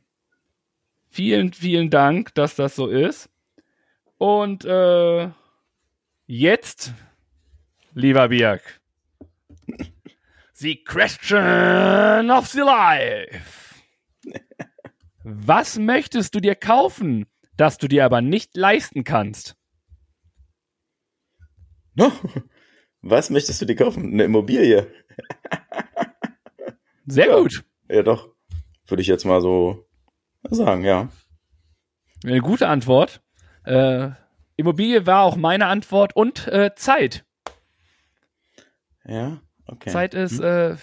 vielen, 1.09 1.53
vielen 1.53 1.91
Dank, 1.91 2.35
dass 2.35 2.55
das 2.57 2.77
so 2.77 2.87
ist. 2.89 3.29
Und 4.19 4.65
äh, 4.65 5.31
jetzt, 6.27 6.93
lieber 7.95 8.29
Birg, 8.29 8.81
the 10.55 10.83
question 10.85 12.31
of 12.31 12.47
the 12.49 12.61
life. 12.61 13.75
Was 15.23 15.79
möchtest 15.79 16.35
du 16.35 16.41
dir 16.41 16.55
kaufen, 16.55 17.27
das 17.57 17.79
du 17.79 17.89
dir 17.89 18.05
aber 18.05 18.21
nicht 18.21 18.57
leisten 18.57 19.05
kannst? 19.05 19.57
No. 21.95 22.13
Was 23.03 23.31
möchtest 23.31 23.61
du 23.61 23.67
dir 23.67 23.77
kaufen? 23.77 24.13
Eine 24.13 24.25
Immobilie? 24.25 24.87
Sehr 27.07 27.27
Ja. 27.29 27.37
gut. 27.39 27.65
Ja, 27.89 28.03
doch. 28.03 28.35
Würde 28.91 29.03
ich 29.03 29.09
jetzt 29.09 29.25
mal 29.25 29.41
so 29.41 29.87
sagen, 30.49 30.85
ja. 30.85 31.09
Eine 32.25 32.41
gute 32.41 32.69
Antwort. 32.69 33.23
Äh, 33.65 34.11
Immobilie 34.57 35.07
war 35.07 35.23
auch 35.23 35.37
meine 35.37 35.67
Antwort 35.67 36.15
und 36.15 36.47
äh, 36.49 36.75
Zeit. 36.75 37.25
Ja, 39.07 39.41
okay. 39.67 39.91
Zeit 39.91 40.15
ist, 40.15 40.41
äh, 40.41 40.77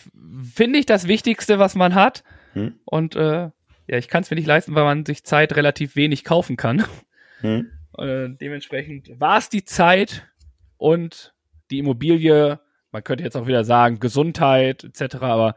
finde 0.54 0.80
ich, 0.80 0.86
das 0.86 1.08
Wichtigste, 1.08 1.60
was 1.60 1.76
man 1.76 1.96
hat. 1.96 2.24
Hm? 2.54 2.80
Und 2.86 3.16
äh, 3.16 3.52
ja, 3.88 3.98
ich 3.98 4.08
kann 4.08 4.24
es 4.24 4.32
mir 4.32 4.36
nicht 4.36 4.48
leisten, 4.48 4.74
weil 4.76 4.84
man 4.84 5.06
sich 5.06 5.24
Zeit 5.24 5.56
relativ 5.56 5.96
wenig 5.96 6.24
kaufen 6.24 6.58
kann. 6.58 6.86
Hm? 7.42 7.72
Äh, 7.98 8.30
dementsprechend 8.40 9.20
war 9.20 9.40
es 9.40 9.50
die 9.50 9.64
Zeit 9.64 10.28
und 10.78 11.34
die 11.72 11.80
Immobilie, 11.80 12.60
man 12.92 13.04
könnte 13.04 13.24
jetzt 13.24 13.36
auch 13.36 13.48
wieder 13.48 13.64
sagen, 13.64 14.00
Gesundheit 14.00 14.84
etc., 14.84 15.16
aber 15.22 15.56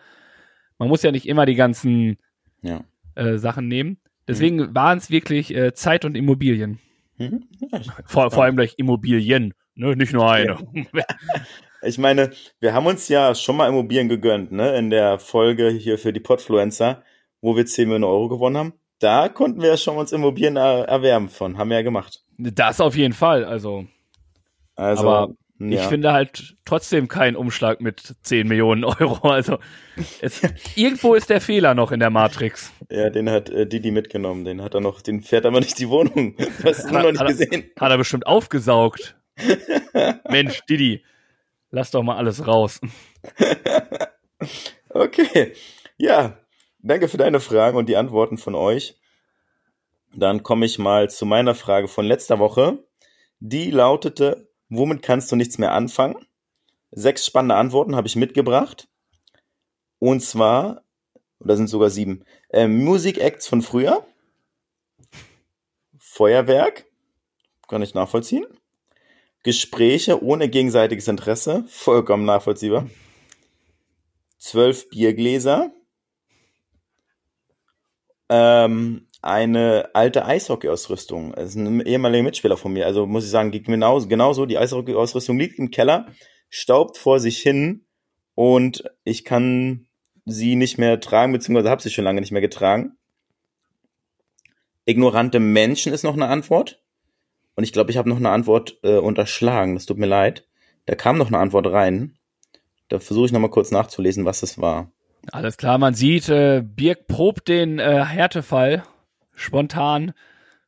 man 0.79 0.89
muss 0.89 1.03
ja 1.03 1.13
nicht 1.13 1.29
immer 1.29 1.45
die 1.45 1.57
ganzen 1.57 2.17
Ja. 2.63 2.85
äh, 3.15 3.39
Sachen 3.39 3.69
nehmen. 3.69 3.99
Deswegen 4.29 4.75
waren 4.75 4.99
es 4.99 5.11
wirklich 5.11 5.55
äh, 5.55 5.75
Zeit 5.75 6.05
und 6.05 6.17
Immobilien. 6.17 6.79
Mhm. 7.17 7.45
ja 7.59 7.81
Vor, 8.07 8.31
vor 8.31 8.45
allem 8.45 8.57
gleich 8.57 8.75
Immobilien, 8.77 9.55
ne? 9.75 9.97
nicht 9.97 10.13
nur 10.13 10.31
eine. 10.31 10.59
ich 11.83 11.99
meine, 11.99 12.31
wir 12.61 12.73
haben 12.73 12.87
uns 12.87 13.09
ja 13.09 13.35
schon 13.35 13.57
mal 13.57 13.69
Immobilien 13.69 14.09
gegönnt, 14.09 14.53
ne? 14.53 14.77
In 14.77 14.91
der 14.91 15.19
Folge 15.19 15.69
hier 15.69 15.99
für 15.99 16.13
die 16.13 16.21
Podfluencer, 16.21 17.03
wo 17.41 17.57
wir 17.57 17.67
10 17.67 17.89
Millionen 17.89 18.05
Euro 18.05 18.29
gewonnen 18.29 18.57
haben. 18.57 18.73
Da 19.01 19.29
konnten 19.29 19.63
wir 19.63 19.71
ja 19.71 19.77
schon 19.77 19.97
uns 19.97 20.13
Immobilien 20.13 20.57
er 20.57 20.85
erwerben 20.89 21.29
von. 21.29 21.59
Haben 21.59 21.71
wir 21.71 21.79
ja 21.79 21.83
gemacht. 21.83 22.23
Das 22.39 22.81
auf 22.81 22.97
jeden 22.97 23.15
Fall. 23.15 23.45
Also, 23.45 23.87
Also, 24.77 25.09
Aber 25.09 25.35
ja. 25.61 25.81
ich 25.83 25.87
finde 25.89 26.13
halt 26.13 26.57
trotzdem 26.65 27.07
keinen 27.09 27.37
Umschlag 27.37 27.81
mit 27.81 28.15
10 28.23 28.49
Millionen 28.49 28.85
Euro. 28.85 29.19
Also, 29.31 29.59
es, 30.21 30.41
irgendwo 30.77 31.15
ist 31.15 31.29
der 31.31 31.41
Fehler 31.41 31.75
noch 31.75 31.93
in 31.93 32.01
der 32.01 32.11
Matrix. 32.11 32.73
Ja, 32.91 33.11
den 33.11 33.29
hat 33.31 33.51
äh, 33.51 33.67
Didi 33.67 33.91
mitgenommen. 33.91 34.45
Den 34.45 34.63
hat 34.63 34.75
er 34.75 34.81
noch, 34.81 35.03
den 35.03 35.21
fährt 35.23 35.45
aber 35.47 35.61
nicht 35.61 35.79
die 35.79 35.89
Wohnung. 35.89 36.35
Du 36.63 36.65
hast 36.65 36.91
nur 36.91 37.03
noch 37.03 37.11
nicht 37.13 37.21
Hat 37.21 37.29
er- 37.29 37.35
gesehen. 37.35 37.71
Hat 37.79 37.91
er 37.91 37.99
bestimmt 37.99 38.27
aufgesaugt. 38.27 39.17
Mensch, 40.29 40.61
Didi, 40.69 41.05
lass 41.71 41.91
doch 41.91 42.03
mal 42.03 42.17
alles 42.17 42.47
raus. 42.47 42.81
Okay. 44.89 45.53
Ja, 45.99 46.39
danke 46.79 47.09
für 47.09 47.17
deine 47.19 47.41
Fragen 47.41 47.77
und 47.77 47.89
die 47.89 47.97
Antworten 47.97 48.39
von 48.39 48.55
euch. 48.55 48.97
Dann 50.15 50.43
komme 50.43 50.67
ich 50.67 50.79
mal 50.79 51.09
zu 51.11 51.27
meiner 51.27 51.55
Frage 51.55 51.89
von 51.89 52.05
letzter 52.05 52.39
Woche. 52.39 52.83
Die 53.39 53.71
lautete, 53.71 54.50
womit 54.71 55.03
kannst 55.03 55.31
du 55.31 55.37
nichts 55.37 55.59
mehr 55.59 55.73
anfangen? 55.73 56.17
Sechs 56.93 57.27
spannende 57.27 57.57
Antworten 57.57 57.95
habe 57.95 58.09
ich 58.09 58.17
mitgebracht. 58.17 58.89
Und 59.99 60.23
zwar, 60.23 60.83
oder 61.39 61.57
sind 61.57 61.69
sogar 61.69 61.91
sieben, 61.91 62.25
äh, 62.49 62.67
Music 62.67 63.19
Acts 63.19 63.47
von 63.47 63.61
früher, 63.61 64.07
Feuerwerk, 65.99 66.87
kann 67.69 67.83
ich 67.83 67.95
nachvollziehen. 67.95 68.47
Gespräche 69.43 70.23
ohne 70.23 70.49
gegenseitiges 70.49 71.09
Interesse, 71.09 71.65
vollkommen 71.69 72.25
nachvollziehbar. 72.25 72.89
Zwölf 74.39 74.89
Biergläser. 74.91 75.73
Ähm, 78.29 79.07
eine 79.23 79.91
alte 79.95 80.25
Eishockeyausrüstung. 80.25 81.33
Das 81.33 81.51
ist 81.51 81.57
ein 81.57 81.81
ehemaliger 81.81 82.23
Mitspieler 82.23 82.57
von 82.57 82.73
mir. 82.73 82.87
Also 82.87 83.07
muss 83.07 83.25
ich 83.25 83.31
sagen, 83.31 83.51
geht 83.51 83.67
genauso, 83.67 84.09
genauso. 84.09 84.47
Die 84.47 84.59
Eishockeyausrüstung 84.59 85.39
liegt 85.39 85.59
im 85.59 85.71
Keller, 85.71 86.07
staubt 86.49 86.97
vor 86.97 87.21
sich 87.21 87.39
hin 87.39 87.85
und 88.35 88.85
ich 89.05 89.25
kann 89.25 89.87
sie 90.25 90.57
nicht 90.57 90.79
mehr 90.79 91.01
tragen, 91.01 91.33
beziehungsweise 91.33 91.71
habe 91.71 91.83
sie 91.83 91.91
schon 91.91 92.05
lange 92.05 92.21
nicht 92.21 92.33
mehr 92.33 92.41
getragen. 92.41 92.97
Ignorante 94.87 95.41
Menschen 95.41 95.93
ist 95.93 96.03
noch 96.03 96.15
eine 96.15 96.29
Antwort. 96.29 96.83
Und 97.57 97.65
ich 97.65 97.73
glaube, 97.73 97.91
ich 97.91 97.99
habe 97.99 98.09
noch 98.09 98.17
eine 98.17 98.31
Antwort 98.31 98.79
äh, 98.83 98.97
unterschlagen. 98.97 99.75
Das 99.75 99.87
tut 99.87 99.99
mir 99.99 100.07
leid. 100.07 100.47
Da 100.87 100.95
kam 100.95 101.19
noch 101.19 101.27
eine 101.29 101.39
Antwort 101.39 101.67
rein. 101.67 102.17
Da 102.89 102.99
versuche 102.99 103.27
ich 103.27 103.33
nochmal 103.33 103.51
kurz 103.51 103.71
nachzulesen, 103.71 104.25
was 104.25 104.43
es 104.43 104.59
war. 104.59 104.91
Alles 105.31 105.59
klar, 105.59 105.77
man 105.77 105.95
sieht, 105.95 106.29
äh, 106.31 106.63
Birk 106.65 107.07
probt 107.07 107.49
den 107.49 107.79
äh, 107.79 108.05
Härtefall 108.05 108.85
spontan 109.41 110.13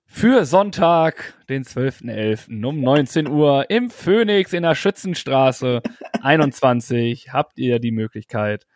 für 0.07 0.45
Sonntag, 0.45 1.35
den 1.49 1.65
12.11. 1.65 2.65
um 2.65 2.81
19 2.81 3.29
Uhr 3.29 3.71
im 3.71 3.91
Phoenix 3.91 4.53
in 4.53 4.63
der 4.63 4.75
Schützenstraße 4.75 5.83
21 6.21 7.29
habt 7.33 7.59
ihr 7.59 7.79
die 7.79 7.93
Möglichkeit, 7.93 8.67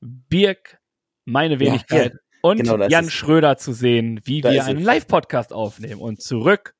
Birk, 0.00 0.78
meine 1.24 1.60
Wenigkeit 1.60 2.12
ja, 2.14 2.18
und 2.42 2.58
genau 2.58 2.76
Jan 2.86 3.10
Schröder 3.10 3.56
zu 3.56 3.72
sehen, 3.72 4.20
wie 4.24 4.40
Da 4.40 4.52
wir 4.52 4.64
einen. 4.64 4.82
Live-Podcast 4.82 5.52
aufnehmen. 5.52 6.00
Und 6.00 6.22
zurück, 6.22 6.74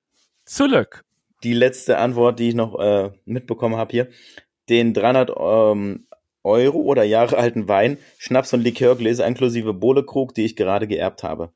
zurück. 0.45 1.05
Die 1.43 1.55
letzte 1.55 1.99
Antwort, 1.99 2.39
die 2.39 2.51
ich 2.51 2.55
noch 2.55 2.79
äh, 2.79 3.11
mitbekommen 3.25 3.77
habe 3.77 3.91
hier. 3.91 4.09
Den 4.69 4.95
300 4.95 5.31
ähm, 5.37 6.07
Euro 6.43 6.79
oder 6.79 7.03
Jahre 7.05 7.37
alten 7.37 7.69
Wein, 7.69 7.99
Schnaps 8.19 8.53
und 8.53 8.63
Likörgläser 8.63 9.27
inklusive 9.27 9.75
Bohlekrug, 9.75 10.35
die 10.35 10.45
ich 10.45 10.57
gerade 10.57 10.87
geerbt 10.87 11.23
habe. 11.23 11.53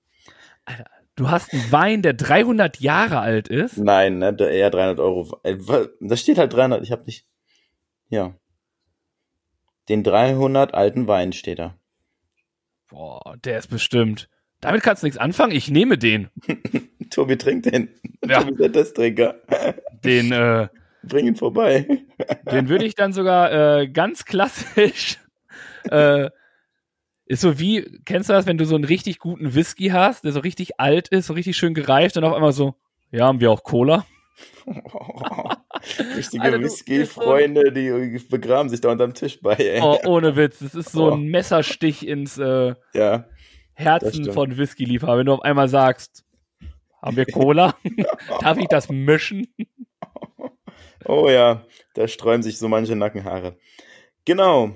Du 1.17 1.31
hast 1.31 1.53
einen 1.53 1.71
Wein, 1.71 2.03
der 2.03 2.15
300 2.15 2.81
Jahre 2.81 3.21
alt 3.21 3.49
ist. 3.49 3.79
Nein, 3.79 4.19
ne, 4.19 4.37
eher 4.41 4.71
300 4.71 4.99
Euro. 4.99 5.39
Äh, 5.45 5.57
Da 6.01 6.17
steht 6.17 6.39
halt 6.39 6.53
300, 6.53 6.83
ich 6.83 6.91
habe 6.91 7.05
nicht. 7.05 7.27
Ja. 8.09 8.35
Den 9.89 10.03
300 10.03 10.75
alten 10.75 11.07
Wein 11.07 11.33
steht 11.33 11.59
da. 11.61 11.79
Boah, 12.89 13.37
der 13.45 13.59
ist 13.59 13.69
bestimmt. 13.69 14.29
Damit 14.61 14.83
kannst 14.83 15.03
du 15.03 15.07
nichts 15.07 15.19
anfangen. 15.19 15.53
Ich 15.53 15.71
nehme 15.71 15.99
den. 15.99 16.31
Tobi 17.11 17.37
trinkt 17.37 17.67
den. 17.67 17.91
Ja. 18.27 18.41
Tobi 18.41 18.53
ist 18.53 18.61
der 18.61 18.73
Testtrinker. 18.73 19.35
Den, 20.05 20.33
äh, 20.33 20.69
Bring 21.03 21.27
ihn 21.27 21.37
vorbei. 21.37 21.87
Den 22.51 22.69
würde 22.69 22.87
ich 22.87 22.95
dann 22.95 23.13
sogar 23.13 23.53
äh, 23.81 23.89
ganz 23.89 24.25
klassisch. 24.25 25.19
Äh, 25.91 26.31
ist 27.27 27.41
so 27.41 27.59
wie, 27.59 28.01
kennst 28.05 28.29
du 28.29 28.33
das, 28.35 28.47
wenn 28.47 28.59
du 28.59 28.65
so 28.67 28.75
einen 28.75 28.85
richtig 28.85 29.19
guten 29.19 29.55
Whisky 29.55 29.89
hast, 29.89 30.25
der 30.25 30.33
so 30.33 30.41
richtig 30.41 30.79
alt 30.81 31.09
ist, 31.09 31.27
so 31.27 31.33
richtig 31.33 31.57
schön 31.57 31.75
gereift 31.75 32.17
und 32.17 32.25
auf 32.25 32.35
einmal 32.35 32.53
so, 32.53 32.75
ja, 33.11 33.27
haben 33.27 33.41
wir 33.41 33.51
auch 33.51 33.63
Cola? 33.63 34.05
Richtige 36.17 36.61
Whisky-Freunde, 36.61 37.73
die 37.73 38.19
begraben 38.31 38.69
sich 38.69 38.81
da 38.81 38.91
unterm 38.91 39.15
Tisch 39.15 39.41
bei, 39.41 39.55
ey. 39.55 39.81
Oh, 39.83 39.99
ohne 40.07 40.37
Witz, 40.37 40.59
das 40.61 40.75
ist 40.75 40.93
so 40.93 41.07
Oh. 41.09 41.11
ein 41.15 41.25
Messerstich 41.27 42.07
ins 42.07 42.39
äh, 42.39 42.75
Ja. 42.95 43.27
Herzen 43.75 44.33
von 44.33 44.57
Whisky-Liebhaber. 44.57 45.19
Wenn 45.19 45.27
du 45.27 45.33
auf 45.35 45.43
einmal 45.43 45.69
sagst, 45.69 46.25
haben 47.03 47.17
wir 47.17 47.27
Cola? 47.27 47.75
Darf 48.41 48.59
ich 48.59 48.69
das 48.69 48.89
mischen? 48.89 49.49
Oh 51.07 51.29
ja, 51.29 51.67
da 51.93 52.09
sträuben 52.09 52.43
sich 52.43 52.57
so 52.57 52.67
manche 52.67 52.97
Nackenhaare. 52.97 53.59
Genau. 54.25 54.75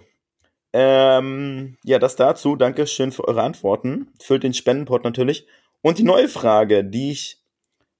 Ähm, 0.81 1.77
ja, 1.83 1.99
das 1.99 2.15
dazu. 2.15 2.55
Dankeschön 2.55 3.11
für 3.11 3.27
eure 3.27 3.43
Antworten. 3.43 4.13
Füllt 4.23 4.45
den 4.45 4.55
Spendenpot 4.55 5.03
natürlich. 5.03 5.49
Und 5.83 5.99
die 5.99 6.05
neue 6.05 6.29
Frage, 6.29 6.85
die 6.85 7.11
ich 7.11 7.43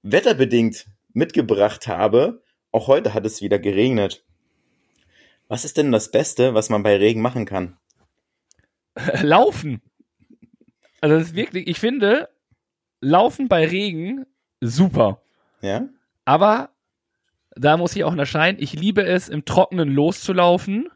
wetterbedingt 0.01 0.85
mitgebracht 1.11 1.89
habe. 1.89 2.41
Auch 2.71 2.87
heute 2.87 3.13
hat 3.13 3.25
es 3.25 3.41
wieder 3.41 3.59
geregnet. 3.59 4.23
Was 5.49 5.65
ist 5.65 5.75
denn 5.75 5.91
das 5.91 6.09
Beste, 6.09 6.53
was 6.53 6.69
man 6.69 6.81
bei 6.81 6.95
Regen 6.95 7.21
machen 7.21 7.43
kann? 7.43 7.77
Laufen. 9.23 9.81
Also 11.01 11.17
das 11.17 11.27
ist 11.27 11.35
wirklich, 11.35 11.67
ich 11.67 11.81
finde, 11.81 12.29
Laufen 13.01 13.49
bei 13.49 13.67
Regen 13.67 14.25
super. 14.61 15.21
Ja? 15.61 15.89
Aber 16.23 16.69
da 17.57 17.75
muss 17.75 17.93
ich 17.93 18.05
auch 18.05 18.13
unterscheiden. 18.13 18.63
Ich 18.63 18.71
liebe 18.71 19.03
es, 19.03 19.27
im 19.27 19.43
Trockenen 19.43 19.89
loszulaufen. 19.89 20.89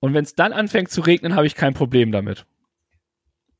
Und 0.00 0.14
wenn 0.14 0.24
es 0.24 0.34
dann 0.34 0.52
anfängt 0.52 0.90
zu 0.90 1.02
regnen, 1.02 1.34
habe 1.36 1.46
ich 1.46 1.54
kein 1.54 1.74
Problem 1.74 2.10
damit. 2.10 2.46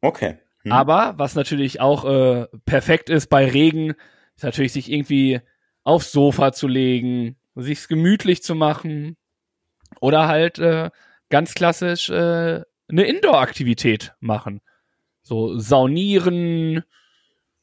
Okay. 0.01 0.39
Hm. 0.63 0.73
Aber 0.73 1.15
was 1.17 1.35
natürlich 1.35 1.81
auch 1.81 2.05
äh, 2.05 2.47
perfekt 2.65 3.11
ist 3.11 3.29
bei 3.29 3.47
Regen, 3.47 3.95
ist 4.37 4.45
natürlich 4.45 4.73
sich 4.73 4.91
irgendwie 4.91 5.41
aufs 5.85 6.13
Sofa 6.13 6.53
zu 6.53 6.69
legen, 6.69 7.37
sich's 7.55 7.89
gemütlich 7.89 8.43
zu 8.43 8.55
machen 8.55 9.17
oder 10.01 10.29
halt 10.29 10.59
äh, 10.59 10.91
ganz 11.29 11.55
klassisch 11.55 12.11
äh, 12.11 12.63
eine 12.89 13.03
Indoor-Aktivität 13.05 14.15
machen. 14.21 14.61
So 15.23 15.59
saunieren. 15.59 16.83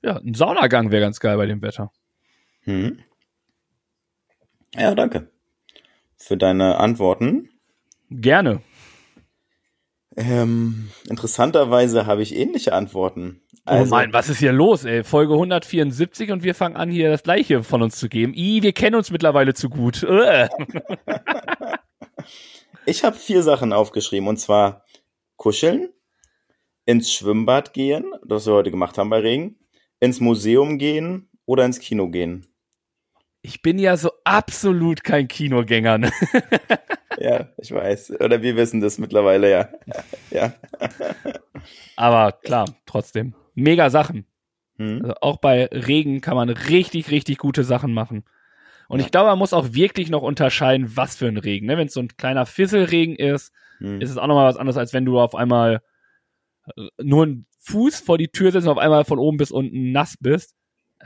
Ja, 0.02 0.18
ein 0.18 0.34
Saunagang 0.34 0.92
wäre 0.92 1.02
ganz 1.02 1.20
geil 1.20 1.38
bei 1.38 1.46
dem 1.46 1.62
Wetter. 1.62 1.92
Hm. 2.62 3.00
Ja, 4.76 4.94
danke. 4.94 5.32
Für 6.18 6.38
deine 6.38 6.78
Antworten. 6.78 7.50
Gerne. 8.10 8.62
Ähm, 10.18 10.90
interessanterweise 11.08 12.08
habe 12.08 12.24
ich 12.24 12.36
ähnliche 12.36 12.74
Antworten. 12.74 13.42
Also, 13.66 13.94
oh 13.94 13.98
Mann, 13.98 14.14
was 14.14 14.30
ist 14.30 14.40
hier 14.40 14.52
los, 14.52 14.84
ey? 14.84 15.04
Folge 15.04 15.34
174 15.34 16.32
und 16.32 16.44
wir 16.44 16.56
fangen 16.56 16.76
an, 16.76 16.90
hier 16.90 17.12
das 17.12 17.22
gleiche 17.22 17.64
von 17.64 17.84
uns 17.84 17.98
zu 17.98 18.10
geben. 18.10 18.34
I, 18.34 18.64
wir 18.64 18.74
kennen 18.74 18.96
uns 18.96 19.12
mittlerweile 19.12 19.54
zu 19.54 19.70
gut. 19.70 20.04
Äh. 20.18 20.50
Ich 22.86 23.04
habe 23.04 23.16
vier 23.16 23.44
Sachen 23.44 23.74
aufgeschrieben 23.74 24.28
und 24.28 24.38
zwar 24.38 24.86
kuscheln, 25.36 25.90
ins 26.86 27.12
Schwimmbad 27.14 27.74
gehen, 27.74 28.06
das 28.26 28.48
wir 28.48 28.54
heute 28.54 28.72
gemacht 28.72 28.98
haben 28.98 29.10
bei 29.10 29.20
Regen, 29.20 29.60
ins 30.00 30.20
Museum 30.20 30.78
gehen 30.78 31.30
oder 31.46 31.66
ins 31.66 31.80
Kino 31.80 32.10
gehen. 32.10 32.48
Ich 33.48 33.62
bin 33.62 33.80
ja 33.80 33.96
so 33.96 34.12
absolut 34.26 35.04
kein 35.06 35.28
Kinogänger. 35.28 35.98
Ne? 35.98 36.12
Ja, 37.20 37.48
ich 37.58 37.72
weiß. 37.72 38.20
Oder 38.22 38.44
wir 38.44 38.56
wissen 38.58 38.80
das 38.80 39.00
mittlerweile, 39.00 39.50
ja. 39.50 39.70
ja. 40.30 40.54
Aber 41.96 42.32
klar, 42.32 42.66
trotzdem. 42.86 43.34
Mega 43.56 43.90
Sachen. 43.90 44.28
Hm? 44.78 45.00
Also 45.02 45.16
auch 45.22 45.38
bei 45.38 45.66
Regen 45.66 46.22
kann 46.22 46.36
man 46.36 46.50
richtig, 46.50 47.10
richtig 47.10 47.40
gute 47.40 47.64
Sachen 47.64 47.92
machen. 47.92 48.24
Und 48.88 49.00
Ja. 49.00 49.06
ich 49.06 49.12
glaube, 49.12 49.30
man 49.32 49.40
muss 49.40 49.54
auch 49.54 49.74
wirklich 49.74 50.12
noch 50.12 50.22
unterscheiden, 50.22 50.96
was 50.96 51.16
für 51.16 51.26
ein 51.28 51.38
Regen. 51.38 51.66
Ne? 51.66 51.76
Wenn 51.80 51.88
es 51.88 51.94
so 51.96 52.02
ein 52.02 52.16
kleiner 52.18 52.46
Fisselregen 52.46 53.16
ist, 53.16 53.52
Hm. 53.80 54.00
ist 54.00 54.12
es 54.12 54.18
auch 54.20 54.28
nochmal 54.28 54.48
was 54.48 54.58
anderes, 54.58 54.78
als 54.78 54.94
wenn 54.94 55.06
du 55.06 55.20
auf 55.20 55.34
einmal 55.34 55.82
äh, 56.78 56.88
nur 57.02 57.24
einen 57.24 57.48
Fuß 57.62 58.00
vor 58.00 58.20
die 58.20 58.28
Tür 58.28 58.52
setzt 58.52 58.68
und 58.68 58.74
auf 58.74 58.78
einmal 58.78 59.06
von 59.06 59.18
oben 59.18 59.38
bis 59.38 59.50
unten 59.50 59.92
nass 59.92 60.18
bist. 60.20 60.54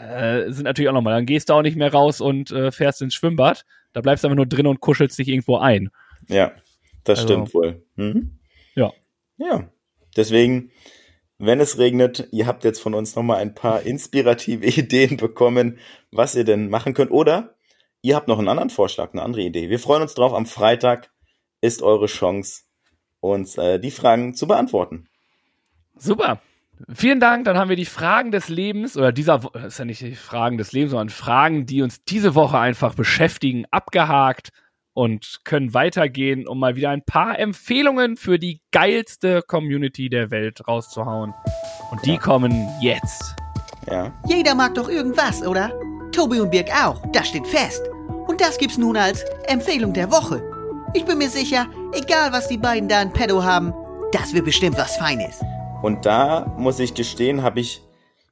Äh, 0.01 0.51
sind 0.51 0.63
natürlich 0.63 0.89
auch 0.89 0.93
nochmal. 0.93 1.13
Dann 1.15 1.25
gehst 1.25 1.49
du 1.49 1.53
auch 1.53 1.61
nicht 1.61 1.77
mehr 1.77 1.91
raus 1.93 2.21
und 2.21 2.51
äh, 2.51 2.71
fährst 2.71 3.01
ins 3.01 3.13
Schwimmbad. 3.13 3.65
Da 3.93 4.01
bleibst 4.01 4.23
du 4.23 4.27
einfach 4.27 4.37
nur 4.37 4.45
drin 4.47 4.67
und 4.67 4.79
kuschelst 4.79 5.17
dich 5.19 5.27
irgendwo 5.27 5.57
ein. 5.57 5.89
Ja, 6.27 6.51
das 7.03 7.19
Also- 7.19 7.33
stimmt 7.33 7.53
wohl. 7.53 7.83
Hm? 7.95 8.39
Ja. 8.75 8.91
Ja. 9.37 9.69
Deswegen, 10.15 10.71
wenn 11.37 11.59
es 11.59 11.77
regnet, 11.77 12.27
ihr 12.31 12.47
habt 12.47 12.63
jetzt 12.63 12.81
von 12.81 12.93
uns 12.93 13.15
nochmal 13.15 13.37
ein 13.37 13.53
paar 13.53 13.81
inspirative 13.83 14.65
Ideen 14.79 15.17
bekommen, 15.17 15.77
was 16.11 16.35
ihr 16.35 16.43
denn 16.43 16.69
machen 16.69 16.93
könnt. 16.93 17.11
Oder 17.11 17.55
ihr 18.01 18.15
habt 18.15 18.27
noch 18.27 18.39
einen 18.39 18.47
anderen 18.49 18.69
Vorschlag, 18.69 19.11
eine 19.13 19.21
andere 19.21 19.41
Idee. 19.41 19.69
Wir 19.69 19.79
freuen 19.79 20.01
uns 20.01 20.13
drauf. 20.15 20.33
Am 20.33 20.45
Freitag 20.45 21.11
ist 21.61 21.81
eure 21.83 22.07
Chance, 22.07 22.63
uns 23.19 23.57
äh, 23.57 23.79
die 23.79 23.91
Fragen 23.91 24.33
zu 24.33 24.47
beantworten. 24.47 25.07
Super. 25.97 26.41
Vielen 26.93 27.19
Dank. 27.19 27.45
Dann 27.45 27.57
haben 27.57 27.69
wir 27.69 27.75
die 27.75 27.85
Fragen 27.85 28.31
des 28.31 28.49
Lebens, 28.49 28.97
oder 28.97 29.11
dieser, 29.11 29.39
das 29.39 29.65
ist 29.65 29.79
ja 29.79 29.85
nicht 29.85 30.01
die 30.01 30.15
Fragen 30.15 30.57
des 30.57 30.71
Lebens, 30.71 30.91
sondern 30.91 31.09
Fragen, 31.09 31.65
die 31.65 31.81
uns 31.81 32.03
diese 32.03 32.35
Woche 32.35 32.59
einfach 32.59 32.95
beschäftigen, 32.95 33.65
abgehakt 33.71 34.49
und 34.93 35.39
können 35.45 35.73
weitergehen, 35.73 36.47
um 36.47 36.59
mal 36.59 36.75
wieder 36.75 36.89
ein 36.89 37.03
paar 37.05 37.39
Empfehlungen 37.39 38.17
für 38.17 38.37
die 38.37 38.61
geilste 38.71 39.41
Community 39.41 40.09
der 40.09 40.31
Welt 40.31 40.67
rauszuhauen. 40.67 41.33
Und 41.91 42.05
die 42.05 42.13
Ja. 42.13 42.17
kommen 42.19 42.67
jetzt. 42.81 43.35
Ja. 43.89 44.11
Jeder 44.27 44.53
mag 44.55 44.75
doch 44.75 44.89
irgendwas, 44.89 45.41
oder? 45.45 45.71
Tobi 46.11 46.39
und 46.41 46.51
Birg 46.51 46.69
auch, 46.85 47.01
das 47.13 47.29
steht 47.29 47.47
fest. 47.47 47.81
Und 48.27 48.41
das 48.41 48.57
gibt's 48.57 48.77
nun 48.77 48.97
als 48.97 49.23
Empfehlung 49.47 49.93
der 49.93 50.11
Woche. 50.11 50.43
Ich 50.93 51.05
bin 51.05 51.17
mir 51.17 51.29
sicher, 51.29 51.67
egal 51.93 52.33
was 52.33 52.49
die 52.49 52.57
beiden 52.57 52.89
da 52.89 53.01
in 53.01 53.13
petto 53.13 53.43
haben, 53.43 53.73
das 54.11 54.33
wird 54.33 54.43
bestimmt 54.45 54.77
was 54.77 54.97
Feines. 54.97 55.39
Und 55.81 56.05
da 56.05 56.45
muss 56.59 56.79
ich 56.79 56.93
gestehen, 56.93 57.41
habe 57.41 57.59
ich 57.59 57.81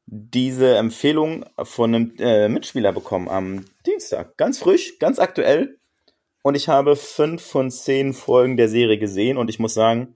diese 0.05 0.77
Empfehlung 0.77 1.45
von 1.63 1.95
einem 1.95 2.13
äh, 2.19 2.47
Mitspieler 2.47 2.93
bekommen 2.93 3.27
am 3.27 3.65
Dienstag. 3.87 4.37
Ganz 4.37 4.59
frisch, 4.59 4.99
ganz 4.99 5.17
aktuell. 5.17 5.79
Und 6.43 6.55
ich 6.55 6.67
habe 6.67 6.95
fünf 6.95 7.41
von 7.41 7.71
zehn 7.71 8.13
Folgen 8.13 8.55
der 8.55 8.69
Serie 8.69 8.99
gesehen 8.99 9.37
und 9.37 9.49
ich 9.49 9.57
muss 9.57 9.73
sagen, 9.73 10.15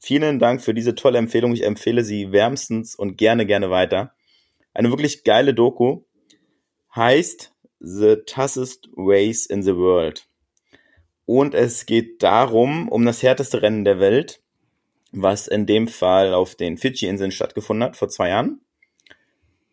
vielen 0.00 0.38
Dank 0.38 0.60
für 0.60 0.74
diese 0.74 0.94
tolle 0.94 1.18
Empfehlung. 1.18 1.54
Ich 1.54 1.64
empfehle 1.64 2.04
sie 2.04 2.30
wärmstens 2.30 2.94
und 2.94 3.16
gerne, 3.16 3.46
gerne 3.46 3.70
weiter. 3.70 4.12
Eine 4.74 4.90
wirklich 4.90 5.24
geile 5.24 5.54
Doku 5.54 6.02
heißt 6.94 7.54
The 7.80 8.16
Toughest 8.26 8.90
Race 8.96 9.46
in 9.46 9.62
the 9.62 9.76
World. 9.76 10.28
Und 11.24 11.54
es 11.54 11.86
geht 11.86 12.22
darum, 12.22 12.88
um 12.90 13.06
das 13.06 13.22
härteste 13.22 13.62
Rennen 13.62 13.84
der 13.84 13.98
Welt, 13.98 14.42
was 15.12 15.46
in 15.46 15.66
dem 15.66 15.88
Fall 15.88 16.34
auf 16.34 16.54
den 16.54 16.78
Fidschi-Inseln 16.78 17.32
stattgefunden 17.32 17.84
hat, 17.84 17.96
vor 17.96 18.08
zwei 18.08 18.28
Jahren. 18.30 18.60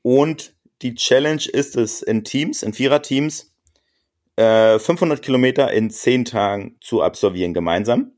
Und 0.01 0.53
die 0.81 0.95
Challenge 0.95 1.43
ist 1.51 1.75
es, 1.75 2.01
in 2.01 2.23
Teams, 2.23 2.63
in 2.63 2.73
Viererteams, 2.73 3.53
äh, 4.35 4.79
500 4.79 5.21
Kilometer 5.21 5.71
in 5.71 5.89
10 5.89 6.25
Tagen 6.25 6.75
zu 6.81 7.01
absolvieren 7.01 7.53
gemeinsam. 7.53 8.11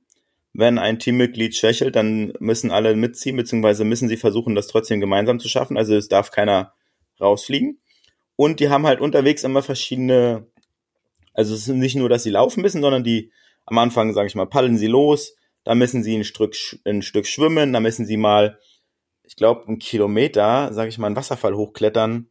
Wenn 0.53 0.79
ein 0.79 0.99
Teammitglied 0.99 1.55
schwächelt, 1.55 1.95
dann 1.95 2.33
müssen 2.39 2.71
alle 2.71 2.95
mitziehen, 2.95 3.35
beziehungsweise 3.35 3.83
müssen 3.83 4.07
sie 4.07 4.17
versuchen, 4.17 4.55
das 4.55 4.67
trotzdem 4.67 5.01
gemeinsam 5.01 5.39
zu 5.39 5.49
schaffen. 5.49 5.77
Also 5.77 5.95
es 5.95 6.07
darf 6.07 6.31
keiner 6.31 6.73
rausfliegen. 7.19 7.81
Und 8.37 8.59
die 8.59 8.69
haben 8.69 8.85
halt 8.85 9.01
unterwegs 9.01 9.43
immer 9.43 9.61
verschiedene, 9.61 10.47
also 11.33 11.53
es 11.53 11.67
ist 11.67 11.75
nicht 11.75 11.95
nur, 11.95 12.09
dass 12.09 12.23
sie 12.23 12.29
laufen 12.29 12.61
müssen, 12.61 12.81
sondern 12.81 13.03
die 13.03 13.31
am 13.65 13.77
Anfang, 13.77 14.13
sage 14.13 14.27
ich 14.27 14.35
mal, 14.35 14.45
paddeln 14.45 14.77
sie 14.77 14.87
los, 14.87 15.35
da 15.65 15.75
müssen 15.75 16.01
sie 16.01 16.15
ein 16.15 16.23
Stück, 16.23 16.55
ein 16.85 17.01
Stück 17.01 17.27
schwimmen, 17.27 17.73
da 17.73 17.81
müssen 17.81 18.05
sie 18.05 18.17
mal 18.17 18.57
ich 19.27 19.35
glaube, 19.35 19.67
einen 19.67 19.79
Kilometer, 19.79 20.71
sage 20.73 20.89
ich 20.89 20.97
mal, 20.97 21.07
einen 21.07 21.15
Wasserfall 21.15 21.55
hochklettern, 21.55 22.29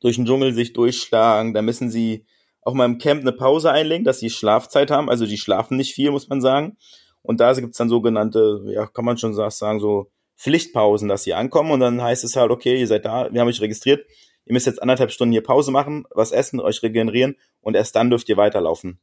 durch 0.00 0.16
den 0.16 0.26
Dschungel 0.26 0.52
sich 0.52 0.72
durchschlagen. 0.72 1.54
Da 1.54 1.62
müssen 1.62 1.90
sie 1.90 2.26
auch 2.62 2.74
mal 2.74 2.84
im 2.84 2.98
Camp 2.98 3.22
eine 3.22 3.32
Pause 3.32 3.70
einlegen, 3.70 4.04
dass 4.04 4.20
sie 4.20 4.30
Schlafzeit 4.30 4.90
haben. 4.90 5.08
Also 5.08 5.26
die 5.26 5.38
schlafen 5.38 5.76
nicht 5.76 5.94
viel, 5.94 6.10
muss 6.10 6.28
man 6.28 6.40
sagen. 6.40 6.76
Und 7.22 7.40
da 7.40 7.52
gibt's 7.54 7.78
dann 7.78 7.88
sogenannte, 7.88 8.62
ja, 8.66 8.86
kann 8.86 9.04
man 9.04 9.18
schon 9.18 9.34
sagen, 9.34 9.80
so 9.80 10.10
Pflichtpausen, 10.36 11.08
dass 11.08 11.24
sie 11.24 11.34
ankommen 11.34 11.70
und 11.70 11.80
dann 11.80 12.02
heißt 12.02 12.24
es 12.24 12.36
halt, 12.36 12.50
okay, 12.50 12.78
ihr 12.78 12.86
seid 12.86 13.06
da, 13.06 13.32
wir 13.32 13.40
haben 13.40 13.48
euch 13.48 13.62
registriert, 13.62 14.06
ihr 14.44 14.52
müsst 14.52 14.66
jetzt 14.66 14.82
anderthalb 14.82 15.10
Stunden 15.10 15.32
hier 15.32 15.42
Pause 15.42 15.70
machen, 15.70 16.04
was 16.10 16.30
essen, 16.30 16.60
euch 16.60 16.82
regenerieren 16.82 17.36
und 17.62 17.74
erst 17.74 17.96
dann 17.96 18.10
dürft 18.10 18.28
ihr 18.28 18.36
weiterlaufen. 18.36 19.00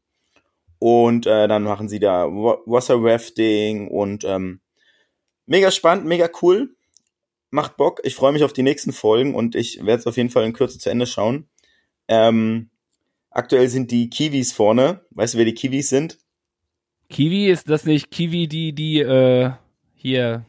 Und 0.84 1.28
äh, 1.28 1.48
dann 1.48 1.64
machen 1.64 1.88
sie 1.88 2.00
da 2.00 2.28
Wasser 2.28 2.96
Rafting 2.98 3.88
und 3.88 4.26
ähm, 4.26 4.60
mega 5.46 5.72
spannend, 5.72 6.06
mega 6.06 6.30
cool 6.42 6.76
macht 7.52 7.78
Bock. 7.78 8.02
Ich 8.04 8.16
freue 8.16 8.34
mich 8.34 8.44
auf 8.44 8.52
die 8.52 8.64
nächsten 8.64 8.92
Folgen 8.92 9.34
und 9.34 9.56
ich 9.56 9.78
werde 9.86 10.02
es 10.02 10.08
auf 10.08 10.18
jeden 10.18 10.30
Fall 10.30 10.44
in 10.44 10.52
Kürze 10.52 10.80
zu 10.80 10.90
Ende 10.90 11.06
schauen. 11.06 11.48
Ähm, 12.10 12.70
aktuell 13.30 13.70
sind 13.70 13.92
die 13.92 14.10
Kiwis 14.10 14.52
vorne. 14.52 15.06
Weißt 15.12 15.36
du, 15.36 15.38
wer 15.38 15.46
die 15.46 15.54
Kiwis 15.54 15.88
sind? 15.88 16.18
Kiwi 17.10 17.50
ist 17.50 17.70
das 17.70 17.86
nicht 17.86 18.12
Kiwi, 18.12 18.50
die, 18.50 18.74
die, 18.74 19.00
äh, 19.00 19.52
hier, 19.94 20.46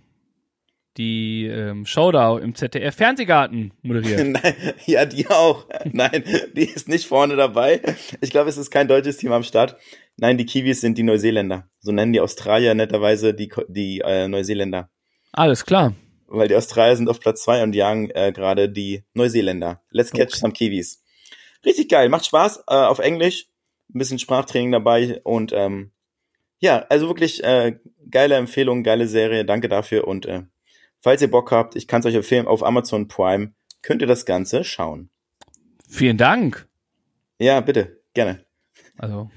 die 0.96 1.46
ähm, 1.46 1.84
Show 1.86 2.10
da 2.10 2.38
im 2.38 2.54
ZDF 2.54 2.96
Fernsehgarten 2.96 3.72
moderiert. 3.82 4.26
Nein, 4.42 4.54
ja, 4.86 5.04
die 5.04 5.28
auch. 5.28 5.68
Nein, 5.84 6.24
die 6.56 6.64
ist 6.64 6.88
nicht 6.88 7.06
vorne 7.06 7.36
dabei. 7.36 7.82
Ich 8.20 8.30
glaube, 8.30 8.48
es 8.48 8.56
ist 8.56 8.70
kein 8.70 8.88
deutsches 8.88 9.18
Team 9.18 9.30
am 9.32 9.42
Start. 9.42 9.76
Nein, 10.16 10.38
die 10.38 10.46
Kiwis 10.46 10.80
sind 10.80 10.96
die 10.96 11.02
Neuseeländer. 11.02 11.68
So 11.80 11.92
nennen 11.92 12.12
die 12.12 12.20
Australier 12.20 12.74
netterweise 12.74 13.34
die, 13.34 13.50
die 13.68 14.00
äh, 14.00 14.28
Neuseeländer. 14.28 14.90
Alles 15.32 15.64
klar 15.64 15.94
weil 16.36 16.48
die 16.48 16.56
Australier 16.56 16.96
sind 16.96 17.08
auf 17.08 17.20
Platz 17.20 17.42
zwei 17.42 17.62
und 17.62 17.74
jagen 17.74 18.10
äh, 18.10 18.32
gerade 18.32 18.68
die 18.68 19.04
Neuseeländer. 19.14 19.82
Let's 19.90 20.10
catch 20.10 20.28
okay. 20.28 20.38
some 20.38 20.52
Kiwis. 20.52 21.02
Richtig 21.64 21.88
geil, 21.88 22.08
macht 22.08 22.26
Spaß 22.26 22.64
äh, 22.68 22.74
auf 22.74 22.98
Englisch, 22.98 23.48
ein 23.94 23.98
bisschen 23.98 24.18
Sprachtraining 24.18 24.72
dabei 24.72 25.20
und 25.24 25.52
ähm, 25.54 25.92
ja, 26.58 26.84
also 26.88 27.08
wirklich 27.08 27.42
äh, 27.42 27.78
geile 28.10 28.36
Empfehlung, 28.36 28.82
geile 28.82 29.06
Serie, 29.06 29.44
danke 29.44 29.68
dafür 29.68 30.06
und 30.06 30.26
äh, 30.26 30.42
falls 31.00 31.22
ihr 31.22 31.30
Bock 31.30 31.50
habt, 31.52 31.76
ich 31.76 31.88
kann 31.88 32.00
es 32.00 32.06
euch 32.06 32.14
empfehlen, 32.14 32.46
auf 32.46 32.62
Amazon 32.62 33.08
Prime 33.08 33.54
könnt 33.82 34.02
ihr 34.02 34.08
das 34.08 34.26
Ganze 34.26 34.64
schauen. 34.64 35.10
Vielen 35.88 36.16
Dank. 36.16 36.68
Ja, 37.38 37.60
bitte, 37.60 38.00
gerne. 38.14 38.44
Also, 38.96 39.30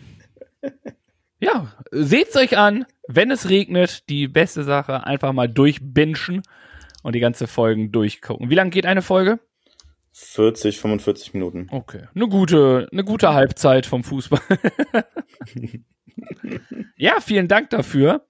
ja, 1.39 1.73
seht's 1.91 2.35
euch 2.35 2.57
an, 2.57 2.85
wenn 3.07 3.31
es 3.31 3.49
regnet, 3.49 4.09
die 4.09 4.27
beste 4.27 4.63
Sache, 4.63 5.05
einfach 5.05 5.33
mal 5.33 5.47
durchbinschen 5.47 6.43
und 7.03 7.13
die 7.13 7.19
ganze 7.19 7.47
Folgen 7.47 7.91
durchgucken. 7.91 8.49
Wie 8.49 8.55
lange 8.55 8.71
geht 8.71 8.85
eine 8.85 9.01
Folge? 9.01 9.39
40, 10.13 10.79
45 10.79 11.33
Minuten. 11.35 11.67
Okay. 11.71 12.07
Eine 12.15 12.27
gute, 12.27 12.87
eine 12.91 13.03
gute 13.03 13.33
Halbzeit 13.33 13.85
vom 13.85 14.03
Fußball. 14.03 14.41
ja, 16.95 17.19
vielen 17.21 17.47
Dank 17.47 17.69
dafür. 17.69 18.25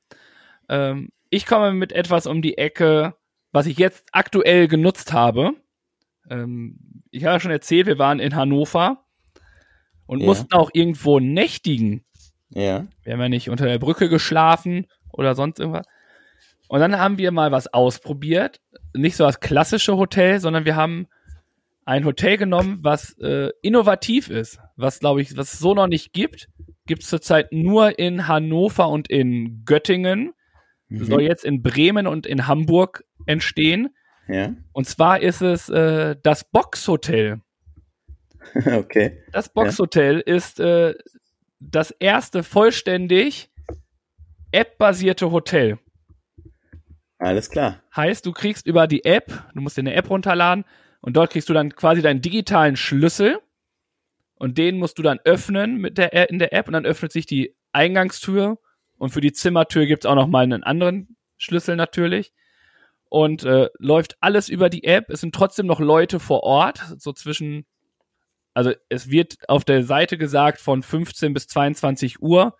Ähm, 0.67 1.09
ich 1.29 1.45
komme 1.45 1.73
mit 1.73 1.93
etwas 1.93 2.27
um 2.27 2.41
die 2.41 2.57
Ecke, 2.57 3.15
was 3.53 3.67
ich 3.67 3.77
jetzt 3.77 4.05
aktuell 4.11 4.67
genutzt 4.67 5.13
habe. 5.13 5.53
Ähm, 6.29 7.03
ich 7.09 7.23
habe 7.23 7.35
ja 7.35 7.39
schon 7.39 7.51
erzählt, 7.51 7.87
wir 7.87 7.97
waren 7.97 8.19
in 8.19 8.35
Hannover 8.35 9.05
und 10.05 10.19
ja. 10.19 10.25
mussten 10.25 10.53
auch 10.53 10.69
irgendwo 10.73 11.19
nächtigen. 11.19 12.03
Ja. 12.49 12.87
Wir 13.03 13.13
haben 13.13 13.21
ja 13.21 13.29
nicht 13.29 13.49
unter 13.49 13.65
der 13.65 13.79
Brücke 13.79 14.09
geschlafen 14.09 14.87
oder 15.11 15.35
sonst 15.35 15.59
irgendwas. 15.59 15.85
Und 16.67 16.79
dann 16.79 16.97
haben 16.97 17.17
wir 17.17 17.31
mal 17.31 17.51
was 17.51 17.73
ausprobiert. 17.73 18.59
Nicht 18.93 19.15
so 19.15 19.23
das 19.23 19.39
klassische 19.39 19.97
Hotel, 19.97 20.39
sondern 20.39 20.65
wir 20.65 20.75
haben 20.75 21.07
ein 21.85 22.03
Hotel 22.03 22.37
genommen, 22.37 22.79
was 22.81 23.17
äh, 23.19 23.49
innovativ 23.61 24.29
ist, 24.29 24.59
was 24.75 24.99
glaube 24.99 25.21
ich, 25.21 25.37
was 25.37 25.53
es 25.53 25.59
so 25.59 25.73
noch 25.73 25.87
nicht 25.87 26.11
gibt. 26.11 26.49
Gibt 26.85 27.03
es 27.03 27.09
zurzeit 27.09 27.53
nur 27.53 27.97
in 27.97 28.27
Hannover 28.27 28.89
und 28.89 29.09
in 29.09 29.63
Göttingen. 29.65 30.33
Mhm. 30.89 31.05
Soll 31.05 31.21
jetzt 31.21 31.45
in 31.45 31.61
Bremen 31.61 32.07
und 32.07 32.25
in 32.25 32.47
Hamburg 32.47 33.05
entstehen. 33.25 33.95
Ja. 34.27 34.53
Und 34.73 34.87
zwar 34.87 35.21
ist 35.21 35.41
es 35.41 35.69
äh, 35.69 36.17
das 36.21 36.43
Boxhotel. 36.43 37.41
okay. 38.55 39.23
Das 39.31 39.49
Boxhotel 39.49 40.23
ja. 40.25 40.35
ist 40.35 40.59
äh, 40.59 40.93
das 41.59 41.91
erste 41.91 42.43
vollständig 42.43 43.49
App-basierte 44.51 45.31
Hotel. 45.31 45.79
Alles 47.19 47.49
klar. 47.49 47.81
Heißt, 47.95 48.25
du 48.25 48.31
kriegst 48.31 48.67
über 48.67 48.87
die 48.87 49.03
App, 49.03 49.31
du 49.53 49.61
musst 49.61 49.77
dir 49.77 49.81
eine 49.81 49.95
App 49.95 50.09
runterladen 50.09 50.65
und 51.01 51.17
dort 51.17 51.31
kriegst 51.31 51.49
du 51.49 51.53
dann 51.53 51.75
quasi 51.75 52.01
deinen 52.01 52.21
digitalen 52.21 52.75
Schlüssel 52.75 53.39
und 54.35 54.57
den 54.57 54.77
musst 54.77 54.99
du 54.99 55.03
dann 55.03 55.19
öffnen 55.25 55.77
mit 55.77 55.97
der, 55.97 56.29
in 56.29 56.39
der 56.39 56.53
App 56.53 56.67
und 56.67 56.73
dann 56.73 56.85
öffnet 56.85 57.11
sich 57.11 57.25
die 57.25 57.55
Eingangstür 57.71 58.59
und 58.97 59.09
für 59.09 59.21
die 59.21 59.33
Zimmertür 59.33 59.85
gibt 59.85 60.05
es 60.05 60.09
auch 60.09 60.15
noch 60.15 60.27
mal 60.27 60.43
einen 60.43 60.63
anderen 60.63 61.17
Schlüssel 61.37 61.75
natürlich 61.75 62.33
und 63.09 63.43
äh, 63.43 63.69
läuft 63.79 64.17
alles 64.19 64.49
über 64.49 64.69
die 64.69 64.83
App. 64.83 65.09
Es 65.09 65.21
sind 65.21 65.33
trotzdem 65.33 65.65
noch 65.65 65.79
Leute 65.79 66.19
vor 66.19 66.43
Ort, 66.43 66.83
so 66.97 67.13
zwischen, 67.13 67.65
also 68.57 68.73
es 68.89 69.11
wird 69.11 69.37
auf 69.49 69.65
der 69.65 69.83
Seite 69.83 70.17
gesagt 70.17 70.59
von 70.59 70.81
15 70.81 71.31
bis 71.31 71.47
22 71.47 72.23
Uhr. 72.23 72.57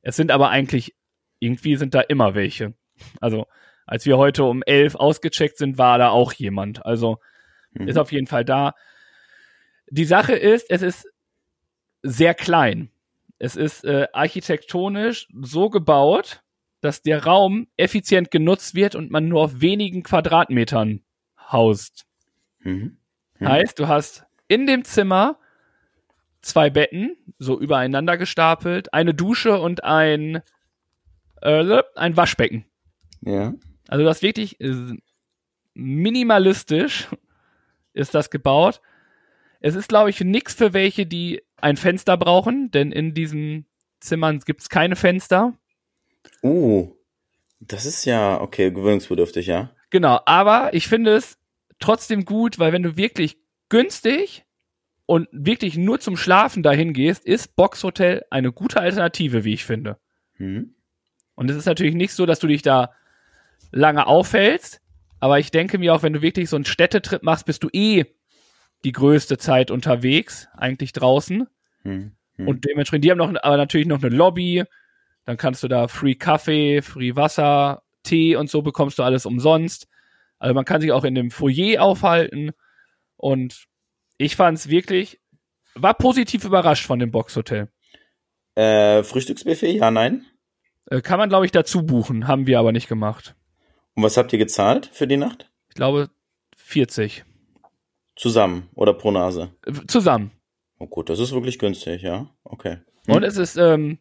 Es 0.00 0.16
sind 0.16 0.30
aber 0.30 0.48
eigentlich, 0.48 0.96
irgendwie 1.38 1.76
sind 1.76 1.94
da 1.94 2.00
immer 2.00 2.34
welche. 2.34 2.72
Also 3.20 3.46
als 3.84 4.06
wir 4.06 4.16
heute 4.16 4.44
um 4.44 4.62
elf 4.62 4.94
ausgecheckt 4.94 5.58
sind, 5.58 5.76
war 5.76 5.98
da 5.98 6.08
auch 6.08 6.32
jemand. 6.32 6.86
Also 6.86 7.18
mhm. 7.72 7.88
ist 7.88 7.98
auf 7.98 8.10
jeden 8.10 8.26
Fall 8.26 8.42
da. 8.42 8.72
Die 9.90 10.06
Sache 10.06 10.32
ist, 10.32 10.70
es 10.70 10.80
ist 10.80 11.06
sehr 12.02 12.32
klein. 12.32 12.90
Es 13.38 13.54
ist 13.54 13.84
äh, 13.84 14.06
architektonisch 14.14 15.28
so 15.42 15.68
gebaut, 15.68 16.42
dass 16.80 17.02
der 17.02 17.24
Raum 17.24 17.68
effizient 17.76 18.30
genutzt 18.30 18.74
wird 18.74 18.94
und 18.94 19.10
man 19.10 19.28
nur 19.28 19.42
auf 19.42 19.60
wenigen 19.60 20.04
Quadratmetern 20.04 21.02
haust. 21.38 22.06
Mhm. 22.60 22.96
Mhm. 23.38 23.46
Heißt, 23.46 23.78
du 23.78 23.88
hast 23.88 24.24
in 24.48 24.66
dem 24.66 24.84
Zimmer 24.84 25.38
zwei 26.40 26.70
Betten, 26.70 27.16
so 27.38 27.60
übereinander 27.60 28.16
gestapelt, 28.16 28.92
eine 28.92 29.14
Dusche 29.14 29.60
und 29.60 29.84
ein, 29.84 30.42
äh, 31.42 31.82
ein 31.94 32.16
Waschbecken. 32.16 32.64
Ja. 33.20 33.54
Also 33.88 34.04
das 34.04 34.22
wirklich 34.22 34.56
minimalistisch 35.74 37.08
ist 37.92 38.14
das 38.14 38.30
gebaut. 38.30 38.80
Es 39.60 39.74
ist, 39.74 39.88
glaube 39.88 40.10
ich, 40.10 40.20
nichts 40.20 40.54
für 40.54 40.72
welche, 40.72 41.06
die 41.06 41.42
ein 41.56 41.76
Fenster 41.76 42.16
brauchen, 42.16 42.70
denn 42.70 42.92
in 42.92 43.14
diesen 43.14 43.66
Zimmern 44.00 44.38
gibt 44.40 44.60
es 44.62 44.68
keine 44.68 44.94
Fenster. 44.94 45.54
Uh, 46.42 46.92
das 47.60 47.86
ist 47.86 48.04
ja, 48.04 48.40
okay, 48.40 48.70
gewöhnungsbedürftig, 48.70 49.46
ja. 49.46 49.70
Genau, 49.90 50.20
aber 50.26 50.74
ich 50.74 50.86
finde 50.86 51.16
es 51.16 51.38
trotzdem 51.80 52.24
gut, 52.24 52.58
weil 52.58 52.72
wenn 52.72 52.82
du 52.82 52.96
wirklich 52.96 53.38
günstig 53.68 54.44
und 55.06 55.28
wirklich 55.32 55.76
nur 55.76 56.00
zum 56.00 56.16
Schlafen 56.16 56.62
dahin 56.62 56.92
gehst, 56.92 57.24
ist 57.24 57.56
Boxhotel 57.56 58.24
eine 58.30 58.52
gute 58.52 58.80
Alternative, 58.80 59.44
wie 59.44 59.54
ich 59.54 59.64
finde. 59.64 59.98
Mhm. 60.36 60.74
Und 61.34 61.50
es 61.50 61.56
ist 61.56 61.66
natürlich 61.66 61.94
nicht 61.94 62.12
so, 62.12 62.26
dass 62.26 62.40
du 62.40 62.46
dich 62.46 62.62
da 62.62 62.92
lange 63.70 64.06
aufhältst, 64.06 64.80
Aber 65.20 65.38
ich 65.38 65.50
denke 65.50 65.78
mir 65.78 65.94
auch, 65.94 66.02
wenn 66.02 66.12
du 66.12 66.22
wirklich 66.22 66.48
so 66.48 66.56
einen 66.56 66.64
Städtetrip 66.64 67.22
machst, 67.22 67.46
bist 67.46 67.62
du 67.64 67.68
eh 67.72 68.04
die 68.84 68.92
größte 68.92 69.38
Zeit 69.38 69.70
unterwegs, 69.70 70.48
eigentlich 70.56 70.92
draußen. 70.92 71.48
Hm. 71.82 72.12
Hm. 72.36 72.48
Und 72.48 72.64
dementsprechend, 72.64 73.04
die 73.04 73.10
haben 73.10 73.18
noch, 73.18 73.34
aber 73.42 73.56
natürlich 73.56 73.86
noch 73.86 74.02
eine 74.02 74.14
Lobby. 74.14 74.64
Dann 75.24 75.36
kannst 75.36 75.62
du 75.62 75.68
da 75.68 75.88
Free 75.88 76.14
Kaffee, 76.14 76.82
Free 76.82 77.16
Wasser, 77.16 77.82
Tee 78.04 78.36
und 78.36 78.48
so 78.48 78.62
bekommst 78.62 78.98
du 78.98 79.02
alles 79.02 79.26
umsonst. 79.26 79.88
Also 80.38 80.54
man 80.54 80.64
kann 80.64 80.80
sich 80.80 80.92
auch 80.92 81.04
in 81.04 81.14
dem 81.14 81.30
Foyer 81.30 81.82
aufhalten. 81.82 82.52
Und 83.18 83.66
ich 84.16 84.34
fand 84.36 84.56
es 84.56 84.68
wirklich, 84.70 85.20
war 85.74 85.92
positiv 85.94 86.44
überrascht 86.44 86.86
von 86.86 86.98
dem 86.98 87.10
Boxhotel. 87.10 87.68
Äh, 88.54 89.02
Frühstücksbuffet? 89.02 89.76
Ja, 89.76 89.90
nein. 89.90 90.24
Äh, 90.90 91.02
kann 91.02 91.18
man, 91.18 91.28
glaube 91.28 91.44
ich, 91.44 91.52
dazu 91.52 91.84
buchen. 91.84 92.26
Haben 92.26 92.46
wir 92.46 92.58
aber 92.58 92.72
nicht 92.72 92.88
gemacht. 92.88 93.34
Und 93.94 94.02
was 94.02 94.16
habt 94.16 94.32
ihr 94.32 94.38
gezahlt 94.38 94.86
für 94.92 95.06
die 95.06 95.16
Nacht? 95.16 95.50
Ich 95.68 95.74
glaube 95.74 96.08
40. 96.56 97.24
Zusammen 98.16 98.68
oder 98.74 98.94
pro 98.94 99.10
Nase? 99.10 99.52
Zusammen. 99.86 100.32
Oh 100.78 100.86
gut, 100.86 101.08
das 101.08 101.18
ist 101.18 101.32
wirklich 101.32 101.58
günstig, 101.58 102.02
ja. 102.02 102.28
Okay. 102.44 102.78
Und 103.06 103.22
es 103.24 103.36
ist, 103.36 103.56
ähm, 103.56 103.98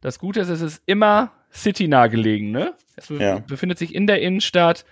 das 0.00 0.18
Gute 0.18 0.40
ist, 0.40 0.48
es 0.48 0.60
ist 0.60 0.82
immer 0.86 1.32
citynah 1.52 2.06
gelegen, 2.08 2.50
ne? 2.50 2.74
Es 2.96 3.08
Ja. 3.08 3.38
befindet 3.40 3.78
sich 3.78 3.94
in 3.94 4.06
der 4.06 4.20
Innenstadt. 4.20 4.84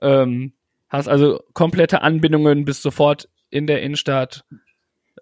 Ähm, 0.00 0.52
hast 0.96 1.08
also 1.08 1.42
komplette 1.52 2.02
Anbindungen 2.02 2.64
bis 2.64 2.82
sofort 2.82 3.28
in 3.50 3.66
der 3.66 3.82
Innenstadt. 3.82 4.44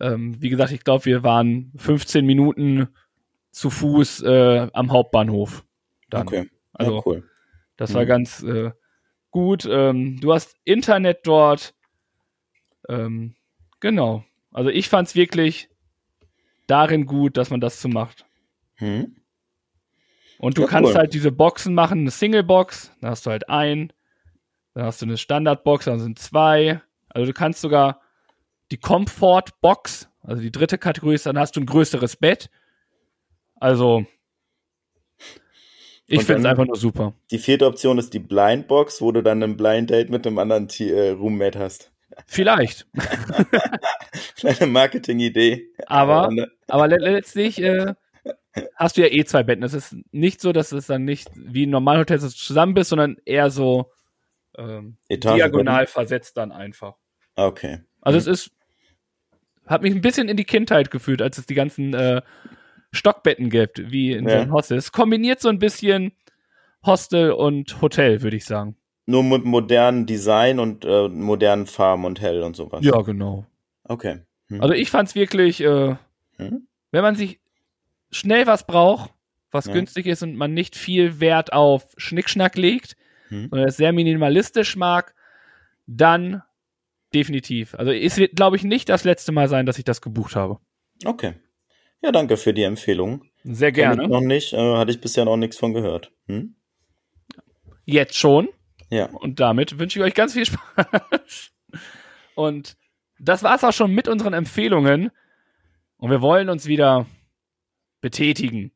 Ähm, 0.01 0.41
wie 0.41 0.49
gesagt, 0.49 0.73
ich 0.73 0.85
glaube, 0.85 1.05
wir 1.05 1.23
waren 1.23 1.73
15 1.77 2.25
Minuten 2.25 2.89
zu 3.51 3.71
Fuß 3.71 4.23
äh, 4.23 4.69
am 4.73 4.91
Hauptbahnhof. 4.93 5.65
Dann. 6.09 6.23
Okay. 6.27 6.51
Also, 6.73 6.97
ja, 6.97 7.03
cool. 7.07 7.29
Das 7.77 7.93
war 7.95 8.03
Mhm. 8.05 8.09
ganz 8.09 8.43
äh, 8.43 8.71
gut. 9.31 9.67
Ähm, 9.71 10.19
du 10.21 10.33
hast 10.33 10.57
Internet 10.65 11.21
dort. 11.27 11.75
Ähm, 12.89 13.35
genau. 13.81 14.25
Also 14.51 14.71
ich 14.71 14.89
fand 14.89 15.09
es 15.09 15.15
wirklich 15.15 15.69
darin 16.67 17.07
gut, 17.07 17.37
dass 17.37 17.51
man 17.51 17.61
das 17.61 17.81
so 17.81 17.89
macht. 17.89 18.25
Hm? 18.77 19.17
Und 20.39 20.59
du 20.59 20.63
Ja, 20.63 20.69
kannst 20.69 20.91
cool. 20.93 20.97
halt 20.99 21.15
diese 21.15 21.31
Boxen 21.33 21.75
machen, 21.75 22.01
eine 22.01 22.11
Single-Box, 22.11 22.93
dann 23.01 23.11
hast 23.11 23.27
du 23.27 23.31
halt 23.31 23.49
ein, 23.49 23.93
dann 24.75 24.85
hast 24.85 25.03
du 25.03 25.07
eine 25.07 25.17
Standard-Box, 25.17 25.85
dann 25.87 26.01
sind 26.01 26.19
zwei. 26.19 26.81
Also 27.09 27.27
du 27.27 27.33
kannst 27.33 27.61
sogar 27.61 28.01
die 28.71 28.79
Comfort-Box, 28.79 30.09
also 30.23 30.43
die 30.43 30.53
dritte 30.53 30.79
Kategorie 30.79 31.15
ist, 31.15 31.27
dann 31.27 31.39
hast 31.39 31.57
du 31.57 31.61
ein 31.61 31.67
größeres 31.67 32.17
Bett. 32.17 32.51
Also 33.57 34.07
ich 36.07 36.25
finde 36.25 36.41
es 36.41 36.47
einfach 36.47 36.67
nur 36.67 36.77
super. 36.77 37.15
Die 37.31 37.39
vierte 37.39 37.67
Option 37.67 37.99
ist 37.99 38.13
die 38.13 38.19
Blind 38.19 38.69
Box, 38.69 39.01
wo 39.01 39.13
du 39.13 39.23
dann 39.23 39.43
ein 39.43 39.57
Blind 39.57 39.91
Date 39.91 40.11
mit 40.11 40.27
einem 40.27 40.39
anderen 40.39 40.69
T 40.69 40.91
äh, 40.91 41.11
Roommate 41.11 41.59
hast. 41.59 41.91
Vielleicht. 42.27 42.87
Kleine 44.37 44.67
Marketing-Idee. 44.67 45.69
Aber, 45.87 46.31
ne? 46.31 46.51
aber 46.69 46.89
le 46.89 46.99
letztlich 46.99 47.63
äh, 47.63 47.95
hast 48.75 48.97
du 48.97 49.03
ja 49.03 49.09
eh 49.09 49.25
zwei 49.25 49.43
Betten. 49.43 49.63
Es 49.63 49.73
ist 49.73 49.97
nicht 50.11 50.41
so, 50.41 50.53
dass 50.53 50.73
es 50.73 50.87
dann 50.87 51.05
nicht 51.05 51.31
wie 51.35 51.67
ein 51.67 51.71
Normalhotel 51.71 52.21
zusammen 52.21 52.75
bist, 52.75 52.91
sondern 52.91 53.17
eher 53.25 53.51
so 53.51 53.91
ähm, 54.59 54.97
diagonal 55.11 55.87
versetzt 55.87 56.37
dann 56.37 56.53
einfach. 56.53 56.95
Okay. 57.37 57.81
Also 58.01 58.19
es 58.19 58.27
ist, 58.27 58.51
hat 59.67 59.83
mich 59.83 59.95
ein 59.95 60.01
bisschen 60.03 60.29
in 60.29 60.37
die 60.37 60.45
Kindheit 60.45 60.91
gefühlt, 60.91 61.23
als 61.23 61.39
es 61.39 61.47
die 61.47 61.55
ganzen 61.55 61.95
äh, 61.95 62.23
Stockbetten 62.93 63.49
gibt, 63.51 63.91
wie 63.91 64.13
in 64.13 64.29
so 64.29 64.35
Ja. 64.35 64.43
einem 64.43 64.53
Hostel. 64.53 64.77
Es 64.77 64.93
kombiniert 64.93 65.41
so 65.41 65.49
ein 65.49 65.59
bisschen 65.59 66.13
Hostel 66.85 67.31
und 67.33 67.81
Hotel, 67.81 68.23
würde 68.23 68.37
ich 68.37 68.45
sagen. 68.45 68.77
Nur 69.07 69.23
mit 69.23 69.45
modernem 69.45 70.07
Design 70.07 70.59
und 70.59 70.85
äh, 70.85 71.09
modernen 71.09 71.67
Farben 71.67 72.05
und 72.05 72.21
hell 72.21 72.43
und 72.43 72.55
sowas. 72.57 72.85
Ja, 72.85 73.01
genau. 73.03 73.47
Okay. 73.85 74.21
Hm. 74.49 74.61
Also 74.61 74.75
ich 74.75 74.91
fand's 74.91 75.15
wirklich, 75.15 75.61
äh, 75.61 75.97
Hm? 76.37 76.67
wenn 76.91 77.03
man 77.03 77.15
sich 77.15 77.41
schnell 78.11 78.47
was 78.47 78.67
braucht, 78.67 79.13
was 79.51 79.67
Ja. 79.67 79.73
günstig 79.73 80.07
ist 80.07 80.23
und 80.23 80.35
man 80.37 80.55
nicht 80.55 80.77
viel 80.77 81.21
Wert 81.21 81.53
auf 81.53 81.93
Schnickschnack 81.97 82.57
legt, 82.57 82.97
Hm. 83.33 83.49
sondern 83.49 83.69
es 83.69 83.79
sehr 83.79 83.93
minimalistisch 83.93 84.77
mag, 84.77 85.15
dann 85.87 86.43
definitiv. 87.15 87.75
Also 87.75 87.91
es 87.91 88.19
wird, 88.19 88.37
glaube 88.37 88.57
ich, 88.57 88.63
nicht 88.63 88.91
das 88.91 89.05
letzte 89.05 89.33
Mal 89.33 89.49
sein, 89.49 89.65
dass 89.65 89.79
ich 89.79 89.85
das 89.85 90.03
gebucht 90.03 90.37
habe. 90.37 90.59
Okay. 91.05 91.35
Ja, 92.03 92.13
danke 92.13 92.37
für 92.37 92.53
die 92.53 92.63
Empfehlung. 92.63 93.25
Sehr 93.43 93.73
gerne. 93.73 94.07
Noch 94.07 94.21
nicht, 94.21 94.53
äh, 94.53 94.77
hatte 94.77 94.91
ich 94.91 95.01
bisher 95.01 95.25
noch 95.25 95.39
nichts 95.39 95.57
von 95.57 95.73
gehört. 95.73 96.13
Hm? 96.27 96.57
Jetzt 97.87 98.17
schon. 98.17 98.49
Ja. 98.91 99.07
Und 99.07 99.41
damit 99.41 99.79
wünsche 99.79 99.99
ich 99.99 100.05
euch 100.05 100.15
ganz 100.15 100.35
viel 100.35 100.45
Spaß. 100.47 101.53
Und 102.35 102.77
das 103.19 103.43
war's 103.43 103.65
auch 103.65 103.73
schon 103.73 103.93
mit 103.93 104.09
unseren 104.09 104.35
Empfehlungen. 104.35 105.11
Und 105.97 106.11
wir 106.11 106.21
wollen 106.21 106.51
uns 106.51 106.67
wieder 106.67 107.07
betätigen. 108.03 108.73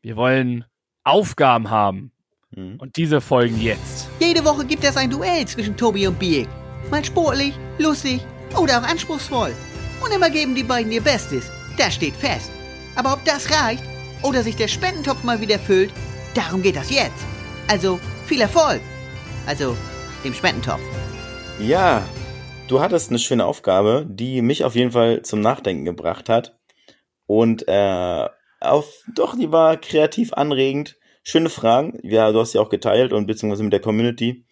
Wir 0.00 0.16
wollen 0.16 0.64
Aufgaben 1.04 1.70
haben. 1.70 2.13
Hm. 2.54 2.76
Und 2.78 2.96
diese 2.96 3.20
folgen 3.20 3.60
jetzt. 3.60 4.08
Jede 4.20 4.44
Woche 4.44 4.64
gibt 4.64 4.84
es 4.84 4.96
ein 4.96 5.10
Duell 5.10 5.46
zwischen 5.46 5.76
Tobi 5.76 6.06
und 6.06 6.18
Birk. 6.18 6.48
Mal 6.90 7.04
sportlich, 7.04 7.54
lustig 7.78 8.20
oder 8.60 8.80
auch 8.80 8.88
anspruchsvoll. 8.88 9.52
Und 10.04 10.12
immer 10.14 10.30
geben 10.30 10.54
die 10.54 10.62
beiden 10.62 10.92
ihr 10.92 11.02
Bestes. 11.02 11.50
Das 11.76 11.94
steht 11.94 12.14
fest. 12.14 12.50
Aber 12.94 13.14
ob 13.14 13.24
das 13.24 13.50
reicht 13.50 13.82
oder 14.22 14.42
sich 14.42 14.56
der 14.56 14.68
Spendentopf 14.68 15.24
mal 15.24 15.40
wieder 15.40 15.58
füllt, 15.58 15.92
darum 16.34 16.62
geht 16.62 16.76
das 16.76 16.90
jetzt. 16.90 17.24
Also 17.68 17.98
viel 18.26 18.40
Erfolg. 18.40 18.80
Also 19.46 19.76
dem 20.24 20.34
Spendentopf. 20.34 20.80
Ja, 21.58 22.02
du 22.68 22.80
hattest 22.80 23.10
eine 23.10 23.18
schöne 23.18 23.44
Aufgabe, 23.44 24.06
die 24.08 24.42
mich 24.42 24.64
auf 24.64 24.74
jeden 24.74 24.92
Fall 24.92 25.22
zum 25.22 25.40
Nachdenken 25.40 25.84
gebracht 25.84 26.28
hat. 26.28 26.56
Und 27.26 27.66
äh, 27.68 28.28
auf, 28.60 28.86
doch, 29.14 29.36
die 29.36 29.50
war 29.50 29.76
kreativ 29.76 30.32
anregend. 30.32 30.96
Schöne 31.24 31.48
Fragen. 31.48 31.98
Ja, 32.02 32.30
du 32.32 32.40
hast 32.40 32.52
sie 32.52 32.58
auch 32.58 32.68
geteilt 32.68 33.14
und 33.14 33.26
beziehungsweise 33.26 33.64
mit 33.64 33.72
der 33.72 33.80
Community 33.80 34.44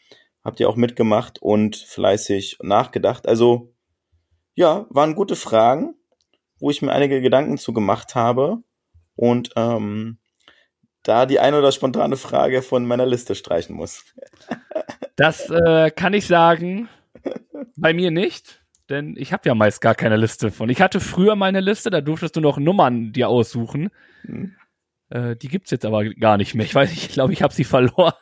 habt 0.42 0.58
ihr 0.58 0.68
auch 0.68 0.76
mitgemacht 0.76 1.40
und 1.40 1.76
fleißig 1.76 2.58
nachgedacht. 2.62 3.28
Also, 3.28 3.74
ja, 4.54 4.86
waren 4.88 5.14
gute 5.14 5.36
Fragen, 5.36 5.94
wo 6.58 6.70
ich 6.70 6.80
mir 6.80 6.92
einige 6.92 7.20
Gedanken 7.20 7.58
zu 7.58 7.74
gemacht 7.74 8.14
habe. 8.14 8.62
Und 9.14 9.50
ähm, 9.56 10.18
da 11.02 11.26
die 11.26 11.40
eine 11.40 11.58
oder 11.58 11.72
spontane 11.72 12.16
Frage 12.16 12.62
von 12.62 12.86
meiner 12.86 13.06
Liste 13.06 13.34
streichen 13.34 13.76
muss. 13.76 14.04
Das 15.14 15.50
äh, 15.50 15.90
kann 15.90 16.14
ich 16.14 16.26
sagen. 16.26 16.88
Bei 17.76 17.92
mir 17.92 18.10
nicht. 18.10 18.62
Denn 18.88 19.14
ich 19.18 19.32
habe 19.34 19.46
ja 19.46 19.54
meist 19.54 19.82
gar 19.82 19.94
keine 19.94 20.16
Liste 20.16 20.50
von. 20.50 20.70
Ich 20.70 20.80
hatte 20.80 21.00
früher 21.00 21.36
mal 21.36 21.46
eine 21.46 21.60
Liste, 21.60 21.90
da 21.90 22.00
durftest 22.00 22.34
du 22.34 22.40
noch 22.40 22.56
Nummern 22.56 23.12
dir 23.12 23.28
aussuchen. 23.28 23.90
Hm. 24.22 24.56
Äh, 25.12 25.36
die 25.36 25.48
gibt's 25.48 25.70
jetzt 25.70 25.84
aber 25.84 26.04
gar 26.14 26.38
nicht 26.38 26.54
mehr. 26.54 26.64
Ich 26.64 26.74
weiß, 26.74 26.90
ich 26.92 27.08
glaube, 27.10 27.32
ich 27.34 27.42
habe 27.42 27.52
sie 27.52 27.64
verloren. 27.64 28.14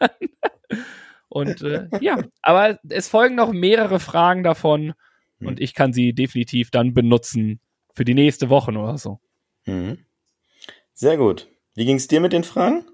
Und 1.28 1.62
äh, 1.62 1.88
ja, 2.00 2.18
aber 2.42 2.80
es 2.88 3.08
folgen 3.08 3.36
noch 3.36 3.52
mehrere 3.52 4.00
Fragen 4.00 4.42
davon 4.42 4.94
Hm. 5.38 5.46
und 5.46 5.60
ich 5.60 5.74
kann 5.74 5.92
sie 5.92 6.12
definitiv 6.12 6.70
dann 6.70 6.92
benutzen 6.92 7.60
für 7.94 8.04
die 8.04 8.14
nächste 8.14 8.50
Woche 8.50 8.72
oder 8.72 8.98
so. 8.98 9.20
Mhm. 9.64 10.04
Sehr 10.92 11.16
gut. 11.16 11.48
Wie 11.74 11.84
ging's 11.84 12.08
dir 12.08 12.20
mit 12.20 12.32
den 12.32 12.44
Fragen? 12.44 12.84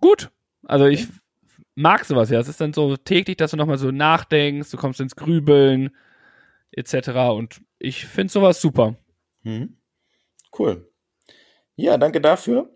Gut. 0.00 0.30
Also 0.64 0.86
ich 0.86 1.06
mag 1.74 2.04
sowas 2.04 2.30
ja. 2.30 2.40
Es 2.40 2.48
ist 2.48 2.60
dann 2.60 2.72
so 2.72 2.96
täglich, 2.96 3.36
dass 3.36 3.52
du 3.52 3.56
nochmal 3.56 3.78
so 3.78 3.90
nachdenkst, 3.90 4.70
du 4.70 4.76
kommst 4.76 5.00
ins 5.00 5.14
Grübeln 5.14 5.90
etc. 6.72 7.10
Und 7.36 7.60
ich 7.78 8.06
finde 8.06 8.32
sowas 8.32 8.60
super. 8.60 8.96
Mhm. 9.42 9.76
Cool. 10.58 10.90
Ja, 11.76 11.96
danke 11.96 12.20
dafür. 12.20 12.70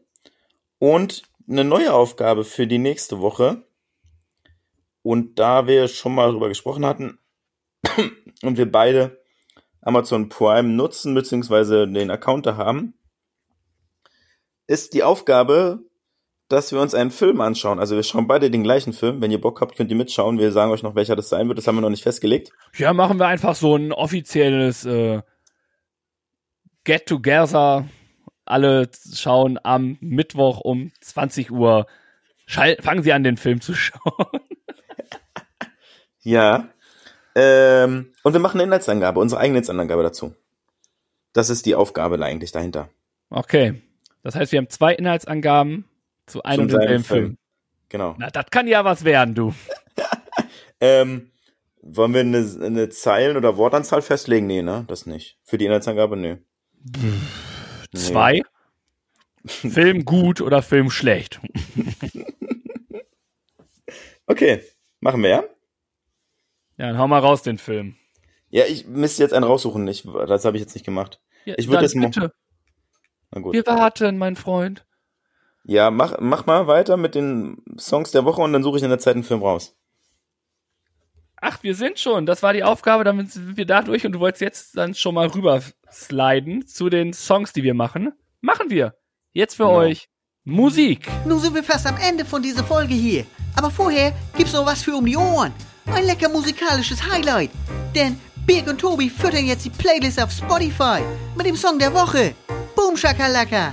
Und 0.78 1.22
eine 1.48 1.64
neue 1.64 1.94
Aufgabe 1.94 2.44
für 2.44 2.66
die 2.66 2.78
nächste 2.78 3.20
Woche. 3.20 3.62
Und 5.02 5.38
da 5.38 5.66
wir 5.66 5.88
schon 5.88 6.14
mal 6.14 6.32
drüber 6.32 6.48
gesprochen 6.48 6.84
hatten 6.84 7.18
und 8.42 8.58
wir 8.58 8.70
beide 8.70 9.22
Amazon 9.80 10.28
Prime 10.28 10.68
nutzen 10.68 11.14
beziehungsweise 11.14 11.86
den 11.86 12.10
Account 12.10 12.46
da 12.46 12.56
haben, 12.56 12.94
ist 14.66 14.94
die 14.94 15.04
Aufgabe, 15.04 15.78
dass 16.48 16.72
wir 16.72 16.80
uns 16.80 16.94
einen 16.94 17.12
Film 17.12 17.40
anschauen. 17.40 17.78
Also 17.78 17.94
wir 17.94 18.02
schauen 18.02 18.26
beide 18.26 18.50
den 18.50 18.64
gleichen 18.64 18.92
Film. 18.92 19.20
Wenn 19.20 19.30
ihr 19.30 19.40
Bock 19.40 19.60
habt, 19.60 19.76
könnt 19.76 19.90
ihr 19.90 19.96
mitschauen. 19.96 20.38
Wir 20.38 20.50
sagen 20.50 20.72
euch 20.72 20.82
noch, 20.82 20.96
welcher 20.96 21.14
das 21.14 21.28
sein 21.28 21.46
wird. 21.48 21.58
Das 21.58 21.66
haben 21.66 21.76
wir 21.76 21.82
noch 21.82 21.90
nicht 21.90 22.02
festgelegt. 22.02 22.50
Ja, 22.76 22.92
machen 22.92 23.18
wir 23.18 23.26
einfach 23.26 23.54
so 23.54 23.76
ein 23.76 23.92
offizielles 23.92 24.84
äh, 24.84 25.22
Get-Together. 26.84 27.88
Alle 28.46 28.88
schauen 29.14 29.58
am 29.62 29.98
Mittwoch 30.00 30.60
um 30.60 30.92
20 31.00 31.50
Uhr. 31.50 31.86
Schall 32.46 32.76
fangen 32.80 33.02
Sie 33.02 33.12
an, 33.12 33.24
den 33.24 33.36
Film 33.36 33.60
zu 33.60 33.74
schauen. 33.74 34.40
Ja. 36.22 36.68
Ähm, 37.34 38.12
und 38.22 38.32
wir 38.32 38.40
machen 38.40 38.56
eine 38.56 38.64
Inhaltsangabe, 38.64 39.20
unsere 39.20 39.40
eigene 39.40 39.58
Inhaltsangabe 39.58 40.02
dazu. 40.02 40.34
Das 41.32 41.50
ist 41.50 41.66
die 41.66 41.74
Aufgabe 41.74 42.22
eigentlich 42.24 42.52
dahinter. 42.52 42.88
Okay. 43.30 43.82
Das 44.22 44.34
heißt, 44.34 44.52
wir 44.52 44.58
haben 44.58 44.70
zwei 44.70 44.94
Inhaltsangaben 44.94 45.84
zu 46.26 46.42
einem 46.42 46.62
und 46.62 46.72
demselben 46.72 47.04
Film. 47.04 47.24
Film. 47.24 47.38
Genau. 47.88 48.14
Na, 48.18 48.30
das 48.30 48.46
kann 48.50 48.66
ja 48.66 48.84
was 48.84 49.04
werden, 49.04 49.34
du. 49.34 49.54
Ähm, 50.78 51.30
wollen 51.80 52.12
wir 52.12 52.20
eine, 52.20 52.46
eine 52.62 52.90
Zeilen- 52.90 53.38
oder 53.38 53.56
Wortanzahl 53.56 54.02
festlegen? 54.02 54.46
Nee, 54.46 54.60
ne? 54.60 54.84
Das 54.88 55.06
nicht. 55.06 55.38
Für 55.42 55.56
die 55.56 55.64
Inhaltsangabe, 55.64 56.18
nee. 56.18 56.36
Zwei. 57.96 58.42
Film 59.46 60.04
gut 60.04 60.40
oder 60.40 60.62
Film 60.62 60.90
schlecht. 60.90 61.40
Okay, 64.26 64.62
machen 65.00 65.22
wir, 65.22 65.30
ja? 65.30 65.44
Ja, 66.78 66.88
dann 66.88 66.98
hau 66.98 67.08
mal 67.08 67.20
raus 67.20 67.42
den 67.42 67.58
Film. 67.58 67.96
Ja, 68.50 68.64
ich 68.66 68.86
müsste 68.86 69.22
jetzt 69.22 69.32
einen 69.32 69.44
raussuchen. 69.44 69.86
Ich, 69.88 70.02
das 70.26 70.44
habe 70.44 70.56
ich 70.56 70.62
jetzt 70.62 70.74
nicht 70.74 70.84
gemacht. 70.84 71.20
Ja, 71.44 71.54
Ich 71.56 71.68
würd 71.68 71.76
dann 71.76 71.82
jetzt 71.84 71.94
mo- 71.96 72.06
bitte. 72.08 72.32
Na 73.30 73.40
gut. 73.40 73.54
Wir 73.54 73.66
warten, 73.66 74.18
mein 74.18 74.36
Freund. 74.36 74.84
Ja, 75.64 75.90
mach, 75.90 76.16
mach 76.20 76.46
mal 76.46 76.66
weiter 76.66 76.96
mit 76.96 77.14
den 77.14 77.62
Songs 77.78 78.10
der 78.12 78.24
Woche 78.24 78.40
und 78.42 78.52
dann 78.52 78.62
suche 78.62 78.76
ich 78.78 78.82
in 78.82 78.88
der 78.88 78.98
Zeit 78.98 79.14
einen 79.14 79.24
Film 79.24 79.42
raus. 79.42 79.76
Ach, 81.48 81.62
wir 81.62 81.76
sind 81.76 82.00
schon. 82.00 82.26
Das 82.26 82.42
war 82.42 82.52
die 82.52 82.64
Aufgabe, 82.64 83.04
damit 83.04 83.30
sind 83.30 83.56
wir 83.56 83.66
da 83.66 83.80
durch 83.82 84.04
und 84.04 84.10
du 84.10 84.18
wolltest 84.18 84.40
jetzt 84.42 84.76
dann 84.76 84.96
schon 84.96 85.14
mal 85.14 85.28
rüber 85.28 85.62
sliden 85.92 86.66
zu 86.66 86.90
den 86.90 87.12
Songs, 87.12 87.52
die 87.52 87.62
wir 87.62 87.72
machen. 87.72 88.12
Machen 88.40 88.68
wir. 88.68 88.94
Jetzt 89.32 89.54
für 89.54 89.62
Genau. 89.66 89.76
euch 89.76 90.08
Musik. 90.42 91.08
Nun 91.24 91.38
sind 91.38 91.54
wir 91.54 91.62
fast 91.62 91.86
am 91.86 91.96
Ende 91.98 92.24
von 92.24 92.42
dieser 92.42 92.64
Folge 92.64 92.94
hier. 92.94 93.26
Aber 93.54 93.70
vorher 93.70 94.12
gibt's 94.36 94.54
noch 94.54 94.66
was 94.66 94.82
für 94.82 94.96
um 94.96 95.06
die 95.06 95.16
Ohren. 95.16 95.52
Ein 95.86 96.06
lecker 96.06 96.28
musikalisches 96.28 97.00
Highlight. 97.08 97.50
Denn 97.94 98.18
Birg 98.44 98.66
und 98.66 98.80
Tobi 98.80 99.08
füttern 99.08 99.46
jetzt 99.46 99.64
die 99.64 99.70
Playlist 99.70 100.20
auf 100.20 100.32
Spotify 100.32 100.98
mit 101.36 101.46
dem 101.46 101.54
Song 101.54 101.78
der 101.78 101.94
Woche. 101.94 102.34
Boom 102.74 102.96
Shakalaka. 102.96 103.72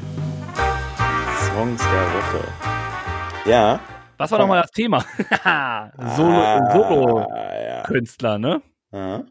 Songs 1.49 1.81
der 1.81 2.13
Woche. 2.13 3.49
Ja. 3.49 3.79
Was 4.17 4.31
war 4.31 4.39
nochmal 4.39 4.61
das 4.61 4.71
Thema? 4.71 5.05
Solo, 6.15 6.71
Solo 6.73 7.19
Ah, 7.19 8.37
ne? 8.37 8.61
Aha. 8.91 9.25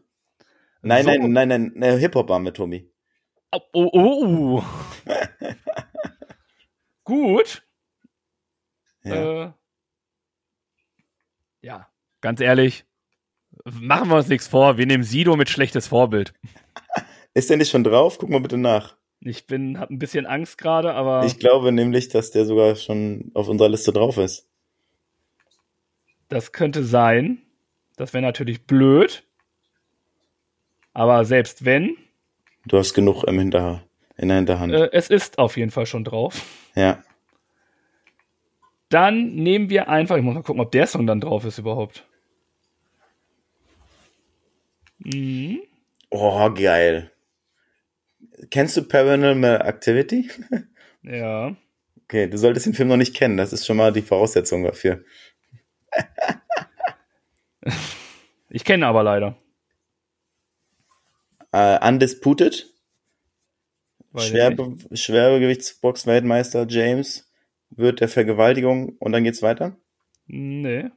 Nein, 0.81 1.03
So. 1.03 1.09
nein, 1.11 1.31
nein, 1.31 1.47
nein, 1.47 1.71
nein, 1.75 1.97
Hip-Hop 1.99 2.29
war 2.29 2.39
mit 2.39 2.55
Tommy. 2.57 2.89
Oh, 3.51 3.59
oh, 3.73 3.89
oh. 3.93 4.25
oh. 4.59 4.63
Gut. 7.03 7.63
Ja. 9.03 9.43
Äh, 9.45 9.51
ja, 11.61 11.87
ganz 12.21 12.41
ehrlich, 12.41 12.85
machen 13.65 14.09
wir 14.09 14.17
uns 14.17 14.27
nichts 14.27 14.47
vor. 14.47 14.77
Wir 14.77 14.85
nehmen 14.85 15.03
Sido 15.03 15.35
mit 15.35 15.49
schlechtes 15.49 15.87
Vorbild. 15.87 16.33
Ist 17.33 17.49
der 17.49 17.57
nicht 17.57 17.69
schon 17.71 17.83
drauf? 17.83 18.17
Guck 18.17 18.29
mal 18.29 18.41
bitte 18.41 18.57
nach. 18.57 18.95
Ich 19.21 19.47
bin, 19.47 19.79
hab 19.79 19.89
ein 19.89 19.99
bisschen 19.99 20.25
Angst 20.25 20.57
gerade, 20.57 20.93
aber 20.93 21.23
Ich 21.25 21.39
glaube 21.39 21.71
nämlich, 21.71 22.09
dass 22.09 22.31
der 22.31 22.45
sogar 22.45 22.75
schon 22.75 23.31
auf 23.33 23.47
unserer 23.47 23.69
Liste 23.69 23.93
drauf 23.93 24.17
ist. 24.17 24.49
Das 26.29 26.51
könnte 26.51 26.83
sein. 26.83 27.41
Das 27.95 28.13
wäre 28.13 28.21
natürlich 28.23 28.65
blöd. 28.65 29.23
Aber 30.93 31.25
selbst 31.25 31.65
wenn, 31.65 31.97
Du 32.65 32.77
hast 32.77 32.93
genug 32.93 33.23
im 33.25 33.39
Hinter 33.39 33.83
in 34.15 34.27
der 34.29 34.37
Hinterhand. 34.37 34.73
äh, 34.73 34.89
es 34.93 35.09
ist 35.09 35.37
auf 35.37 35.57
jeden 35.57 35.71
Fall 35.71 35.85
schon 35.85 36.03
drauf. 36.03 36.41
Ja. 36.75 37.03
Dann 38.89 39.33
nehmen 39.35 39.69
wir 39.69 39.89
einfach, 39.89 40.17
ich 40.17 40.23
muss 40.23 40.35
mal 40.35 40.43
gucken, 40.43 40.61
ob 40.61 40.71
der 40.71 40.85
Song 40.87 41.05
dann 41.07 41.19
drauf 41.19 41.45
ist 41.45 41.57
überhaupt. 41.57 42.05
Mhm. 44.99 45.61
Oh, 46.09 46.49
geil. 46.51 47.11
Kennst 48.51 48.77
du 48.77 48.83
Paranormal 48.83 49.61
Activity? 49.67 50.29
Ja. 51.05 51.53
Okay, 52.05 52.29
du 52.29 52.37
solltest 52.37 52.65
den 52.65 52.73
Film 52.73 52.87
noch 52.87 52.95
nicht 52.95 53.13
kennen. 53.13 53.35
Das 53.35 53.51
ist 53.51 53.65
schon 53.65 53.75
mal 53.75 53.91
die 53.91 54.01
Voraussetzung 54.01 54.63
dafür. 54.63 55.03
Ich 58.55 58.63
kenne 58.63 58.85
aber 58.85 59.01
leider. 59.01 59.35
Äh, 61.51 61.87
Undisputed. 61.87 62.71
Schwerbe 64.15 64.75
Schwergewichtsbox-Weltmeister 64.91 66.67
James 66.69 67.33
wird 67.71 67.99
der 67.99 68.09
Vergewaltigung 68.09 68.95
und 68.99 69.11
dann 69.11 69.23
geht's 69.23 69.41
weiter. 69.41 69.75
Nee. 70.27 70.91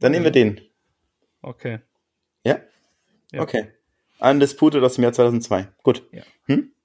Dann 0.00 0.12
nehmen 0.12 0.24
wir 0.24 0.30
den. 0.30 0.62
Okay. 1.42 1.80
Ja? 2.42 2.60
Ja. 3.32 3.42
Okay. 3.42 3.70
Undisputed 4.18 4.82
aus 4.82 4.94
dem 4.94 5.04
Jahr 5.04 5.12
2002. 5.12 5.68
Gut. 5.82 6.08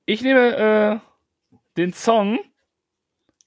Ich 0.06 0.22
nehme 0.22 1.02
äh, 1.02 1.40
den 1.78 1.94
Song 1.94 2.40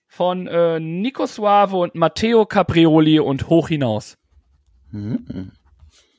von 0.08 0.46
äh, 0.46 0.80
Nico 0.80 1.26
Suave 1.26 1.76
und 1.76 1.94
Matteo 1.94 2.46
Caprioli 2.46 3.18
und 3.20 3.48
Hoch 3.48 3.68
hinaus. 3.68 4.16
Mhm. 4.90 5.52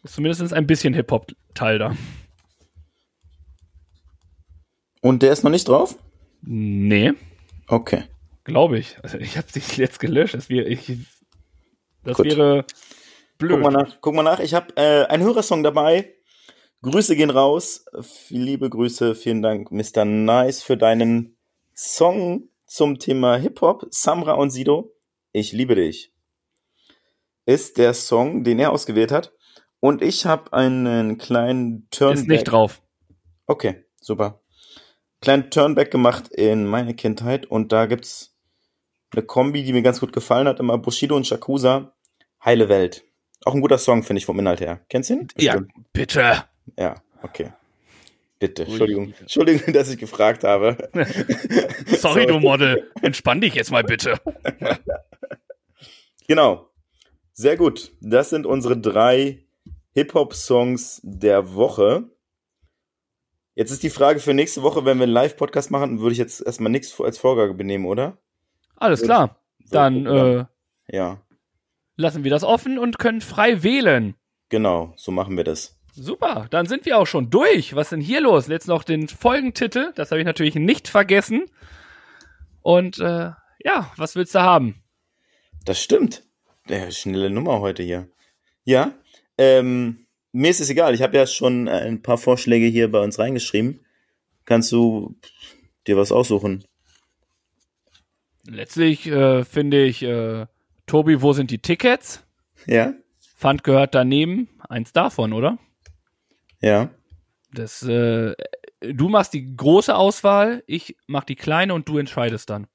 Ist 0.04 0.16
zumindest 0.16 0.54
ein 0.54 0.68
bisschen 0.68 0.94
Hip-Hop-Teil 0.94 1.80
da. 1.80 1.96
Und 5.02 5.24
der 5.24 5.32
ist 5.32 5.44
noch 5.44 5.52
nicht 5.52 5.68
drauf? 5.68 5.98
Nee, 6.42 7.14
Okay. 7.68 8.04
glaube 8.44 8.80
ich. 8.80 8.98
Also 9.04 9.18
ich 9.18 9.38
habe 9.38 9.52
dich 9.52 9.78
jetzt 9.78 10.00
gelöscht. 10.00 10.34
Das 10.34 10.50
wäre, 10.50 10.68
ich, 10.68 10.92
das 12.04 12.20
wäre 12.20 12.66
blöd. 13.38 13.52
Guck 13.52 13.62
mal 13.62 13.72
nach. 13.72 13.98
Guck 14.02 14.16
mal 14.16 14.24
nach. 14.24 14.40
Ich 14.40 14.54
habe 14.54 14.76
äh, 14.78 15.06
einen 15.06 15.24
Hörersong 15.24 15.64
dabei. 15.64 16.14
Grüße 16.82 17.16
gehen 17.16 17.30
raus. 17.32 17.86
Liebe 18.30 18.70
Grüße. 18.70 19.16
Vielen 19.16 19.42
Dank, 19.42 19.72
Mr. 19.72 20.06
Nice, 20.06 20.62
für 20.64 20.78
deinen 20.78 21.38
Song 21.76 22.50
zum 22.68 23.00
Thema 23.00 23.38
Hip-Hop. 23.38 23.88
Samra 23.90 24.34
und 24.34 24.52
Sido. 24.52 24.94
Ich 25.32 25.54
liebe 25.54 25.76
dich. 25.76 26.14
Ist 27.46 27.78
der 27.78 27.94
Song, 27.94 28.44
den 28.44 28.60
er 28.60 28.72
ausgewählt 28.72 29.12
hat. 29.12 29.34
Und 29.80 30.02
ich 30.02 30.26
habe 30.26 30.54
einen 30.54 31.18
kleinen 31.18 31.88
Turnback. 31.90 32.20
Ist 32.20 32.28
nicht 32.28 32.44
drauf. 32.44 32.82
Okay, 33.46 33.86
super. 34.00 34.42
Kleinen 35.22 35.50
Turnback 35.50 35.90
gemacht 35.90 36.28
in 36.30 36.66
meine 36.66 36.94
Kindheit 36.94 37.46
und 37.46 37.72
da 37.72 37.86
gibt's 37.86 38.36
eine 39.12 39.24
Kombi, 39.24 39.64
die 39.64 39.74
mir 39.74 39.82
ganz 39.82 40.00
gut 40.00 40.14
gefallen 40.14 40.48
hat, 40.48 40.60
immer 40.60 40.78
Bushido 40.78 41.16
und 41.16 41.26
Shakusa. 41.26 41.96
Heile 42.44 42.70
Welt. 42.70 43.04
Auch 43.46 43.56
ein 43.56 43.62
guter 43.62 43.78
Song, 43.78 44.04
finde 44.04 44.20
ich, 44.20 44.26
vom 44.26 44.38
Inhalt 44.40 44.60
her. 44.60 44.82
Kennst 44.90 45.10
du 45.10 45.14
ihn? 45.14 45.28
Ja, 45.38 45.62
bitte. 45.94 46.44
Ja, 46.78 46.96
okay. 47.22 47.54
Bitte, 48.40 48.64
Entschuldigung. 48.66 49.14
Entschuldigung, 49.20 49.74
dass 49.74 49.90
ich 49.90 49.98
gefragt 49.98 50.44
habe. 50.44 50.78
Sorry, 51.88 52.26
du 52.28 52.40
Model. 52.40 52.92
Entspann 53.02 53.42
dich 53.42 53.56
jetzt 53.56 53.72
mal 53.72 53.84
bitte. 53.84 54.20
Genau. 56.28 56.70
Sehr 57.32 57.56
gut. 57.56 57.94
Das 58.02 58.30
sind 58.32 58.46
unsere 58.46 58.78
drei 58.78 59.46
Hip-Hop-Songs 59.94 61.00
der 61.04 61.54
Woche. 61.56 62.10
Jetzt 63.56 63.72
ist 63.72 63.82
die 63.82 63.90
Frage 63.90 64.20
für 64.20 64.34
nächste 64.34 64.62
Woche, 64.62 64.84
wenn 64.86 64.98
wir 64.98 65.04
einen 65.04 65.14
Live-Podcast 65.14 65.72
machen, 65.72 66.00
würde 66.02 66.12
ich 66.12 66.18
jetzt 66.18 66.42
erstmal 66.46 66.72
nichts 66.72 67.00
als 67.00 67.18
Vorgabe 67.18 67.54
benehmen, 67.54 67.86
oder? 67.86 68.18
Alles 68.76 69.02
klar. 69.04 69.42
Dann 69.72 70.06
äh, 70.06 70.46
Ja, 70.92 71.22
lassen 71.96 72.24
wir 72.26 72.32
das 72.32 72.44
offen 72.44 72.78
und 72.78 73.00
können 73.00 73.22
frei 73.22 73.64
wählen. 73.64 74.16
genau, 74.50 74.94
so 74.98 75.12
machen 75.12 75.38
wir 75.38 75.44
das. 75.46 75.77
Super, 76.00 76.46
dann 76.52 76.68
sind 76.68 76.86
wir 76.86 77.00
auch 77.00 77.08
schon 77.08 77.32
durch. 77.32 77.76
Was 77.76 77.88
ist 77.88 77.92
denn 77.92 78.02
hier 78.02 78.22
los? 78.22 78.46
Jetzt 78.48 78.68
noch 78.68 78.84
den 78.84 79.08
Folgentitel, 79.08 79.94
das 79.96 80.12
habe 80.12 80.20
ich 80.20 80.28
natürlich 80.28 80.54
nicht 80.54 80.88
vergessen. 80.88 81.46
Und 82.62 83.00
äh, 83.00 83.32
ja, 83.64 83.92
was 83.98 84.16
willst 84.16 84.36
du 84.36 84.42
haben? 84.42 84.84
Das 85.66 85.82
stimmt. 85.82 86.24
Ja, 86.70 86.92
schnelle 86.92 87.32
Nummer 87.32 87.62
heute 87.62 87.82
hier. 87.82 88.08
Ja, 88.64 88.94
ähm, 89.40 90.06
mir 90.32 90.52
ist 90.52 90.60
es 90.60 90.70
egal. 90.70 90.94
Ich 90.94 91.02
habe 91.02 91.18
ja 91.18 91.26
schon 91.26 91.68
ein 91.68 92.04
paar 92.04 92.20
Vorschläge 92.20 92.68
hier 92.68 92.92
bei 92.92 93.00
uns 93.00 93.18
reingeschrieben. 93.18 93.84
Kannst 94.46 94.72
du 94.72 95.16
dir 95.88 95.98
was 95.98 96.12
aussuchen? 96.12 96.64
Letztlich 98.46 99.08
äh, 99.08 99.44
finde 99.46 99.84
ich, 99.84 100.04
äh, 100.04 100.46
Tobi, 100.86 101.24
wo 101.24 101.34
sind 101.34 101.50
die 101.50 101.60
Tickets? 101.60 102.24
Ja? 102.68 102.94
Pfand 103.36 103.64
gehört 103.64 103.96
daneben. 103.96 104.48
Eins 104.70 104.94
davon, 104.94 105.34
oder? 105.34 105.58
Ja. 106.62 106.90
Das, 107.52 107.82
äh, 107.84 108.36
du 108.82 109.10
machst 109.10 109.34
die 109.34 109.56
große 109.56 109.96
Auswahl, 109.96 110.64
ich 110.68 110.98
mach 111.08 111.24
die 111.24 111.36
kleine 111.36 111.74
und 111.74 111.88
du 111.88 111.98
entscheidest 111.98 112.50
dann. 112.50 112.68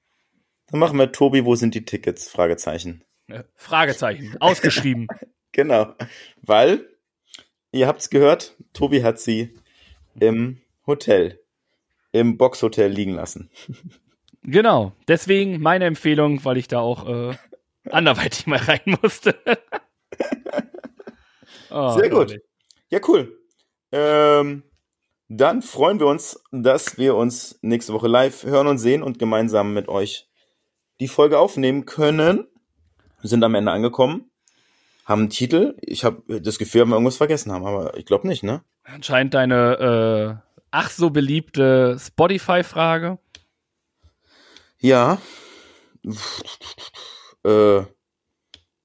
Dann 0.68 0.80
machen 0.80 0.98
wir 0.98 1.12
Tobi, 1.12 1.44
wo 1.44 1.54
sind 1.54 1.74
die 1.74 1.84
Tickets? 1.84 2.28
Fragezeichen. 2.28 3.04
Äh, 3.28 3.44
Fragezeichen, 3.54 4.36
ausgeschrieben. 4.40 5.08
Genau. 5.54 5.94
Weil, 6.40 6.88
ihr 7.72 7.86
habt's 7.86 8.08
gehört, 8.08 8.56
Tobi 8.72 9.02
hat 9.02 9.20
sie 9.20 9.52
im 10.18 10.62
Hotel, 10.86 11.40
im 12.10 12.38
Boxhotel 12.38 12.90
liegen 12.90 13.12
lassen. 13.12 13.50
genau, 14.42 14.92
deswegen 15.08 15.60
meine 15.60 15.84
Empfehlung, 15.84 16.42
weil 16.46 16.56
ich 16.56 16.68
da 16.68 16.80
auch 16.80 17.06
äh, 17.06 17.36
anderweitig 17.90 18.46
mal 18.46 18.60
rein 18.60 18.96
musste. 19.02 19.38
Oh, 21.70 21.90
Sehr 21.98 22.08
gut. 22.08 22.30
herrlich. 22.30 22.42
Ja, 22.88 23.00
cool. 23.08 23.38
Ähm, 23.92 24.62
dann 25.28 25.62
freuen 25.62 26.00
wir 26.00 26.06
uns, 26.06 26.42
dass 26.50 26.98
wir 26.98 27.14
uns 27.14 27.58
nächste 27.62 27.92
Woche 27.92 28.08
live 28.08 28.44
hören 28.44 28.66
und 28.66 28.78
sehen 28.78 29.02
und 29.02 29.18
gemeinsam 29.18 29.72
mit 29.72 29.88
euch 29.88 30.28
die 31.00 31.08
Folge 31.08 31.38
aufnehmen 31.38 31.86
können. 31.86 32.46
Wir 33.20 33.30
sind 33.30 33.44
am 33.44 33.54
Ende 33.54 33.72
angekommen. 33.72 34.30
haben 35.04 35.22
einen 35.22 35.30
Titel. 35.30 35.76
Ich 35.80 36.04
habe 36.04 36.40
das 36.40 36.58
Gefühl, 36.58 36.84
wir 36.86 36.94
irgendwas 36.94 37.16
vergessen 37.16 37.52
haben, 37.52 37.66
aber 37.66 37.96
ich 37.96 38.06
glaube 38.06 38.26
nicht, 38.28 38.42
ne? 38.42 38.62
Anscheinend 38.84 39.34
deine 39.34 40.40
äh, 40.42 40.52
ach 40.70 40.90
so 40.90 41.10
beliebte 41.10 41.96
Spotify-Frage. 41.98 43.18
Ja. 44.80 45.18
Äh, 47.44 47.82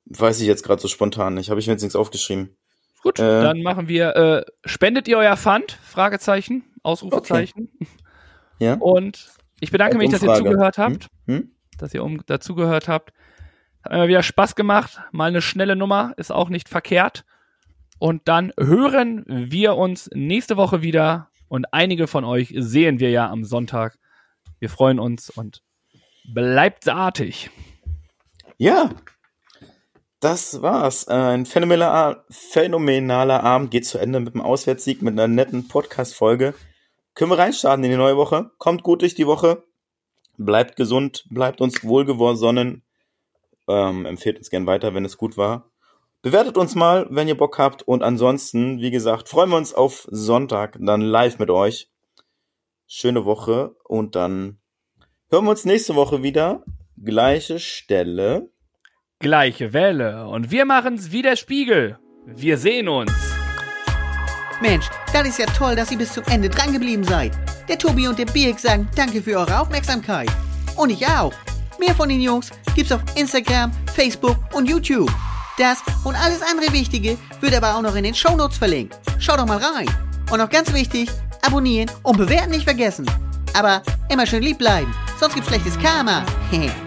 weiß 0.06 0.40
ich 0.42 0.48
jetzt 0.48 0.64
gerade 0.64 0.82
so 0.82 0.88
spontan 0.88 1.36
nicht. 1.36 1.50
Habe 1.50 1.60
ich 1.60 1.68
mir 1.68 1.74
jetzt 1.74 1.84
nichts 1.84 1.96
aufgeschrieben. 1.96 2.58
Gut, 3.04 3.20
Äh. 3.20 3.42
dann 3.42 3.62
machen 3.62 3.88
wir. 3.88 4.16
Äh, 4.16 4.46
spendet 4.66 5.08
ihr 5.08 5.18
euer 5.18 5.38
Pfand? 5.38 5.72
Fragezeichen, 5.84 6.64
Ausrufezeichen. 6.84 7.70
Ja. 8.60 8.74
Und 8.76 9.30
ich 9.60 9.72
bedanke 9.72 9.98
mich, 9.98 10.10
dass 10.10 10.24
ihr 10.24 10.34
zugehört 10.34 10.78
habt, 10.78 11.08
Hm? 11.26 11.36
Hm? 11.36 11.52
dass 11.78 11.94
ihr 11.94 12.04
um, 12.04 12.26
dazugehört 12.26 12.88
habt. 12.88 13.14
Hat 13.84 13.92
mir 13.92 14.08
wieder 14.08 14.24
Spaß 14.24 14.56
gemacht. 14.56 15.00
Mal 15.12 15.30
eine 15.30 15.42
schnelle 15.42 15.76
Nummer, 15.76 16.14
ist 16.18 16.32
auch 16.32 16.50
nicht 16.50 16.68
verkehrt. 16.70 17.24
Und 18.00 18.28
dann 18.28 18.52
hören 18.60 19.24
wir 19.28 19.76
uns 19.76 20.10
nächste 20.14 20.58
Woche 20.58 20.82
wieder. 20.82 21.30
Und 21.48 21.74
einige 21.74 22.08
von 22.08 22.26
euch 22.26 22.54
sehen 22.58 23.00
wir 23.00 23.10
ja 23.12 23.30
am 23.30 23.44
Sonntag. 23.44 23.98
Wir 24.60 24.70
freuen 24.70 25.00
uns 25.00 25.30
und 25.30 25.62
bleibt 26.34 26.90
artig. 26.90 27.50
Ja. 28.58 28.90
Das 30.20 30.64
war's. 30.64 31.08
Ein 31.08 31.46
phänomenaler, 31.46 32.26
phänomenaler 32.32 33.44
Abend 33.44 33.70
geht 33.70 33.86
zu 33.86 34.00
Ende 34.00 34.20
mit 34.20 34.34
einem 34.34 34.44
Auswärtssieg, 34.44 35.04
mit 35.04 35.14
einer 35.14 35.28
netten 35.28 35.68
Podcast-Folge. 35.68 36.56
Können 37.14 37.30
wir 37.30 37.38
reinstarten 37.38 37.84
in 37.84 37.92
die 37.92 37.98
neue 37.98 38.18
Woche? 38.18 38.50
Kommt 38.58 38.82
gut 38.82 39.02
durch 39.02 39.14
die 39.14 39.28
Woche. 39.28 39.64
Bleibt 40.38 40.76
gesund, 40.76 41.26
bleibt 41.30 41.62
uns 41.62 41.84
wohlgesonnen. 41.84 42.84
Ähm, 43.68 44.06
empfehlt 44.08 44.40
uns 44.40 44.50
gern 44.50 44.66
weiter, 44.66 44.96
wenn 44.96 45.06
es 45.06 45.18
gut 45.18 45.38
war. 45.38 45.70
Bewertet 46.24 46.58
uns 46.58 46.74
mal, 46.74 47.06
wenn 47.12 47.28
ihr 47.28 47.38
Bock 47.38 47.60
habt. 47.60 47.84
Und 47.84 48.02
ansonsten, 48.02 48.82
wie 48.82 48.92
gesagt, 48.92 49.30
freuen 49.30 49.52
wir 49.52 49.58
uns 49.58 49.76
auf 49.76 50.08
Sonntag, 50.10 50.78
dann 50.82 51.02
live 51.02 51.38
mit 51.38 51.52
euch. 51.52 51.92
Schöne 52.88 53.24
Woche 53.26 53.76
und 53.84 54.16
dann 54.16 54.60
hören 55.30 55.46
wir 55.46 55.52
uns 55.52 55.66
nächste 55.66 55.94
Woche 55.94 56.24
wieder. 56.24 56.64
Gleiche 57.04 57.60
Stelle. 57.60 58.50
Gleiche 59.20 59.74
Welle. 59.74 60.28
Und 60.28 60.52
wir 60.52 60.66
machen's 60.66 61.12
wie 61.12 61.24
der 61.24 61.36
Spiegel. 61.36 61.98
Wir 62.28 62.58
sehen 62.58 62.88
uns. 62.88 63.12
Mensch, 64.62 64.90
das 65.12 65.28
ist 65.28 65.40
ja 65.40 65.48
toll, 65.48 65.76
dass 65.76 65.92
ihr 65.92 65.98
bis 65.98 66.14
zum 66.14 66.24
Ende 66.26 66.50
dran 66.50 66.72
geblieben 66.72 67.04
seid. 67.04 67.32
Der 67.68 67.80
Tobi 67.80 68.08
und 68.08 68.20
der 68.20 68.26
Birk 68.26 68.60
sagen 68.60 68.88
danke 68.96 69.24
für 69.24 69.40
eure 69.40 69.60
Aufmerksamkeit. 69.60 70.30
Und 70.76 70.92
ich 70.92 71.06
auch. 71.08 71.34
Mehr 71.80 71.96
von 71.96 72.10
den 72.10 72.22
Jungs 72.22 72.52
gibt's 72.76 72.92
auf 72.92 73.02
Instagram, 73.16 73.72
Facebook 73.96 74.38
und 74.54 74.70
YouTube. 74.70 75.12
Das 75.58 75.80
und 76.04 76.16
alles 76.16 76.44
andere 76.44 76.72
Wichtige 76.72 77.18
wird 77.42 77.56
aber 77.56 77.76
auch 77.76 77.82
noch 77.82 77.96
in 77.96 78.04
den 78.04 78.14
Shownotes 78.14 78.60
verlinkt. 78.60 79.00
Schaut 79.18 79.40
doch 79.40 79.48
mal 79.48 79.58
rein. 79.58 79.90
Und 80.32 80.38
noch 80.38 80.50
ganz 80.50 80.72
wichtig, 80.74 81.10
abonnieren 81.42 81.90
und 82.04 82.18
bewerten 82.18 82.52
nicht 82.52 82.66
vergessen. 82.66 83.10
Aber 83.56 83.82
immer 84.10 84.28
schön 84.28 84.44
lieb 84.44 84.60
bleiben, 84.60 84.94
sonst 85.20 85.34
gibt's 85.34 85.50
schlechtes 85.50 85.80
Karma. 85.80 86.24